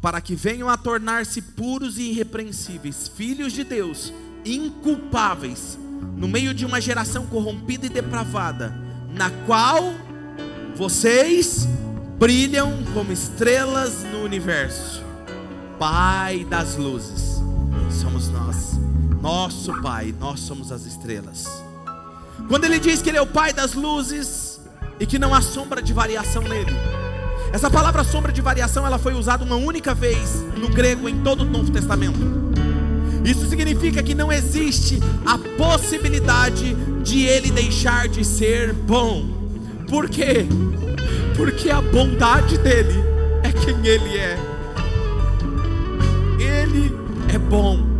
Para 0.00 0.20
que 0.20 0.36
venham 0.36 0.68
a 0.68 0.76
tornar-se 0.76 1.42
puros 1.42 1.98
e 1.98 2.10
irrepreensíveis, 2.10 3.08
filhos 3.08 3.52
de 3.52 3.64
Deus, 3.64 4.12
inculpáveis, 4.44 5.76
no 6.16 6.28
meio 6.28 6.54
de 6.54 6.64
uma 6.64 6.80
geração 6.80 7.26
corrompida 7.26 7.86
e 7.86 7.88
depravada, 7.88 8.72
na 9.12 9.30
qual 9.46 9.82
vocês 10.76 11.66
brilham 12.20 12.72
como 12.94 13.10
estrelas 13.10 14.04
no 14.12 14.22
universo. 14.22 15.02
Pai 15.76 16.44
das 16.44 16.76
luzes, 16.76 17.42
somos 17.90 18.28
nós. 18.28 18.86
Nosso 19.26 19.72
Pai, 19.82 20.14
nós 20.20 20.38
somos 20.38 20.70
as 20.70 20.86
estrelas. 20.86 21.48
Quando 22.46 22.64
ele 22.64 22.78
diz 22.78 23.02
que 23.02 23.10
ele 23.10 23.18
é 23.18 23.20
o 23.20 23.26
Pai 23.26 23.52
das 23.52 23.74
luzes 23.74 24.60
e 25.00 25.04
que 25.04 25.18
não 25.18 25.34
há 25.34 25.42
sombra 25.42 25.82
de 25.82 25.92
variação 25.92 26.42
nele. 26.42 26.70
Essa 27.52 27.68
palavra 27.68 28.04
sombra 28.04 28.30
de 28.32 28.40
variação, 28.40 28.86
ela 28.86 29.00
foi 29.00 29.14
usada 29.14 29.42
uma 29.44 29.56
única 29.56 29.92
vez 29.96 30.44
no 30.56 30.68
grego 30.68 31.08
em 31.08 31.24
todo 31.24 31.40
o 31.40 31.44
Novo 31.44 31.72
Testamento. 31.72 32.20
Isso 33.24 33.48
significa 33.48 34.00
que 34.00 34.14
não 34.14 34.30
existe 34.30 35.00
a 35.26 35.36
possibilidade 35.58 36.76
de 37.02 37.24
ele 37.26 37.50
deixar 37.50 38.06
de 38.06 38.24
ser 38.24 38.72
bom. 38.72 39.26
Por 39.90 40.08
quê? 40.08 40.46
Porque 41.36 41.68
a 41.68 41.82
bondade 41.82 42.58
dele 42.58 42.94
é 43.42 43.50
quem 43.50 43.84
ele 43.88 44.18
é. 44.18 44.38
Ele 46.38 46.96
é 47.34 47.38
bom. 47.38 47.95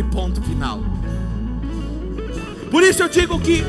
E 0.00 0.02
ponto 0.02 0.40
final. 0.40 0.80
Por 2.70 2.82
isso 2.82 3.02
eu 3.02 3.08
digo 3.08 3.38
que 3.38 3.62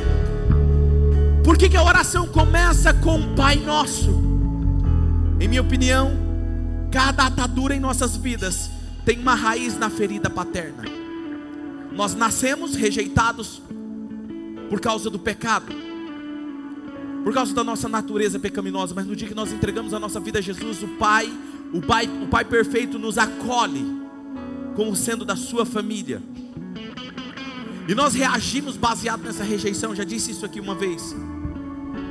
por 1.44 1.58
que, 1.58 1.68
que 1.68 1.76
a 1.76 1.84
oração 1.84 2.26
começa 2.26 2.94
com 2.94 3.20
o 3.20 3.36
Pai 3.36 3.58
Nosso? 3.58 4.12
Em 5.42 5.48
minha 5.50 5.62
opinião, 5.62 6.14
cada 6.90 7.26
atadura 7.26 7.76
em 7.76 7.82
nossas 7.82 8.16
vidas 8.16 8.72
tem 9.04 9.20
uma 9.20 9.36
raiz 9.36 9.78
na 9.78 9.90
ferida 9.90 10.30
paterna. 10.30 10.86
Nós 11.92 12.16
nascemos 12.16 12.76
rejeitados 12.76 13.62
por 14.70 14.80
causa 14.80 15.10
do 15.10 15.20
pecado, 15.20 15.76
por 17.26 17.34
causa 17.34 17.54
da 17.54 17.64
nossa 17.64 17.90
natureza 17.90 18.40
pecaminosa, 18.40 18.96
mas 18.96 19.06
no 19.06 19.18
dia 19.18 19.28
que 19.28 19.36
nós 19.36 19.52
entregamos 19.52 19.94
a 19.94 20.00
nossa 20.00 20.22
vida 20.22 20.40
a 20.40 20.42
Jesus, 20.42 20.82
o 20.82 20.88
Pai, 20.98 21.30
o 21.74 21.82
Pai, 21.82 22.08
o 22.08 22.28
Pai 22.28 22.46
perfeito 22.46 22.98
nos 22.98 23.18
acolhe 23.18 24.01
como 24.76 24.96
sendo 24.96 25.26
da 25.26 25.36
sua 25.36 25.66
família. 25.66 26.22
E 27.88 27.96
nós 27.96 28.14
reagimos 28.14 28.78
baseado 28.78 29.24
nessa 29.24 29.44
rejeição, 29.44 29.96
já 29.96 30.04
disse 30.04 30.32
isso 30.32 30.46
aqui 30.46 30.60
uma 30.60 30.76
vez. 30.76 31.16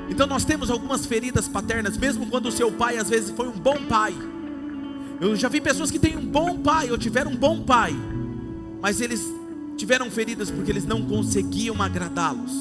Então 0.09 0.27
nós 0.27 0.45
temos 0.45 0.71
algumas 0.71 1.07
feridas 1.07 1.49
paternas, 1.49 1.97
mesmo 1.97 2.27
quando 2.27 2.47
o 2.47 2.53
seu 2.53 2.71
pai 2.73 2.99
às 2.99 3.09
vezes 3.09 3.31
foi 3.31 3.49
um 3.49 3.59
bom 3.59 3.77
pai. 3.89 4.15
Eu 5.21 5.37
já 5.37 5.49
vi 5.49 5.61
pessoas 5.61 5.91
que 5.91 5.99
têm 5.99 6.17
um 6.17 6.27
bom 6.27 6.59
pai 6.59 6.91
ou 6.91 6.99
tiveram 6.99 7.31
um 7.31 7.37
bom 7.37 7.63
pai, 7.63 7.95
mas 8.83 9.01
eles 9.01 9.23
tiveram 9.77 10.11
feridas 10.11 10.51
porque 10.51 10.71
eles 10.71 10.85
não 10.85 11.03
conseguiam 11.03 11.81
agradá-los. 11.81 12.53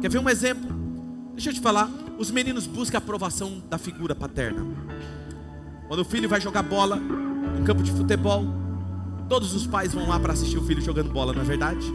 Quer 0.00 0.10
ver 0.10 0.18
um 0.18 0.28
exemplo? 0.28 0.74
Deixa 1.32 1.50
eu 1.50 1.54
te 1.54 1.60
falar, 1.60 1.90
os 2.18 2.30
meninos 2.30 2.66
buscam 2.66 2.98
a 2.98 2.98
aprovação 2.98 3.62
da 3.70 3.78
figura 3.78 4.14
paterna. 4.14 4.66
Quando 5.88 6.00
o 6.00 6.04
filho 6.04 6.28
vai 6.28 6.40
jogar 6.40 6.62
bola 6.62 7.00
em 7.58 7.64
campo 7.64 7.82
de 7.82 7.90
futebol, 7.92 8.63
todos 9.28 9.54
os 9.54 9.66
pais 9.66 9.92
vão 9.92 10.08
lá 10.08 10.18
para 10.18 10.32
assistir 10.32 10.58
o 10.58 10.62
filho 10.62 10.80
jogando 10.80 11.10
bola, 11.10 11.32
não 11.32 11.42
é 11.42 11.44
verdade? 11.44 11.92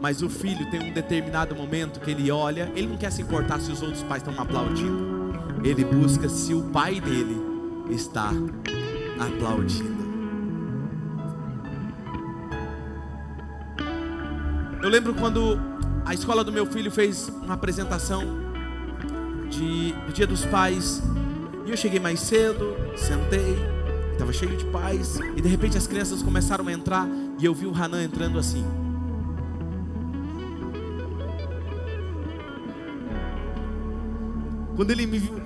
Mas 0.00 0.20
o 0.20 0.28
filho 0.28 0.68
tem 0.70 0.90
um 0.90 0.92
determinado 0.92 1.54
momento 1.54 2.00
que 2.00 2.10
ele 2.10 2.30
olha, 2.30 2.72
ele 2.74 2.88
não 2.88 2.96
quer 2.96 3.10
se 3.12 3.22
importar 3.22 3.60
se 3.60 3.70
os 3.70 3.82
outros 3.82 4.02
pais 4.02 4.22
estão 4.22 4.42
aplaudindo. 4.42 5.12
Ele 5.62 5.84
busca 5.84 6.28
se 6.28 6.52
o 6.52 6.62
pai 6.70 7.00
dele 7.00 7.40
está 7.88 8.32
aplaudindo. 9.18 10.02
Eu 14.82 14.88
lembro 14.88 15.14
quando 15.14 15.56
a 16.04 16.12
escola 16.12 16.42
do 16.42 16.50
meu 16.50 16.66
filho 16.66 16.90
fez 16.90 17.28
uma 17.28 17.54
apresentação 17.54 18.22
de, 19.48 19.92
do 19.92 20.12
Dia 20.12 20.26
dos 20.26 20.44
Pais. 20.44 21.00
E 21.64 21.70
eu 21.70 21.76
cheguei 21.76 22.00
mais 22.00 22.18
cedo, 22.18 22.74
sentei, 22.96 23.56
estava 24.22 24.32
cheio 24.32 24.56
de 24.56 24.64
paz. 24.66 25.18
E 25.36 25.40
de 25.40 25.48
repente 25.48 25.76
as 25.76 25.86
crianças 25.86 26.22
começaram 26.22 26.66
a 26.68 26.72
entrar. 26.72 27.08
E 27.38 27.44
eu 27.44 27.52
vi 27.52 27.66
o 27.66 27.74
Hanan 27.74 28.04
entrando 28.04 28.38
assim. 28.38 28.64
Quando 34.76 34.90
ele 34.90 35.06
me 35.06 35.18
viu. 35.18 35.42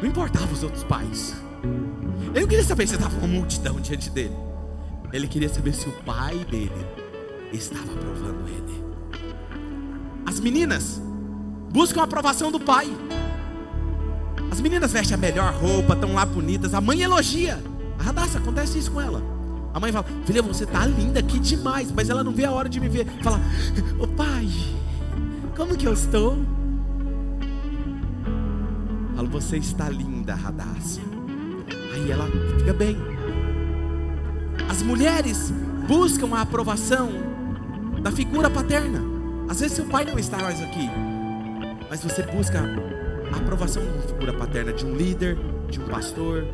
Não 0.00 0.08
importava 0.08 0.52
os 0.52 0.62
outros 0.62 0.84
pais. 0.84 1.34
Ele 2.30 2.40
não 2.40 2.48
queria 2.48 2.64
saber 2.64 2.86
se 2.86 2.94
estava 2.94 3.16
uma 3.18 3.28
multidão 3.28 3.80
diante 3.80 4.10
dele. 4.10 4.36
Ele 5.12 5.26
queria 5.26 5.48
saber 5.48 5.72
se 5.72 5.88
o 5.88 5.92
pai 6.04 6.36
dele 6.50 6.86
estava 7.52 7.92
aprovando 7.92 8.48
ele. 8.48 8.84
As 10.26 10.38
meninas 10.38 11.00
buscam 11.70 12.00
a 12.00 12.04
aprovação 12.04 12.52
do 12.52 12.60
pai. 12.60 12.88
As 14.58 14.62
meninas 14.62 14.90
vestem 14.90 15.14
a 15.14 15.16
melhor 15.16 15.54
roupa, 15.54 15.94
estão 15.94 16.14
lá 16.14 16.26
bonitas. 16.26 16.74
A 16.74 16.80
mãe 16.80 17.00
elogia. 17.00 17.62
A 17.96 18.02
Radassa, 18.02 18.38
acontece 18.38 18.76
isso 18.76 18.90
com 18.90 19.00
ela. 19.00 19.22
A 19.72 19.78
mãe 19.78 19.92
fala: 19.92 20.04
Filha, 20.26 20.42
você 20.42 20.66
tá 20.66 20.84
linda 20.84 21.20
aqui 21.20 21.38
demais. 21.38 21.92
Mas 21.92 22.10
ela 22.10 22.24
não 22.24 22.32
vê 22.32 22.44
a 22.44 22.50
hora 22.50 22.68
de 22.68 22.80
me 22.80 22.88
ver. 22.88 23.06
Fala: 23.22 23.40
Ô 24.00 24.08
pai, 24.08 24.48
como 25.56 25.76
que 25.76 25.86
eu 25.86 25.92
estou? 25.92 26.36
Falo: 29.14 29.28
Você 29.28 29.58
está 29.58 29.88
linda, 29.88 30.34
Radassa. 30.34 31.02
Aí 31.94 32.10
ela 32.10 32.26
fica 32.58 32.74
bem. 32.74 32.96
As 34.68 34.82
mulheres 34.82 35.52
buscam 35.86 36.34
a 36.34 36.40
aprovação 36.40 37.10
da 38.02 38.10
figura 38.10 38.50
paterna. 38.50 39.00
Às 39.48 39.60
vezes 39.60 39.76
seu 39.76 39.84
pai 39.84 40.04
não 40.04 40.18
está 40.18 40.36
mais 40.38 40.60
aqui, 40.60 40.90
mas 41.88 42.02
você 42.02 42.24
busca 42.24 42.60
a 43.32 43.36
aprovação 43.36 43.82
de 43.82 43.88
uma 43.88 44.02
figura 44.02 44.32
paterna, 44.32 44.72
de 44.72 44.84
um 44.84 44.94
líder, 44.94 45.38
de 45.68 45.80
um 45.80 45.86
pastor. 45.86 46.44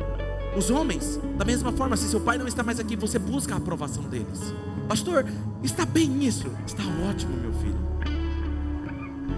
Os 0.55 0.69
homens, 0.69 1.19
da 1.37 1.43
mesma 1.43 1.71
forma, 1.71 1.97
se 1.97 2.07
seu 2.07 2.21
pai 2.21 2.37
não 2.37 2.47
está 2.47 2.63
mais 2.63 2.79
aqui, 2.79 2.95
você 2.95 3.19
busca 3.19 3.53
a 3.53 3.57
aprovação 3.57 4.03
deles. 4.03 4.53
Pastor, 4.87 5.25
está 5.63 5.85
bem 5.85 6.23
isso? 6.23 6.45
Está 6.65 6.83
ótimo, 7.09 7.35
meu 7.37 7.53
filho. 7.53 7.85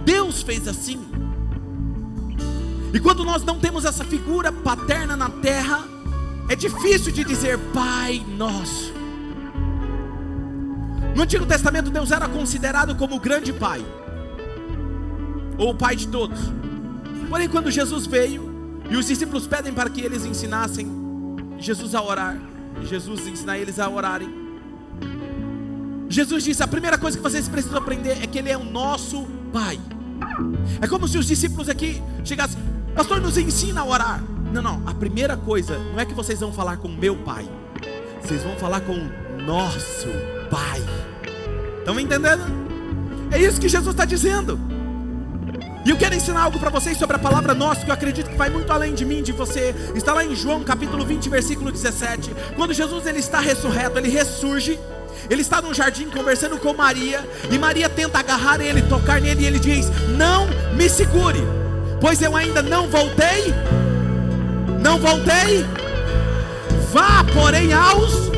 Deus 0.04 0.42
fez 0.42 0.68
assim. 0.68 1.00
E 2.92 3.00
quando 3.00 3.24
nós 3.24 3.44
não 3.44 3.58
temos 3.58 3.84
essa 3.84 4.04
figura 4.04 4.50
paterna 4.50 5.16
na 5.16 5.28
terra, 5.28 5.84
é 6.48 6.56
difícil 6.56 7.12
de 7.12 7.24
dizer 7.24 7.58
Pai 7.74 8.24
Nosso. 8.36 8.92
No 11.14 11.22
Antigo 11.22 11.44
Testamento, 11.44 11.90
Deus 11.90 12.10
era 12.10 12.28
considerado 12.28 12.94
como 12.94 13.16
o 13.16 13.20
grande 13.20 13.52
Pai, 13.52 13.84
ou 15.58 15.70
o 15.70 15.74
Pai 15.74 15.96
de 15.96 16.08
todos. 16.08 16.38
Porém, 17.28 17.48
quando 17.48 17.70
Jesus 17.70 18.06
veio 18.06 18.80
e 18.90 18.96
os 18.96 19.06
discípulos 19.06 19.46
pedem 19.46 19.72
para 19.72 19.90
que 19.90 20.00
eles 20.00 20.24
ensinassem 20.24 20.88
Jesus 21.58 21.94
a 21.94 22.02
orar, 22.02 22.40
Jesus 22.82 23.26
ensina 23.26 23.58
eles 23.58 23.78
a 23.78 23.88
orarem. 23.88 24.48
Jesus 26.08 26.44
disse: 26.44 26.62
a 26.62 26.66
primeira 26.66 26.96
coisa 26.96 27.16
que 27.16 27.22
vocês 27.22 27.48
precisam 27.48 27.78
aprender 27.78 28.22
é 28.22 28.26
que 28.26 28.38
Ele 28.38 28.50
é 28.50 28.56
o 28.56 28.64
nosso 28.64 29.26
Pai. 29.52 29.78
É 30.80 30.86
como 30.86 31.08
se 31.08 31.18
os 31.18 31.26
discípulos 31.26 31.68
aqui 31.68 32.02
chegassem, 32.24 32.60
Pastor, 32.94 33.20
nos 33.20 33.38
ensina 33.38 33.82
a 33.82 33.84
orar. 33.84 34.22
Não, 34.52 34.60
não. 34.60 34.82
A 34.86 34.94
primeira 34.94 35.36
coisa 35.36 35.78
não 35.78 36.00
é 36.00 36.04
que 36.04 36.14
vocês 36.14 36.40
vão 36.40 36.52
falar 36.52 36.78
com 36.78 36.88
meu 36.88 37.16
pai. 37.16 37.48
Vocês 38.20 38.42
vão 38.42 38.56
falar 38.56 38.80
com 38.80 38.92
o 38.92 39.42
nosso 39.42 40.08
pai. 40.50 40.82
Estão 41.78 42.00
entendendo? 42.00 42.42
É 43.30 43.40
isso 43.40 43.60
que 43.60 43.68
Jesus 43.68 43.94
está 43.94 44.04
dizendo. 44.04 44.58
E 45.88 45.90
eu 45.90 45.96
quero 45.96 46.14
ensinar 46.14 46.42
algo 46.42 46.58
para 46.58 46.68
vocês 46.68 46.98
sobre 46.98 47.16
a 47.16 47.18
palavra 47.18 47.54
nosso, 47.54 47.82
que 47.82 47.90
eu 47.90 47.94
acredito 47.94 48.28
que 48.28 48.36
vai 48.36 48.50
muito 48.50 48.70
além 48.70 48.92
de 48.92 49.06
mim, 49.06 49.22
de 49.22 49.32
você. 49.32 49.74
Está 49.94 50.12
lá 50.12 50.22
em 50.22 50.36
João 50.36 50.62
capítulo 50.62 51.02
20, 51.02 51.30
versículo 51.30 51.72
17. 51.72 52.30
Quando 52.56 52.74
Jesus 52.74 53.06
ele 53.06 53.20
está 53.20 53.40
ressurreto, 53.40 53.98
ele 53.98 54.10
ressurge. 54.10 54.78
Ele 55.30 55.40
está 55.40 55.62
num 55.62 55.72
jardim 55.72 56.10
conversando 56.10 56.58
com 56.58 56.74
Maria. 56.74 57.26
E 57.50 57.58
Maria 57.58 57.88
tenta 57.88 58.18
agarrar 58.18 58.60
ele, 58.60 58.82
tocar 58.82 59.18
nele. 59.18 59.42
E 59.42 59.46
ele 59.46 59.58
diz: 59.58 59.86
Não 60.14 60.46
me 60.76 60.90
segure, 60.90 61.40
pois 62.02 62.20
eu 62.20 62.36
ainda 62.36 62.60
não 62.60 62.86
voltei 62.86 63.54
não 64.78 64.98
voltei? 64.98 65.66
Vá, 66.92 67.24
porém, 67.34 67.72
aos 67.72 68.30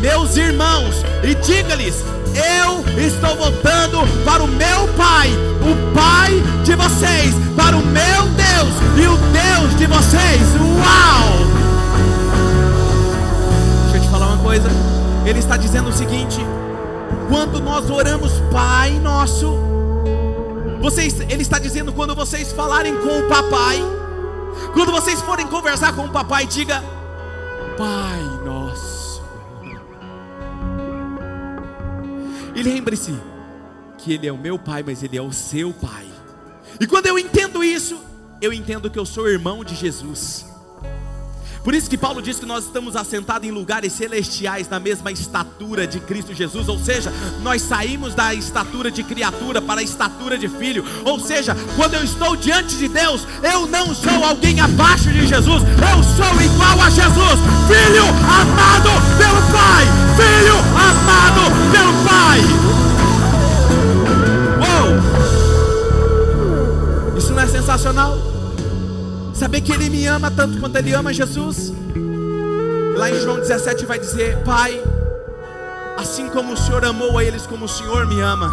meus 0.00 0.36
irmãos 0.36 1.02
e 1.22 1.34
diga-lhes: 1.34 2.04
Eu 2.34 2.84
estou 2.98 3.36
voltando 3.36 3.98
para 4.24 4.42
o 4.42 4.48
meu 4.48 4.88
Pai, 4.96 5.30
o 5.60 5.94
Pai 5.94 6.32
de 6.64 6.74
vocês 6.74 7.34
para 7.56 7.76
o 7.76 7.84
meu 7.84 8.22
Deus 8.28 8.74
e 8.96 9.06
o 9.06 9.16
Deus 9.16 9.76
de 9.76 9.86
vocês. 9.86 10.40
Uau! 10.60 11.30
Deixa 13.82 13.96
eu 13.96 14.02
te 14.02 14.08
falar 14.08 14.26
uma 14.28 14.42
coisa. 14.42 14.68
Ele 15.24 15.38
está 15.38 15.56
dizendo 15.56 15.88
o 15.88 15.92
seguinte: 15.92 16.40
quando 17.28 17.60
nós 17.60 17.90
oramos, 17.90 18.32
Pai 18.50 18.98
Nosso, 18.98 19.58
vocês, 20.80 21.20
ele 21.20 21.42
está 21.42 21.58
dizendo 21.58 21.92
quando 21.92 22.14
vocês 22.14 22.52
falarem 22.52 22.96
com 22.96 23.20
o 23.20 23.28
papai, 23.28 23.82
quando 24.72 24.92
vocês 24.92 25.20
forem 25.22 25.46
conversar 25.46 25.94
com 25.94 26.06
o 26.06 26.10
papai, 26.10 26.46
diga 26.46 26.82
Pai 27.76 28.29
E 32.54 32.62
lembre-se 32.62 33.14
que 33.98 34.12
ele 34.12 34.26
é 34.26 34.32
o 34.32 34.38
meu 34.38 34.58
pai, 34.58 34.82
mas 34.82 35.02
ele 35.02 35.16
é 35.16 35.22
o 35.22 35.32
seu 35.32 35.72
pai. 35.72 36.06
E 36.80 36.86
quando 36.86 37.06
eu 37.06 37.18
entendo 37.18 37.62
isso, 37.62 38.00
eu 38.40 38.52
entendo 38.52 38.90
que 38.90 38.98
eu 38.98 39.04
sou 39.06 39.28
irmão 39.28 39.62
de 39.64 39.74
Jesus. 39.74 40.46
Por 41.62 41.74
isso 41.74 41.90
que 41.90 41.98
Paulo 41.98 42.22
diz 42.22 42.38
que 42.38 42.46
nós 42.46 42.64
estamos 42.64 42.96
assentados 42.96 43.46
em 43.46 43.50
lugares 43.50 43.92
celestiais 43.92 44.68
na 44.68 44.80
mesma 44.80 45.12
estatura 45.12 45.86
de 45.86 46.00
Cristo 46.00 46.32
Jesus, 46.32 46.68
ou 46.68 46.78
seja, 46.78 47.12
nós 47.42 47.60
saímos 47.60 48.14
da 48.14 48.32
estatura 48.32 48.90
de 48.90 49.02
criatura 49.02 49.60
para 49.60 49.80
a 49.80 49.82
estatura 49.82 50.38
de 50.38 50.48
filho. 50.48 50.82
Ou 51.04 51.20
seja, 51.20 51.54
quando 51.76 51.94
eu 51.94 52.02
estou 52.02 52.34
diante 52.34 52.76
de 52.76 52.88
Deus, 52.88 53.26
eu 53.42 53.66
não 53.66 53.94
sou 53.94 54.24
alguém 54.24 54.58
abaixo 54.58 55.10
de 55.10 55.26
Jesus, 55.26 55.62
eu 55.62 56.02
sou 56.02 56.40
igual 56.40 56.80
a 56.80 56.88
Jesus, 56.88 57.38
filho 57.68 58.06
amado 58.08 58.90
pelo 59.18 59.42
Pai, 59.52 59.84
filho 60.16 60.56
amado 60.74 61.42
pelo 61.72 61.92
Pai. 62.08 62.40
Uou! 64.62 65.00
Isso 67.18 67.32
não 67.34 67.42
é 67.42 67.46
sensacional? 67.46 68.29
Saber 69.40 69.62
que 69.62 69.72
Ele 69.72 69.88
me 69.88 70.06
ama 70.06 70.30
tanto 70.30 70.60
quanto 70.60 70.76
Ele 70.76 70.92
ama 70.92 71.14
Jesus. 71.14 71.72
Lá 72.94 73.10
em 73.10 73.18
João 73.20 73.38
17 73.38 73.86
vai 73.86 73.98
dizer: 73.98 74.36
Pai, 74.44 74.78
assim 75.96 76.28
como 76.28 76.52
o 76.52 76.56
Senhor 76.58 76.84
amou 76.84 77.16
a 77.16 77.24
eles, 77.24 77.46
como 77.46 77.64
o 77.64 77.68
Senhor 77.68 78.06
me 78.06 78.20
ama. 78.20 78.52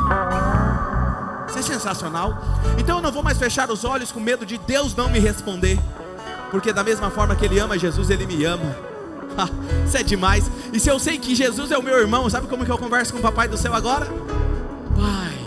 Isso 1.50 1.60
é 1.60 1.62
sensacional. 1.62 2.42
Então 2.78 3.00
eu 3.00 3.02
não 3.02 3.12
vou 3.12 3.22
mais 3.22 3.38
fechar 3.38 3.70
os 3.70 3.84
olhos 3.84 4.14
com 4.14 4.22
medo 4.22 4.46
de 4.46 4.58
Deus 4.58 4.96
não 4.96 5.10
me 5.10 5.20
responder. 5.20 5.78
Porque 6.52 6.72
da 6.72 6.86
mesma 6.86 7.10
forma 7.10 7.36
que 7.36 7.44
Ele 7.44 7.60
ama 7.60 7.78
Jesus, 7.78 8.10
Ele 8.10 8.26
me 8.26 8.46
ama. 8.46 8.74
Isso 9.86 9.98
é 9.98 10.04
demais. 10.04 10.50
E 10.72 10.80
se 10.80 10.90
eu 10.90 10.98
sei 11.00 11.18
que 11.18 11.36
Jesus 11.36 11.70
é 11.70 11.78
o 11.78 11.84
meu 11.84 12.00
irmão, 12.00 12.30
sabe 12.30 12.48
como 12.48 12.64
que 12.64 12.72
eu 12.72 12.78
converso 12.78 13.12
com 13.12 13.20
o 13.20 13.22
Papai 13.22 13.50
do 13.50 13.58
céu 13.58 13.74
agora? 13.74 14.06
Pai, 14.96 15.38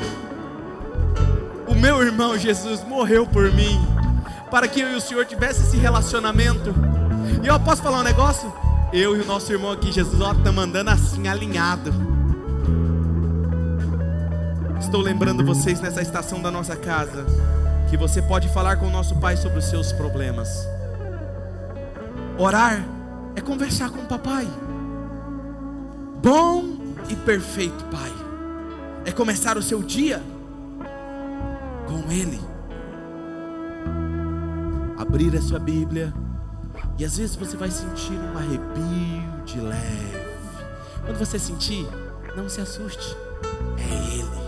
o 1.67 1.75
meu 1.75 2.03
irmão 2.03 2.37
Jesus 2.37 2.85
morreu 2.85 3.27
por 3.27 3.51
mim 3.55 4.00
para 4.51 4.67
que 4.67 4.81
eu 4.81 4.91
e 4.91 4.95
o 4.97 5.01
Senhor 5.01 5.25
tivesse 5.25 5.63
esse 5.63 5.77
relacionamento. 5.77 6.75
E 7.43 7.47
eu 7.47 7.59
posso 7.61 7.83
falar 7.83 8.01
um 8.01 8.03
negócio? 8.03 8.53
Eu 8.93 9.17
e 9.17 9.21
o 9.21 9.25
nosso 9.25 9.53
irmão 9.53 9.71
aqui, 9.71 9.93
Jesus, 9.93 10.21
estamos 10.37 10.65
andando 10.65 10.89
assim, 10.89 11.29
alinhado. 11.29 11.93
Estou 14.81 15.01
lembrando 15.01 15.45
vocês 15.45 15.81
nessa 15.81 16.03
estação 16.03 16.43
da 16.43 16.51
nossa 16.51 16.75
casa 16.75 17.25
que 17.89 17.97
você 17.97 18.21
pode 18.21 18.49
falar 18.49 18.77
com 18.77 18.87
o 18.87 18.91
nosso 18.91 19.17
Pai 19.17 19.37
sobre 19.37 19.59
os 19.59 19.67
seus 19.67 19.93
problemas. 19.93 20.67
Orar 22.37 22.85
é 23.37 23.41
conversar 23.41 23.91
com 23.91 24.01
o 24.01 24.07
papai. 24.07 24.49
Bom 26.21 26.65
e 27.09 27.15
perfeito 27.15 27.85
Pai. 27.85 28.13
É 29.05 29.13
começar 29.13 29.57
o 29.57 29.63
seu 29.63 29.83
dia 29.83 30.21
com 31.87 32.11
Ele 32.11 32.50
abrir 35.11 35.37
a 35.37 35.43
sua 35.43 35.59
Bíblia 35.59 36.15
e 36.97 37.05
às 37.05 37.17
vezes 37.17 37.35
você 37.35 37.57
vai 37.57 37.69
sentir 37.69 38.13
um 38.13 38.39
arrepio 38.39 39.45
de 39.45 39.61
leve. 39.61 40.21
Quando 41.05 41.19
você 41.19 41.37
sentir, 41.37 41.85
não 42.37 42.49
se 42.49 42.61
assuste, 42.61 43.17
é 43.77 44.15
Ele. 44.15 44.41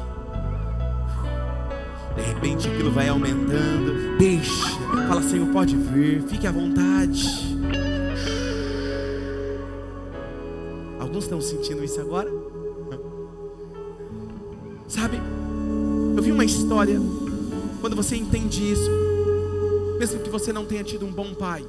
De 2.15 2.23
repente 2.23 2.69
aquilo 2.69 2.93
vai 2.93 3.09
aumentando. 3.09 4.17
Deixa, 4.19 4.69
fala 5.09 5.21
Senhor, 5.21 5.49
pode 5.49 5.75
vir, 5.75 6.23
fique 6.29 6.47
à 6.47 6.53
vontade. 6.53 7.27
Alguns 11.01 11.25
estão 11.25 11.41
sentindo 11.41 11.83
isso 11.83 12.01
agora? 12.01 12.31
Sabe, 14.87 15.21
eu 16.17 16.23
vi 16.23 16.31
uma 16.31 16.45
história. 16.45 17.01
Quando 17.81 17.97
você 17.97 18.15
entende 18.15 18.71
isso, 18.71 19.12
mesmo 20.03 20.19
que 20.19 20.31
você 20.31 20.53
não 20.53 20.67
tenha 20.67 20.83
tido 20.83 21.07
um 21.07 21.13
bom 21.13 21.33
pai, 21.33 21.65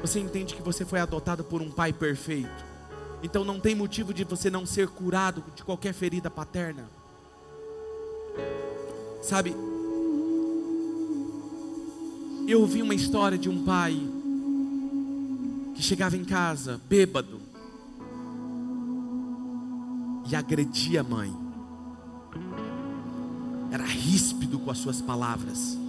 você 0.00 0.20
entende 0.20 0.54
que 0.54 0.62
você 0.62 0.84
foi 0.84 1.00
adotado 1.00 1.42
por 1.42 1.60
um 1.60 1.72
pai 1.72 1.92
perfeito. 1.92 2.64
Então 3.20 3.44
não 3.44 3.58
tem 3.58 3.74
motivo 3.74 4.14
de 4.14 4.22
você 4.22 4.48
não 4.48 4.64
ser 4.64 4.86
curado 4.86 5.42
de 5.56 5.64
qualquer 5.64 5.92
ferida 5.92 6.30
paterna. 6.30 6.88
Sabe, 9.20 9.56
eu 12.46 12.60
ouvi 12.60 12.80
uma 12.80 12.94
história 12.94 13.36
de 13.36 13.48
um 13.48 13.64
pai 13.64 14.00
que 15.74 15.82
chegava 15.82 16.16
em 16.16 16.24
casa 16.24 16.80
bêbado 16.88 17.40
e 20.30 20.36
agredia 20.36 21.00
a 21.00 21.02
mãe. 21.02 21.36
Era 23.72 23.84
ríspido 23.84 24.60
com 24.60 24.70
as 24.70 24.78
suas 24.78 25.00
palavras 25.00 25.81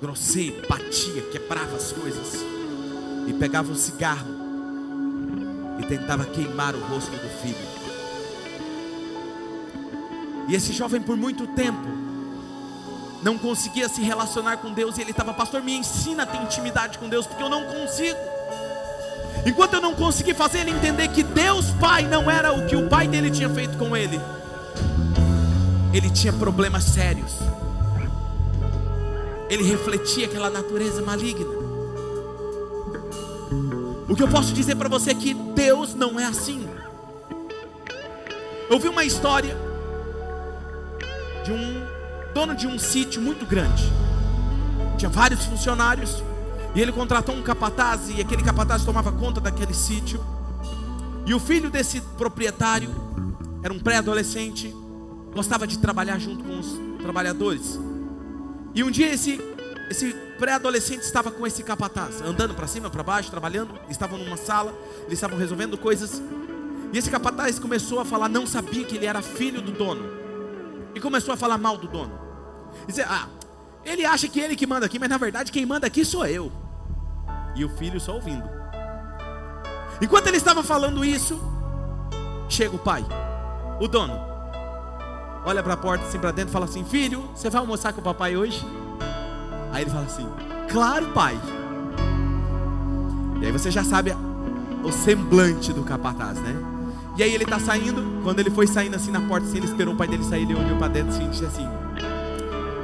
grosseiro, 0.00 0.66
batia, 0.68 1.22
quebrava 1.32 1.76
as 1.76 1.92
coisas 1.92 2.44
e 3.26 3.32
pegava 3.32 3.70
um 3.70 3.74
cigarro 3.74 4.26
e 5.78 5.86
tentava 5.86 6.24
queimar 6.24 6.74
o 6.74 6.80
rosto 6.80 7.10
do 7.10 7.28
filho. 7.40 7.76
E 10.48 10.54
esse 10.54 10.72
jovem 10.72 11.00
por 11.00 11.16
muito 11.16 11.46
tempo 11.48 11.86
não 13.22 13.36
conseguia 13.36 13.88
se 13.88 14.00
relacionar 14.00 14.58
com 14.58 14.72
Deus 14.72 14.96
e 14.96 15.00
ele 15.00 15.10
estava, 15.10 15.34
pastor, 15.34 15.62
me 15.62 15.74
ensina 15.76 16.22
a 16.22 16.26
ter 16.26 16.40
intimidade 16.40 16.98
com 16.98 17.08
Deus, 17.08 17.26
porque 17.26 17.42
eu 17.42 17.48
não 17.48 17.64
consigo. 17.64 18.18
Enquanto 19.44 19.74
eu 19.74 19.80
não 19.80 19.94
consegui 19.94 20.34
fazer 20.34 20.60
ele 20.60 20.70
entender 20.70 21.08
que 21.08 21.22
Deus 21.22 21.70
Pai 21.80 22.06
não 22.06 22.30
era 22.30 22.52
o 22.52 22.66
que 22.66 22.76
o 22.76 22.88
pai 22.88 23.08
dele 23.08 23.30
tinha 23.30 23.48
feito 23.48 23.76
com 23.76 23.96
ele, 23.96 24.20
ele 25.92 26.10
tinha 26.10 26.32
problemas 26.32 26.84
sérios 26.84 27.32
ele 29.48 29.62
refletia 29.62 30.26
aquela 30.26 30.50
natureza 30.50 31.02
maligna. 31.02 31.46
O 34.08 34.14
que 34.14 34.22
eu 34.22 34.28
posso 34.28 34.52
dizer 34.52 34.76
para 34.76 34.88
você 34.88 35.10
é 35.10 35.14
que 35.14 35.34
Deus 35.34 35.94
não 35.94 36.18
é 36.18 36.24
assim. 36.24 36.68
Eu 38.70 38.78
vi 38.78 38.88
uma 38.88 39.04
história 39.04 39.56
de 41.44 41.52
um 41.52 41.86
dono 42.34 42.54
de 42.54 42.66
um 42.66 42.78
sítio 42.78 43.20
muito 43.22 43.46
grande. 43.46 43.84
Tinha 44.98 45.08
vários 45.08 45.44
funcionários 45.44 46.22
e 46.74 46.80
ele 46.80 46.92
contratou 46.92 47.34
um 47.34 47.42
capataz 47.42 48.10
e 48.10 48.20
aquele 48.20 48.42
capataz 48.42 48.84
tomava 48.84 49.12
conta 49.12 49.40
daquele 49.40 49.74
sítio. 49.74 50.20
E 51.24 51.34
o 51.34 51.40
filho 51.40 51.70
desse 51.70 52.00
proprietário 52.18 52.90
era 53.62 53.72
um 53.72 53.78
pré-adolescente, 53.78 54.74
gostava 55.34 55.66
de 55.66 55.78
trabalhar 55.78 56.18
junto 56.18 56.44
com 56.44 56.58
os 56.58 56.80
trabalhadores. 57.02 57.78
E 58.76 58.84
um 58.84 58.90
dia 58.90 59.10
esse, 59.10 59.40
esse 59.90 60.12
pré-adolescente 60.38 61.00
estava 61.00 61.30
com 61.30 61.46
esse 61.46 61.62
capataz, 61.62 62.20
andando 62.20 62.54
para 62.54 62.66
cima, 62.66 62.90
para 62.90 63.02
baixo, 63.02 63.30
trabalhando. 63.30 63.74
Estavam 63.88 64.18
numa 64.18 64.36
sala, 64.36 64.70
eles 65.06 65.14
estavam 65.14 65.38
resolvendo 65.38 65.78
coisas. 65.78 66.20
E 66.92 66.98
esse 66.98 67.10
capataz 67.10 67.58
começou 67.58 68.00
a 68.00 68.04
falar, 68.04 68.28
não 68.28 68.46
sabia 68.46 68.84
que 68.84 68.96
ele 68.96 69.06
era 69.06 69.22
filho 69.22 69.62
do 69.62 69.72
dono. 69.72 70.04
E 70.94 71.00
começou 71.00 71.32
a 71.32 71.38
falar 71.38 71.56
mal 71.56 71.78
do 71.78 71.88
dono. 71.88 72.20
Dizer, 72.86 73.06
ah, 73.08 73.28
ele 73.82 74.04
acha 74.04 74.28
que 74.28 74.38
ele 74.38 74.54
que 74.54 74.66
manda 74.66 74.84
aqui, 74.84 74.98
mas 74.98 75.08
na 75.08 75.16
verdade 75.16 75.50
quem 75.50 75.64
manda 75.64 75.86
aqui 75.86 76.04
sou 76.04 76.26
eu. 76.26 76.52
E 77.54 77.64
o 77.64 77.70
filho 77.78 77.98
só 77.98 78.16
ouvindo. 78.16 78.44
Enquanto 80.02 80.26
ele 80.26 80.36
estava 80.36 80.62
falando 80.62 81.02
isso, 81.02 81.40
chega 82.46 82.76
o 82.76 82.78
pai, 82.78 83.02
o 83.80 83.88
dono 83.88 84.35
olha 85.46 85.62
para 85.62 85.74
a 85.74 85.76
porta 85.76 86.04
assim 86.04 86.18
para 86.18 86.32
dentro 86.32 86.50
e 86.50 86.52
fala 86.52 86.64
assim: 86.64 86.84
Filho, 86.84 87.22
você 87.34 87.48
vai 87.48 87.60
almoçar 87.60 87.92
com 87.92 88.00
o 88.00 88.04
papai 88.04 88.36
hoje? 88.36 88.66
Aí 89.72 89.82
ele 89.82 89.90
fala 89.90 90.04
assim: 90.04 90.26
Claro, 90.68 91.06
pai. 91.14 91.38
E 93.40 93.46
aí 93.46 93.52
você 93.52 93.70
já 93.70 93.84
sabe 93.84 94.14
o 94.82 94.90
semblante 94.90 95.72
do 95.72 95.84
capataz, 95.84 96.38
né? 96.38 96.54
E 97.16 97.22
aí 97.22 97.32
ele 97.32 97.44
está 97.44 97.58
saindo, 97.58 98.22
quando 98.22 98.40
ele 98.40 98.50
foi 98.50 98.66
saindo 98.66 98.96
assim 98.96 99.10
na 99.10 99.20
porta, 99.20 99.46
assim, 99.46 99.58
ele 99.58 99.66
esperou 99.66 99.94
o 99.94 99.96
pai 99.96 100.06
dele 100.08 100.24
sair, 100.24 100.42
ele 100.42 100.54
olhou 100.54 100.76
para 100.76 100.88
dentro 100.88 101.10
assim, 101.10 101.24
e 101.24 101.28
disse 101.28 101.44
assim: 101.44 101.66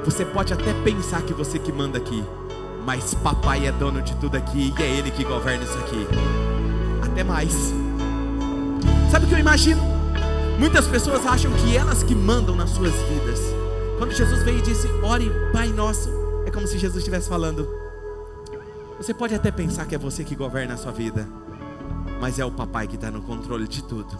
Você 0.04 0.24
pode 0.24 0.52
até 0.52 0.72
pensar 0.84 1.20
que 1.22 1.34
você 1.34 1.58
que 1.58 1.72
manda 1.72 1.98
aqui, 1.98 2.24
mas 2.86 3.12
papai 3.14 3.66
é 3.66 3.72
dono 3.72 4.00
de 4.00 4.14
tudo 4.16 4.36
aqui 4.36 4.72
e 4.78 4.82
é 4.82 4.86
ele 4.86 5.10
que 5.10 5.24
governa 5.24 5.64
isso 5.64 5.78
aqui. 5.78 6.06
Até 7.02 7.24
mais. 7.24 7.74
Sabe 9.10 9.26
o 9.26 9.28
que 9.28 9.34
eu 9.34 9.38
imagino? 9.38 9.91
Muitas 10.58 10.86
pessoas 10.86 11.26
acham 11.26 11.52
que 11.52 11.76
elas 11.76 12.02
que 12.02 12.14
mandam 12.14 12.54
nas 12.54 12.70
suas 12.70 12.92
vidas. 12.92 13.40
Quando 13.98 14.12
Jesus 14.12 14.42
veio 14.42 14.58
e 14.58 14.62
disse: 14.62 14.86
Ore, 15.02 15.30
Pai 15.52 15.68
Nosso, 15.68 16.10
é 16.46 16.50
como 16.50 16.66
se 16.66 16.78
Jesus 16.78 16.98
estivesse 16.98 17.28
falando. 17.28 17.68
Você 18.98 19.12
pode 19.12 19.34
até 19.34 19.50
pensar 19.50 19.86
que 19.86 19.94
é 19.94 19.98
você 19.98 20.22
que 20.22 20.36
governa 20.36 20.74
a 20.74 20.76
sua 20.76 20.92
vida, 20.92 21.28
mas 22.20 22.38
é 22.38 22.44
o 22.44 22.50
papai 22.50 22.86
que 22.86 22.94
está 22.94 23.10
no 23.10 23.22
controle 23.22 23.66
de 23.66 23.82
tudo. 23.82 24.16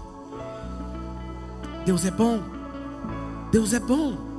Deus 1.85 2.05
é 2.05 2.11
bom, 2.11 2.41
Deus 3.51 3.73
é 3.73 3.81
bom. 3.81 4.32